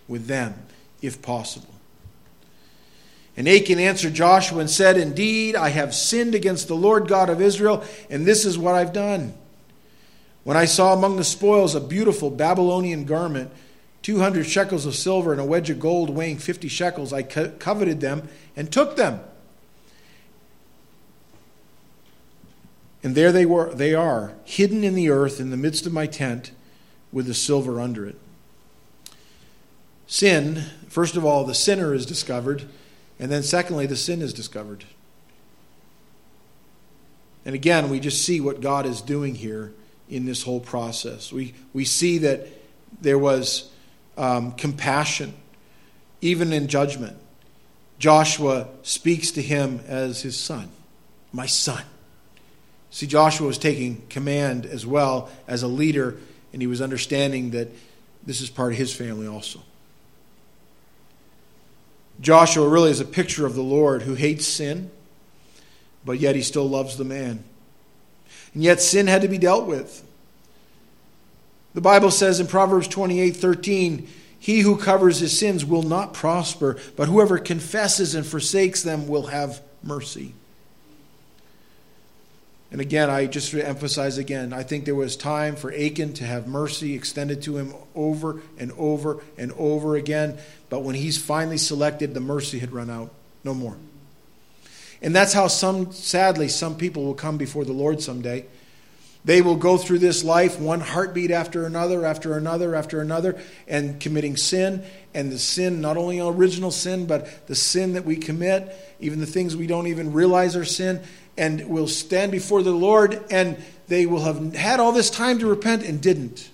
with 0.08 0.28
them, 0.28 0.54
if 1.02 1.20
possible. 1.20 1.74
And 3.36 3.46
Achan 3.46 3.78
answered 3.78 4.14
Joshua 4.14 4.60
and 4.60 4.70
said, 4.70 4.96
Indeed, 4.96 5.56
I 5.56 5.68
have 5.68 5.94
sinned 5.94 6.34
against 6.34 6.68
the 6.68 6.74
Lord 6.74 7.06
God 7.06 7.28
of 7.28 7.42
Israel, 7.42 7.84
and 8.08 8.24
this 8.24 8.46
is 8.46 8.56
what 8.56 8.76
I've 8.76 8.94
done. 8.94 9.34
When 10.44 10.56
I 10.56 10.64
saw 10.64 10.92
among 10.94 11.16
the 11.16 11.24
spoils 11.24 11.74
a 11.74 11.80
beautiful 11.80 12.30
Babylonian 12.30 13.04
garment, 13.04 13.50
200 14.02 14.44
shekels 14.44 14.86
of 14.86 14.94
silver 14.94 15.32
and 15.32 15.40
a 15.40 15.44
wedge 15.44 15.68
of 15.68 15.78
gold 15.78 16.10
weighing 16.10 16.38
50 16.38 16.68
shekels, 16.68 17.12
I 17.12 17.22
co- 17.22 17.50
coveted 17.58 18.00
them 18.00 18.28
and 18.56 18.72
took 18.72 18.96
them. 18.96 19.20
And 23.02 23.14
there 23.14 23.32
they 23.32 23.46
were 23.46 23.74
they 23.74 23.94
are, 23.94 24.34
hidden 24.44 24.84
in 24.84 24.94
the 24.94 25.10
earth 25.10 25.40
in 25.40 25.50
the 25.50 25.56
midst 25.56 25.86
of 25.86 25.92
my 25.92 26.06
tent 26.06 26.52
with 27.12 27.26
the 27.26 27.34
silver 27.34 27.80
under 27.80 28.06
it. 28.06 28.18
Sin, 30.06 30.64
first 30.88 31.16
of 31.16 31.24
all, 31.24 31.44
the 31.44 31.54
sinner 31.54 31.94
is 31.94 32.04
discovered, 32.04 32.68
and 33.18 33.30
then 33.30 33.42
secondly, 33.42 33.86
the 33.86 33.96
sin 33.96 34.20
is 34.20 34.34
discovered. 34.34 34.84
And 37.44 37.54
again, 37.54 37.88
we 37.88 38.00
just 38.00 38.22
see 38.22 38.40
what 38.40 38.60
God 38.60 38.84
is 38.84 39.00
doing 39.00 39.34
here 39.34 39.72
in 40.10 40.26
this 40.26 40.42
whole 40.42 40.60
process. 40.60 41.32
We, 41.32 41.54
we 41.72 41.84
see 41.84 42.18
that 42.18 42.46
there 43.00 43.18
was 43.18 43.70
um, 44.16 44.52
compassion, 44.52 45.34
even 46.20 46.52
in 46.52 46.68
judgment. 46.68 47.16
Joshua 47.98 48.68
speaks 48.82 49.30
to 49.32 49.42
him 49.42 49.80
as 49.86 50.22
his 50.22 50.36
son, 50.36 50.68
my 51.32 51.46
son. 51.46 51.82
See, 52.90 53.06
Joshua 53.06 53.46
was 53.46 53.58
taking 53.58 54.02
command 54.08 54.66
as 54.66 54.84
well 54.84 55.30
as 55.46 55.62
a 55.62 55.68
leader, 55.68 56.16
and 56.52 56.60
he 56.60 56.66
was 56.66 56.80
understanding 56.80 57.50
that 57.50 57.68
this 58.26 58.40
is 58.40 58.50
part 58.50 58.72
of 58.72 58.78
his 58.78 58.92
family 58.92 59.26
also. 59.26 59.60
Joshua 62.20 62.68
really 62.68 62.90
is 62.90 63.00
a 63.00 63.04
picture 63.04 63.46
of 63.46 63.54
the 63.54 63.62
Lord 63.62 64.02
who 64.02 64.14
hates 64.14 64.46
sin, 64.46 64.90
but 66.04 66.18
yet 66.18 66.34
he 66.34 66.42
still 66.42 66.68
loves 66.68 66.96
the 66.96 67.04
man. 67.04 67.44
And 68.54 68.62
yet 68.62 68.80
sin 68.80 69.06
had 69.06 69.22
to 69.22 69.28
be 69.28 69.38
dealt 69.38 69.66
with. 69.66 70.04
The 71.74 71.80
Bible 71.80 72.10
says 72.10 72.40
in 72.40 72.46
Proverbs 72.46 72.88
28 72.88 73.36
13, 73.36 74.08
He 74.38 74.60
who 74.60 74.76
covers 74.76 75.20
his 75.20 75.38
sins 75.38 75.64
will 75.64 75.82
not 75.82 76.14
prosper, 76.14 76.76
but 76.96 77.08
whoever 77.08 77.38
confesses 77.38 78.14
and 78.14 78.26
forsakes 78.26 78.82
them 78.82 79.06
will 79.06 79.28
have 79.28 79.62
mercy. 79.82 80.34
And 82.72 82.80
again, 82.80 83.10
I 83.10 83.26
just 83.26 83.52
emphasize 83.52 84.16
again, 84.16 84.52
I 84.52 84.62
think 84.62 84.84
there 84.84 84.94
was 84.94 85.16
time 85.16 85.56
for 85.56 85.72
Achan 85.72 86.12
to 86.14 86.24
have 86.24 86.46
mercy 86.46 86.94
extended 86.94 87.42
to 87.42 87.58
him 87.58 87.74
over 87.96 88.40
and 88.58 88.70
over 88.78 89.22
and 89.36 89.52
over 89.52 89.96
again. 89.96 90.38
But 90.68 90.80
when 90.80 90.94
he's 90.94 91.18
finally 91.18 91.58
selected, 91.58 92.14
the 92.14 92.20
mercy 92.20 92.60
had 92.60 92.72
run 92.72 92.88
out. 92.88 93.12
No 93.42 93.54
more. 93.54 93.76
And 95.02 95.14
that's 95.14 95.32
how 95.32 95.46
some, 95.46 95.92
sadly, 95.92 96.48
some 96.48 96.76
people 96.76 97.04
will 97.04 97.14
come 97.14 97.38
before 97.38 97.64
the 97.64 97.72
Lord 97.72 98.02
someday. 98.02 98.46
They 99.24 99.42
will 99.42 99.56
go 99.56 99.76
through 99.76 99.98
this 99.98 100.24
life, 100.24 100.58
one 100.58 100.80
heartbeat 100.80 101.30
after 101.30 101.66
another, 101.66 102.06
after 102.06 102.36
another, 102.36 102.74
after 102.74 103.00
another, 103.00 103.40
and 103.68 104.00
committing 104.00 104.36
sin. 104.36 104.82
And 105.12 105.30
the 105.30 105.38
sin, 105.38 105.80
not 105.80 105.96
only 105.96 106.20
original 106.20 106.70
sin, 106.70 107.06
but 107.06 107.46
the 107.46 107.54
sin 107.54 107.94
that 107.94 108.04
we 108.04 108.16
commit, 108.16 108.74
even 108.98 109.20
the 109.20 109.26
things 109.26 109.56
we 109.56 109.66
don't 109.66 109.88
even 109.88 110.12
realize 110.12 110.56
are 110.56 110.64
sin, 110.64 111.02
and 111.36 111.68
will 111.68 111.88
stand 111.88 112.32
before 112.32 112.62
the 112.62 112.72
Lord 112.72 113.24
and 113.30 113.56
they 113.88 114.06
will 114.06 114.22
have 114.22 114.54
had 114.54 114.78
all 114.78 114.92
this 114.92 115.10
time 115.10 115.38
to 115.40 115.46
repent 115.46 115.82
and 115.82 116.00
didn't. 116.00 116.48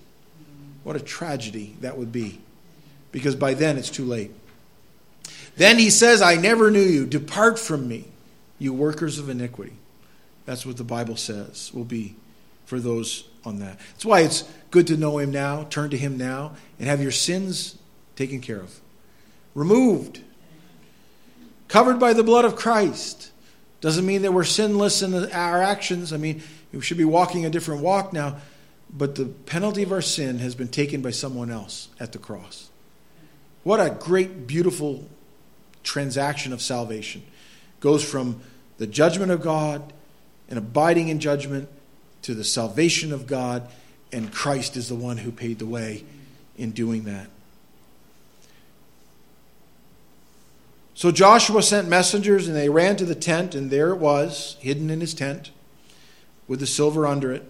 What 0.85 0.97
a 0.97 1.01
tragedy 1.01 1.77
that 1.81 1.99
would 1.99 2.11
be. 2.11 2.41
Because 3.13 3.37
by 3.37 3.55
then 3.55 3.77
it's 3.77 3.91
too 3.91 4.05
late. 4.05 4.31
Then 5.57 5.79
he 5.79 5.91
says, 5.91 6.23
I 6.23 6.37
never 6.37 6.71
knew 6.71 6.81
you. 6.81 7.05
Depart 7.05 7.59
from 7.59 7.87
me, 7.89 8.07
you 8.59 8.73
workers 8.73 9.19
of 9.19 9.29
iniquity. 9.29 9.75
That's 10.45 10.65
what 10.65 10.77
the 10.77 10.85
Bible 10.85 11.17
says 11.17 11.71
will 11.75 11.85
be 11.85 12.17
for 12.65 12.81
those 12.81 13.29
on 13.45 13.59
that. 13.61 13.79
That's 13.93 14.05
why 14.05 14.21
it's 14.21 14.45
good 14.71 14.87
to 14.89 14.97
know 14.97 15.19
him 15.19 15.31
now, 15.31 15.65
turn 15.65 15.91
to 15.91 15.97
him 15.97 16.17
now, 16.17 16.53
and 16.79 16.89
have 16.89 17.01
your 17.01 17.13
sins 17.13 17.79
taken 18.17 18.41
care 18.41 18.61
of, 18.61 18.81
removed, 19.55 20.21
covered 21.69 21.99
by 21.99 22.13
the 22.13 22.23
blood 22.23 22.45
of 22.45 22.57
Christ. 22.57 23.31
Doesn't 23.81 24.07
mean 24.07 24.23
that 24.23 24.33
we're 24.33 24.45
sinless 24.45 25.03
in 25.03 25.15
our 25.33 25.63
actions. 25.63 26.13
I 26.13 26.17
mean, 26.17 26.43
we 26.73 26.81
should 26.81 26.97
be 26.97 27.05
walking 27.05 27.45
a 27.45 27.51
different 27.51 27.83
walk 27.83 28.13
now, 28.13 28.37
but 28.91 29.15
the 29.15 29.27
penalty 29.27 29.83
of 29.83 29.93
our 29.93 30.03
sin 30.03 30.39
has 30.39 30.55
been 30.55 30.69
taken 30.69 31.03
by 31.03 31.11
someone 31.11 31.51
else 31.51 31.89
at 32.01 32.13
the 32.13 32.19
cross. 32.19 32.71
What 33.63 33.81
a 33.81 33.91
great, 33.91 34.47
beautiful 34.47 35.09
transaction 35.83 36.53
of 36.53 36.63
salvation. 36.63 37.23
Goes 37.81 38.05
from 38.05 38.41
the 38.79 38.87
judgment 38.87 39.31
of 39.31 39.43
God 39.43 39.93
and 40.49 40.59
abiding 40.59 41.09
in 41.09 41.21
judgment 41.21 41.69
to 42.23 42.35
the 42.35 42.45
salvation 42.45 43.13
of 43.13 43.27
God, 43.27 43.69
and 44.13 44.33
Christ 44.33 44.77
is 44.77 44.89
the 44.89 44.95
one 44.95 45.19
who 45.19 45.31
paid 45.31 45.59
the 45.59 45.67
way 45.67 46.05
in 46.57 46.71
doing 46.71 47.05
that. 47.05 47.29
So 50.95 51.11
Joshua 51.11 51.63
sent 51.63 51.89
messengers, 51.89 52.49
and 52.49 52.57
they 52.57 52.71
ran 52.71 52.97
to 52.97 53.05
the 53.05 53.15
tent, 53.15 53.55
and 53.55 53.71
there 53.71 53.91
it 53.91 53.99
was, 53.99 54.57
hidden 54.61 54.89
in 54.89 55.01
his 55.01 55.13
tent, 55.13 55.51
with 56.49 56.61
the 56.61 56.67
silver 56.67 57.07
under 57.07 57.33
it. 57.33 57.45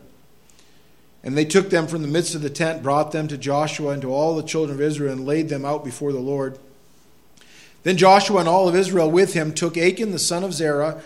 And 1.23 1.39
they 1.39 1.45
took 1.45 1.71
them 1.71 1.87
from 1.87 2.03
the 2.03 2.09
midst 2.09 2.35
of 2.35 2.43
the 2.43 2.51
tent, 2.51 2.83
brought 2.83 3.13
them 3.13 3.29
to 3.29 3.39
Joshua 3.39 3.91
and 3.91 4.03
to 4.03 4.13
all 4.13 4.35
the 4.35 4.43
children 4.43 4.77
of 4.77 4.81
Israel, 4.81 5.13
and 5.13 5.25
laid 5.25 5.49
them 5.49 5.65
out 5.65 5.85
before 5.85 6.13
the 6.13 6.19
Lord. 6.19 6.59
Then 7.87 7.97
Joshua 7.97 8.41
and 8.41 8.49
all 8.49 8.69
of 8.69 8.75
Israel 8.75 9.09
with 9.09 9.35
him 9.35 9.55
took 9.55 9.79
Achan 9.79 10.11
the 10.11 10.19
son 10.19 10.43
of 10.43 10.53
Zerah, 10.53 11.01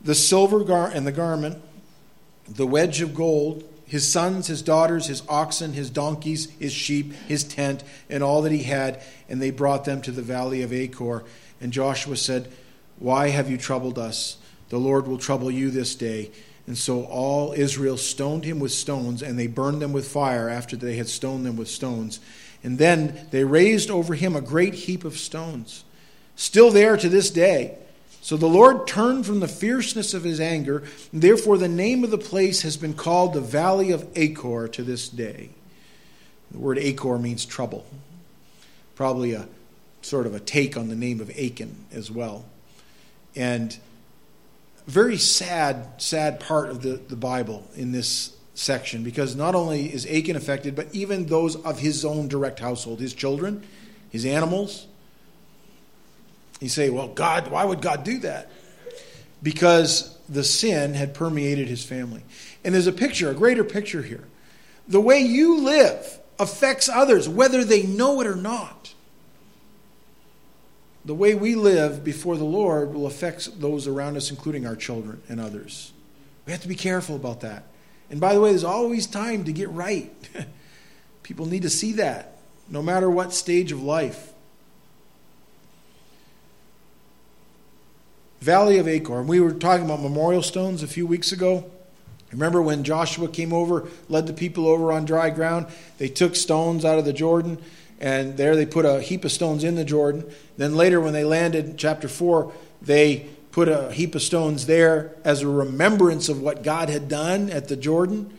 the 0.00 0.14
silver 0.14 0.62
gar- 0.62 0.86
and 0.86 1.04
the 1.04 1.10
garment, 1.10 1.60
the 2.48 2.64
wedge 2.64 3.00
of 3.00 3.12
gold, 3.12 3.64
his 3.84 4.08
sons, 4.08 4.46
his 4.46 4.62
daughters, 4.62 5.08
his 5.08 5.24
oxen, 5.28 5.72
his 5.72 5.90
donkeys, 5.90 6.48
his 6.60 6.72
sheep, 6.72 7.12
his 7.26 7.42
tent, 7.42 7.82
and 8.08 8.22
all 8.22 8.40
that 8.42 8.52
he 8.52 8.62
had, 8.62 9.02
and 9.28 9.42
they 9.42 9.50
brought 9.50 9.84
them 9.84 10.00
to 10.02 10.12
the 10.12 10.22
valley 10.22 10.62
of 10.62 10.72
Achor. 10.72 11.24
And 11.60 11.72
Joshua 11.72 12.16
said, 12.16 12.52
Why 13.00 13.30
have 13.30 13.50
you 13.50 13.58
troubled 13.58 13.98
us? 13.98 14.36
The 14.68 14.78
Lord 14.78 15.08
will 15.08 15.18
trouble 15.18 15.50
you 15.50 15.72
this 15.72 15.96
day. 15.96 16.30
And 16.68 16.78
so 16.78 17.02
all 17.06 17.52
Israel 17.52 17.96
stoned 17.96 18.44
him 18.44 18.60
with 18.60 18.70
stones, 18.70 19.22
and 19.22 19.36
they 19.36 19.48
burned 19.48 19.82
them 19.82 19.92
with 19.92 20.06
fire 20.06 20.48
after 20.48 20.76
they 20.76 20.94
had 20.94 21.08
stoned 21.08 21.44
them 21.44 21.56
with 21.56 21.66
stones. 21.66 22.20
And 22.62 22.78
then 22.78 23.26
they 23.32 23.42
raised 23.42 23.90
over 23.90 24.14
him 24.14 24.36
a 24.36 24.40
great 24.40 24.74
heap 24.74 25.04
of 25.04 25.18
stones, 25.18 25.82
still 26.36 26.70
there 26.70 26.96
to 26.96 27.08
this 27.08 27.30
day. 27.30 27.76
So 28.20 28.36
the 28.36 28.46
Lord 28.46 28.86
turned 28.86 29.26
from 29.26 29.40
the 29.40 29.48
fierceness 29.48 30.14
of 30.14 30.22
his 30.22 30.40
anger, 30.40 30.84
therefore 31.12 31.58
the 31.58 31.68
name 31.68 32.04
of 32.04 32.10
the 32.10 32.18
place 32.18 32.62
has 32.62 32.76
been 32.76 32.94
called 32.94 33.34
the 33.34 33.40
Valley 33.40 33.90
of 33.90 34.06
Achor 34.14 34.68
to 34.68 34.82
this 34.82 35.08
day. 35.08 35.50
The 36.52 36.58
word 36.58 36.78
Achor 36.78 37.18
means 37.18 37.44
trouble. 37.44 37.84
Probably 38.94 39.32
a 39.32 39.48
sort 40.02 40.26
of 40.26 40.34
a 40.34 40.40
take 40.40 40.76
on 40.76 40.88
the 40.88 40.94
name 40.94 41.20
of 41.20 41.30
Achan 41.30 41.74
as 41.92 42.10
well. 42.10 42.44
And 43.34 43.76
very 44.86 45.16
sad, 45.16 46.00
sad 46.00 46.40
part 46.40 46.68
of 46.70 46.82
the, 46.82 47.00
the 47.08 47.16
Bible 47.16 47.66
in 47.76 47.92
this 47.92 48.36
section 48.54 49.02
because 49.02 49.34
not 49.34 49.54
only 49.54 49.92
is 49.92 50.06
Achan 50.06 50.36
affected, 50.36 50.76
but 50.76 50.94
even 50.94 51.26
those 51.26 51.56
of 51.56 51.78
his 51.78 52.04
own 52.04 52.28
direct 52.28 52.58
household, 52.60 53.00
his 53.00 53.14
children, 53.14 53.64
his 54.10 54.26
animals. 54.26 54.86
You 56.62 56.68
say, 56.68 56.90
well, 56.90 57.08
God, 57.08 57.48
why 57.48 57.64
would 57.64 57.82
God 57.82 58.04
do 58.04 58.18
that? 58.20 58.50
Because 59.42 60.16
the 60.28 60.44
sin 60.44 60.94
had 60.94 61.12
permeated 61.12 61.68
his 61.68 61.84
family. 61.84 62.22
And 62.64 62.74
there's 62.74 62.86
a 62.86 62.92
picture, 62.92 63.30
a 63.30 63.34
greater 63.34 63.64
picture 63.64 64.02
here. 64.02 64.24
The 64.88 65.00
way 65.00 65.20
you 65.20 65.60
live 65.60 66.18
affects 66.38 66.88
others, 66.88 67.28
whether 67.28 67.64
they 67.64 67.82
know 67.82 68.20
it 68.20 68.26
or 68.26 68.36
not 68.36 68.94
the 71.04 71.14
way 71.14 71.34
we 71.34 71.54
live 71.54 72.04
before 72.04 72.36
the 72.36 72.44
Lord 72.44 72.94
will 72.94 73.06
affect 73.06 73.60
those 73.60 73.88
around 73.88 74.16
us, 74.16 74.30
including 74.30 74.66
our 74.66 74.76
children 74.76 75.20
and 75.28 75.40
others. 75.40 75.92
We 76.46 76.52
have 76.52 76.62
to 76.62 76.68
be 76.68 76.74
careful 76.74 77.16
about 77.16 77.40
that. 77.40 77.64
And 78.10 78.20
by 78.20 78.34
the 78.34 78.40
way, 78.40 78.50
there's 78.50 78.64
always 78.64 79.06
time 79.06 79.44
to 79.44 79.52
get 79.52 79.68
right. 79.70 80.12
People 81.22 81.46
need 81.46 81.62
to 81.62 81.70
see 81.70 81.92
that, 81.94 82.38
no 82.68 82.82
matter 82.82 83.10
what 83.10 83.32
stage 83.32 83.72
of 83.72 83.82
life. 83.82 84.31
Valley 88.42 88.78
of 88.78 88.88
Achor. 88.88 89.22
We 89.22 89.38
were 89.38 89.52
talking 89.52 89.84
about 89.84 90.02
memorial 90.02 90.42
stones 90.42 90.82
a 90.82 90.88
few 90.88 91.06
weeks 91.06 91.30
ago. 91.30 91.70
Remember 92.32 92.60
when 92.60 92.82
Joshua 92.82 93.28
came 93.28 93.52
over, 93.52 93.86
led 94.08 94.26
the 94.26 94.32
people 94.32 94.66
over 94.66 94.90
on 94.90 95.04
dry 95.04 95.30
ground? 95.30 95.66
They 95.98 96.08
took 96.08 96.34
stones 96.34 96.84
out 96.84 96.98
of 96.98 97.04
the 97.04 97.12
Jordan 97.12 97.58
and 98.00 98.36
there 98.36 98.56
they 98.56 98.66
put 98.66 98.84
a 98.84 99.00
heap 99.00 99.24
of 99.24 99.30
stones 99.30 99.62
in 99.62 99.76
the 99.76 99.84
Jordan. 99.84 100.28
Then 100.56 100.74
later, 100.74 101.00
when 101.00 101.12
they 101.12 101.22
landed, 101.22 101.78
chapter 101.78 102.08
4, 102.08 102.52
they 102.82 103.28
put 103.52 103.68
a 103.68 103.92
heap 103.92 104.16
of 104.16 104.22
stones 104.22 104.66
there 104.66 105.14
as 105.22 105.42
a 105.42 105.48
remembrance 105.48 106.28
of 106.28 106.42
what 106.42 106.64
God 106.64 106.88
had 106.88 107.08
done 107.08 107.48
at 107.48 107.68
the 107.68 107.76
Jordan. 107.76 108.36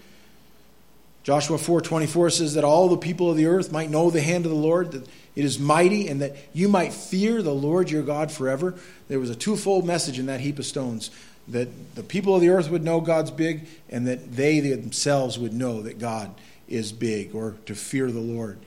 Joshua 1.24 1.58
4:24 1.58 2.30
says 2.30 2.54
that 2.56 2.66
all 2.66 2.90
the 2.90 2.98
people 2.98 3.32
of 3.32 3.38
the 3.38 3.46
earth 3.46 3.72
might 3.72 3.90
know 3.90 4.10
the 4.10 4.22
hand 4.22 4.46
of 4.46 4.52
the 4.52 4.58
Lord, 4.58 4.92
that 4.92 5.08
it 5.36 5.46
is 5.46 5.58
mighty, 5.58 6.08
and 6.08 6.22
that 6.22 6.36
you 6.54 6.68
might 6.68 6.94
fear 6.94 7.42
the 7.42 7.54
Lord 7.54 7.90
your 7.90 8.04
God 8.04 8.32
forever. 8.32 8.76
There 9.08 9.20
was 9.20 9.30
a 9.30 9.36
twofold 9.36 9.86
message 9.86 10.20
in 10.20 10.26
that 10.26 10.42
heap 10.42 10.60
of 10.60 10.66
stones 10.66 11.10
that 11.48 11.96
the 11.96 12.04
people 12.04 12.36
of 12.36 12.42
the 12.42 12.50
earth 12.50 12.70
would 12.70 12.84
know 12.84 13.02
God's 13.02 13.32
big, 13.32 13.68
and 13.90 14.08
that 14.08 14.36
they 14.36 14.60
themselves 14.60 15.40
would 15.40 15.54
know 15.54 15.82
that 15.82 16.00
God 16.00 16.32
is 16.70 16.92
big, 16.92 17.34
or 17.34 17.56
to 17.66 17.76
fear 17.76 18.12
the 18.12 18.20
Lord. 18.20 18.58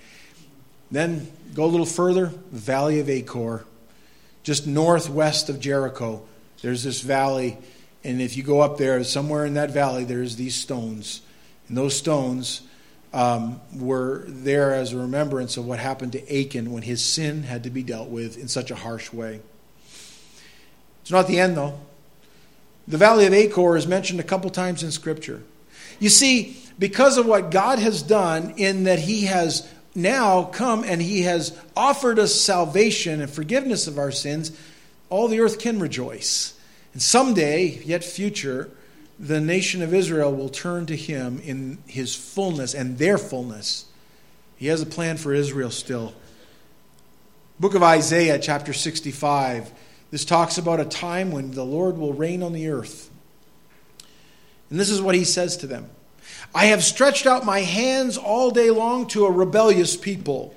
Then 0.90 1.30
go 1.54 1.64
a 1.64 1.66
little 1.66 1.86
further, 1.86 2.32
the 2.52 2.58
Valley 2.58 3.00
of 3.00 3.08
Achor, 3.08 3.64
just 4.42 4.66
northwest 4.66 5.48
of 5.48 5.58
Jericho. 5.60 6.22
There's 6.62 6.84
this 6.84 7.00
valley, 7.00 7.58
and 8.04 8.20
if 8.20 8.36
you 8.36 8.42
go 8.42 8.60
up 8.60 8.78
there, 8.78 9.02
somewhere 9.04 9.44
in 9.44 9.54
that 9.54 9.70
valley, 9.70 10.04
there's 10.04 10.36
these 10.36 10.54
stones. 10.54 11.22
And 11.68 11.76
those 11.76 11.96
stones 11.96 12.62
um, 13.12 13.60
were 13.74 14.24
there 14.26 14.74
as 14.74 14.92
a 14.92 14.98
remembrance 14.98 15.56
of 15.56 15.66
what 15.66 15.78
happened 15.78 16.12
to 16.12 16.40
Achan 16.40 16.70
when 16.72 16.82
his 16.82 17.02
sin 17.02 17.42
had 17.42 17.64
to 17.64 17.70
be 17.70 17.82
dealt 17.82 18.08
with 18.08 18.38
in 18.38 18.48
such 18.48 18.70
a 18.70 18.74
harsh 18.74 19.12
way. 19.12 19.40
It's 21.02 21.10
not 21.10 21.26
the 21.26 21.38
end, 21.38 21.56
though. 21.56 21.78
The 22.88 22.98
Valley 22.98 23.26
of 23.26 23.32
Achor 23.32 23.76
is 23.76 23.86
mentioned 23.86 24.20
a 24.20 24.24
couple 24.24 24.50
times 24.50 24.82
in 24.82 24.90
Scripture. 24.90 25.42
You 25.98 26.08
see, 26.08 26.62
because 26.78 27.16
of 27.16 27.26
what 27.26 27.50
God 27.50 27.78
has 27.78 28.02
done, 28.02 28.54
in 28.56 28.84
that 28.84 28.98
He 28.98 29.24
has 29.24 29.68
now 29.94 30.44
come 30.44 30.84
and 30.84 31.00
He 31.00 31.22
has 31.22 31.58
offered 31.76 32.18
us 32.18 32.34
salvation 32.34 33.20
and 33.20 33.30
forgiveness 33.30 33.86
of 33.86 33.98
our 33.98 34.12
sins, 34.12 34.52
all 35.08 35.26
the 35.28 35.40
earth 35.40 35.58
can 35.58 35.80
rejoice. 35.80 36.58
And 36.92 37.02
someday, 37.02 37.80
yet 37.84 38.04
future, 38.04 38.70
the 39.18 39.40
nation 39.40 39.82
of 39.82 39.94
Israel 39.94 40.34
will 40.34 40.48
turn 40.48 40.86
to 40.86 40.96
Him 40.96 41.40
in 41.44 41.78
His 41.86 42.14
fullness 42.14 42.74
and 42.74 42.98
their 42.98 43.18
fullness. 43.18 43.86
He 44.56 44.66
has 44.68 44.82
a 44.82 44.86
plan 44.86 45.16
for 45.16 45.32
Israel 45.32 45.70
still. 45.70 46.14
Book 47.58 47.74
of 47.74 47.82
Isaiah, 47.82 48.38
chapter 48.38 48.72
65. 48.72 49.72
This 50.10 50.24
talks 50.24 50.58
about 50.58 50.80
a 50.80 50.84
time 50.84 51.30
when 51.32 51.52
the 51.52 51.64
Lord 51.64 51.98
will 51.98 52.12
reign 52.12 52.42
on 52.42 52.52
the 52.52 52.68
earth. 52.68 53.10
And 54.70 54.78
this 54.78 54.90
is 54.90 55.00
what 55.00 55.14
he 55.14 55.24
says 55.24 55.56
to 55.58 55.66
them 55.66 55.90
I 56.54 56.66
have 56.66 56.82
stretched 56.82 57.26
out 57.26 57.44
my 57.44 57.60
hands 57.60 58.16
all 58.16 58.50
day 58.50 58.70
long 58.70 59.06
to 59.08 59.26
a 59.26 59.30
rebellious 59.30 59.96
people 59.96 60.54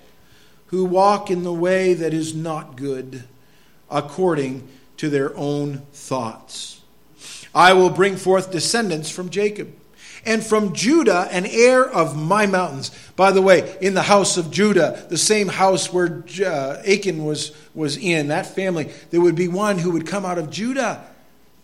who 0.68 0.86
walk 0.86 1.32
in 1.32 1.44
the 1.44 1.54
way 1.54 1.94
that 1.94 2.14
is 2.14 2.36
not 2.36 2.76
good, 2.76 3.24
according 3.90 4.68
to 4.98 5.10
their 5.10 5.36
own 5.36 5.80
thoughts. 5.94 6.79
I 7.54 7.74
will 7.74 7.90
bring 7.90 8.18
forth 8.18 8.52
descendants 8.52 9.10
from 9.10 9.30
Jacob, 9.30 9.74
and 10.26 10.46
from 10.46 10.74
Judah 10.74 11.28
an 11.32 11.46
heir 11.46 11.84
of 11.84 12.16
my 12.16 12.46
mountains. 12.46 12.92
By 13.16 13.32
the 13.32 13.42
way, 13.42 13.78
in 13.82 13.94
the 13.94 14.02
house 14.02 14.38
of 14.38 14.52
Judah, 14.52 15.06
the 15.10 15.18
same 15.18 15.48
house 15.48 15.92
where 15.92 16.24
uh, 16.46 16.82
Achan 16.88 17.24
was, 17.24 17.56
was 17.74 17.98
in, 17.98 18.28
that 18.28 18.46
family, 18.46 18.92
there 19.12 19.22
would 19.22 19.36
be 19.36 19.48
one 19.48 19.78
who 19.78 19.92
would 19.92 20.06
come 20.06 20.26
out 20.26 20.38
of 20.38 20.50
Judah. 20.50 21.06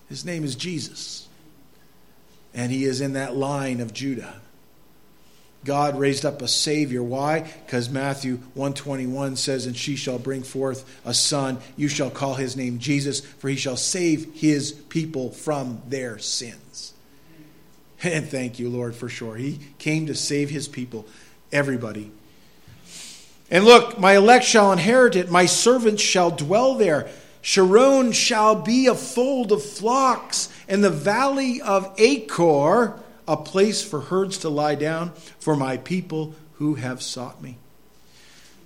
His 0.10 0.24
name 0.26 0.44
is 0.44 0.56
Jesus 0.56 1.26
and 2.56 2.72
he 2.72 2.86
is 2.86 3.02
in 3.02 3.14
that 3.14 3.36
line 3.36 3.82
of 3.82 3.94
Judah. 3.94 4.42
God 5.66 5.98
raised 5.98 6.26
up 6.26 6.42
a 6.42 6.48
savior. 6.48 7.04
Why? 7.04 7.42
Because 7.66 7.90
Matthew 7.90 8.38
121 8.54 9.36
says, 9.36 9.66
And 9.66 9.76
she 9.76 9.96
shall 9.96 10.20
bring 10.20 10.44
forth 10.44 11.02
a 11.04 11.14
son. 11.14 11.58
You 11.76 11.88
shall 11.88 12.12
call 12.12 12.36
his 12.36 12.56
name 12.56 12.80
Jesus, 12.80 13.20
for 13.20 13.50
he 13.50 13.56
shall 13.56 13.76
save 13.76 14.34
his 14.36 14.72
people 14.72 15.32
from 15.32 15.82
their 15.88 16.20
sins. 16.20 16.94
And 18.04 18.28
thank 18.28 18.60
you, 18.60 18.70
Lord, 18.70 18.96
for 18.96 19.10
sure. 19.10 19.36
He 19.36 19.60
came 19.80 20.06
to 20.06 20.16
save 20.16 20.52
his 20.52 20.68
people, 20.68 21.08
everybody. 21.52 22.12
And 23.50 23.66
look, 23.66 24.00
my 24.00 24.16
elect 24.16 24.46
shall 24.46 24.72
inherit 24.72 25.16
it, 25.16 25.32
my 25.32 25.48
servants 25.48 26.02
shall 26.02 26.30
dwell 26.32 26.76
there. 26.76 27.10
Sharon 27.42 28.12
shall 28.12 28.56
be 28.56 28.88
a 28.88 28.96
fold 28.96 29.52
of 29.52 29.64
flocks, 29.64 30.50
and 30.68 30.84
the 30.84 30.90
valley 30.90 31.62
of 31.62 31.94
Achor 31.98 33.00
a 33.28 33.38
place 33.38 33.84
for 33.84 34.02
herds 34.02 34.38
to 34.40 34.50
lie 34.50 34.76
down 34.76 35.12
for 35.40 35.56
my 35.56 35.78
people 35.78 36.36
who 36.54 36.76
have 36.76 37.02
sought 37.02 37.42
me. 37.42 37.58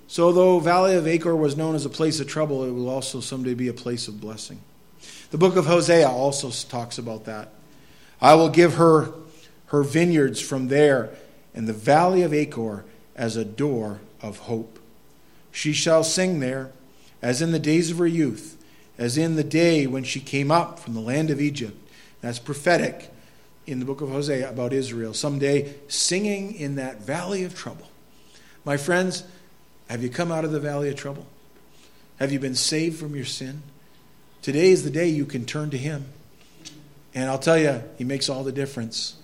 So, 0.07 0.31
though 0.31 0.59
Valley 0.59 0.95
of 0.95 1.07
Achor 1.07 1.35
was 1.35 1.55
known 1.55 1.75
as 1.75 1.85
a 1.85 1.89
place 1.89 2.19
of 2.19 2.27
trouble, 2.27 2.63
it 2.63 2.71
will 2.71 2.89
also 2.89 3.19
someday 3.19 3.53
be 3.53 3.67
a 3.67 3.73
place 3.73 4.07
of 4.07 4.19
blessing. 4.19 4.59
The 5.31 5.37
book 5.37 5.55
of 5.55 5.67
Hosea 5.67 6.09
also 6.09 6.49
talks 6.49 6.97
about 6.97 7.25
that. 7.25 7.49
I 8.19 8.33
will 8.33 8.49
give 8.49 8.75
her 8.75 9.13
her 9.67 9.83
vineyards 9.83 10.41
from 10.41 10.67
there, 10.67 11.11
and 11.53 11.67
the 11.67 11.73
valley 11.73 12.23
of 12.23 12.33
Achor 12.33 12.85
as 13.15 13.35
a 13.35 13.45
door 13.45 13.99
of 14.21 14.39
hope. 14.39 14.79
She 15.51 15.73
shall 15.73 16.03
sing 16.03 16.39
there, 16.39 16.71
as 17.21 17.41
in 17.41 17.51
the 17.51 17.59
days 17.59 17.91
of 17.91 17.99
her 17.99 18.07
youth 18.07 18.57
as 18.99 19.17
in 19.17 19.37
the 19.37 19.43
day 19.43 19.87
when 19.87 20.03
she 20.03 20.19
came 20.19 20.51
up 20.51 20.77
from 20.77 20.93
the 20.93 20.99
land 20.99 21.31
of 21.31 21.39
Egypt. 21.39 21.75
That's 22.21 22.37
prophetic 22.37 23.09
in 23.69 23.79
the 23.79 23.85
book 23.85 24.01
of 24.01 24.09
Hosea 24.09 24.49
about 24.49 24.73
Israel. 24.73 25.13
Someday 25.13 25.73
singing 25.87 26.53
in 26.55 26.75
that 26.75 27.01
valley 27.01 27.43
of 27.43 27.55
trouble. 27.55 27.87
My 28.65 28.77
friends, 28.77 29.23
have 29.89 30.03
you 30.03 30.09
come 30.09 30.31
out 30.31 30.45
of 30.45 30.51
the 30.51 30.59
valley 30.59 30.89
of 30.89 30.95
trouble? 30.95 31.25
Have 32.17 32.31
you 32.31 32.39
been 32.39 32.55
saved 32.55 32.99
from 32.99 33.15
your 33.15 33.25
sin? 33.25 33.61
Today 34.41 34.71
is 34.71 34.83
the 34.83 34.89
day 34.89 35.07
you 35.07 35.25
can 35.25 35.45
turn 35.45 35.69
to 35.69 35.77
Him. 35.77 36.05
And 37.13 37.29
I'll 37.29 37.39
tell 37.39 37.57
you, 37.57 37.83
He 37.97 38.03
makes 38.03 38.29
all 38.29 38.43
the 38.43 38.51
difference. 38.51 39.15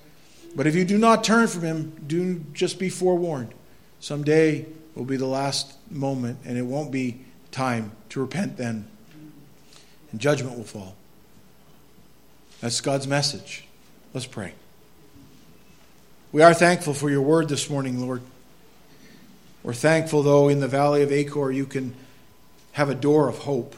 But 0.56 0.68
if 0.68 0.76
you 0.76 0.86
do 0.86 0.98
not 0.98 1.24
turn 1.24 1.48
from 1.48 1.62
Him, 1.62 2.04
do 2.08 2.44
just 2.54 2.80
be 2.80 2.90
forewarned. 2.90 3.54
Someday 4.00 4.66
will 4.96 5.06
be 5.06 5.18
the 5.18 5.26
last 5.26 5.74
moment, 5.92 6.40
and 6.46 6.58
it 6.58 6.64
won't 6.64 6.92
be 6.92 7.22
time 7.52 7.92
to 8.10 8.22
repent 8.22 8.58
then 8.58 8.88
and 10.16 10.22
judgment 10.22 10.56
will 10.56 10.64
fall. 10.64 10.96
That's 12.62 12.80
God's 12.80 13.06
message. 13.06 13.65
Let's 14.16 14.26
pray. 14.26 14.54
We 16.32 16.42
are 16.42 16.54
thankful 16.54 16.94
for 16.94 17.10
your 17.10 17.22
word 17.22 17.50
this 17.50 17.70
morning, 17.70 18.00
Lord. 18.00 18.22
We're 19.62 19.74
thankful, 19.74 20.24
though, 20.24 20.48
in 20.48 20.62
the 20.62 20.70
valley 20.70 21.02
of 21.02 21.12
Achor, 21.12 21.52
you 21.52 21.66
can 21.66 21.94
have 22.72 22.90
a 22.90 22.96
door 22.96 23.28
of 23.28 23.40
hope. 23.40 23.76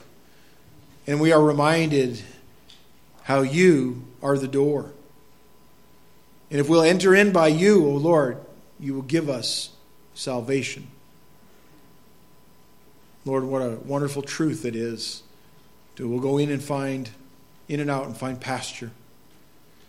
And 1.08 1.20
we 1.20 1.32
are 1.32 1.42
reminded 1.42 2.22
how 3.24 3.42
you 3.42 4.06
are 4.22 4.38
the 4.38 4.48
door. 4.48 4.92
And 6.52 6.60
if 6.60 6.70
we'll 6.70 6.84
enter 6.84 7.16
in 7.16 7.32
by 7.32 7.48
you, 7.48 7.84
O 7.88 7.94
Lord, 7.94 8.38
you 8.80 8.94
will 8.94 9.02
give 9.02 9.32
us 9.32 9.72
salvation. 10.14 10.86
Lord, 13.26 13.44
what 13.44 13.64
a 13.64 13.78
wonderful 13.78 14.22
truth 14.22 14.66
it 14.66 14.76
is 14.76 15.24
We'll 16.00 16.20
go 16.20 16.38
in 16.38 16.52
and 16.52 16.62
find, 16.62 17.10
in 17.68 17.80
and 17.80 17.90
out 17.90 18.06
and 18.06 18.16
find 18.16 18.40
pasture. 18.40 18.92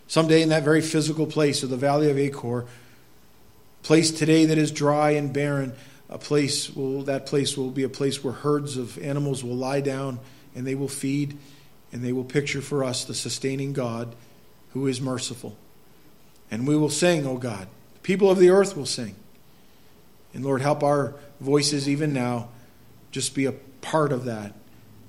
Someday 0.08 0.40
in 0.40 0.48
that 0.48 0.64
very 0.64 0.80
physical 0.80 1.26
place 1.26 1.62
of 1.62 1.68
the 1.68 1.76
valley 1.76 2.10
of 2.10 2.18
Achor, 2.18 2.64
place 3.82 4.10
today 4.10 4.46
that 4.46 4.56
is 4.56 4.72
dry 4.72 5.10
and 5.10 5.32
barren, 5.32 5.74
a 6.08 6.16
place 6.18 6.74
will 6.74 7.02
that 7.02 7.26
place 7.26 7.58
will 7.58 7.70
be 7.70 7.82
a 7.82 7.90
place 7.90 8.24
where 8.24 8.32
herds 8.32 8.78
of 8.78 8.98
animals 8.98 9.44
will 9.44 9.54
lie 9.54 9.82
down 9.82 10.18
and 10.54 10.66
they 10.66 10.74
will 10.74 10.88
feed 10.88 11.36
and 11.92 12.02
they 12.02 12.12
will 12.12 12.24
picture 12.24 12.62
for 12.62 12.82
us 12.82 13.04
the 13.04 13.14
sustaining 13.14 13.74
God 13.74 14.14
who 14.72 14.86
is 14.86 14.98
merciful. 14.98 15.56
And 16.50 16.66
we 16.66 16.76
will 16.76 16.88
sing, 16.88 17.26
O 17.26 17.36
God. 17.36 17.68
The 17.94 18.00
people 18.00 18.30
of 18.30 18.38
the 18.38 18.48
earth 18.48 18.76
will 18.76 18.86
sing. 18.86 19.14
And 20.32 20.42
Lord, 20.42 20.62
help 20.62 20.82
our 20.82 21.14
voices 21.40 21.86
even 21.86 22.14
now 22.14 22.48
just 23.10 23.34
be 23.34 23.44
a 23.44 23.52
part 23.52 24.12
of 24.12 24.24
that 24.24 24.54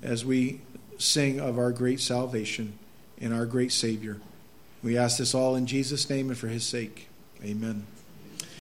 as 0.02 0.26
we 0.26 0.60
sing 0.98 1.40
of 1.40 1.58
our 1.58 1.72
great 1.72 2.00
salvation 2.00 2.78
and 3.18 3.32
our 3.32 3.46
great 3.46 3.72
Savior. 3.72 4.20
We 4.82 4.96
ask 4.96 5.18
this 5.18 5.34
all 5.34 5.56
in 5.56 5.66
Jesus' 5.66 6.08
name 6.08 6.30
and 6.30 6.38
for 6.38 6.48
his 6.48 6.64
sake. 6.64 7.08
Amen. 7.44 7.86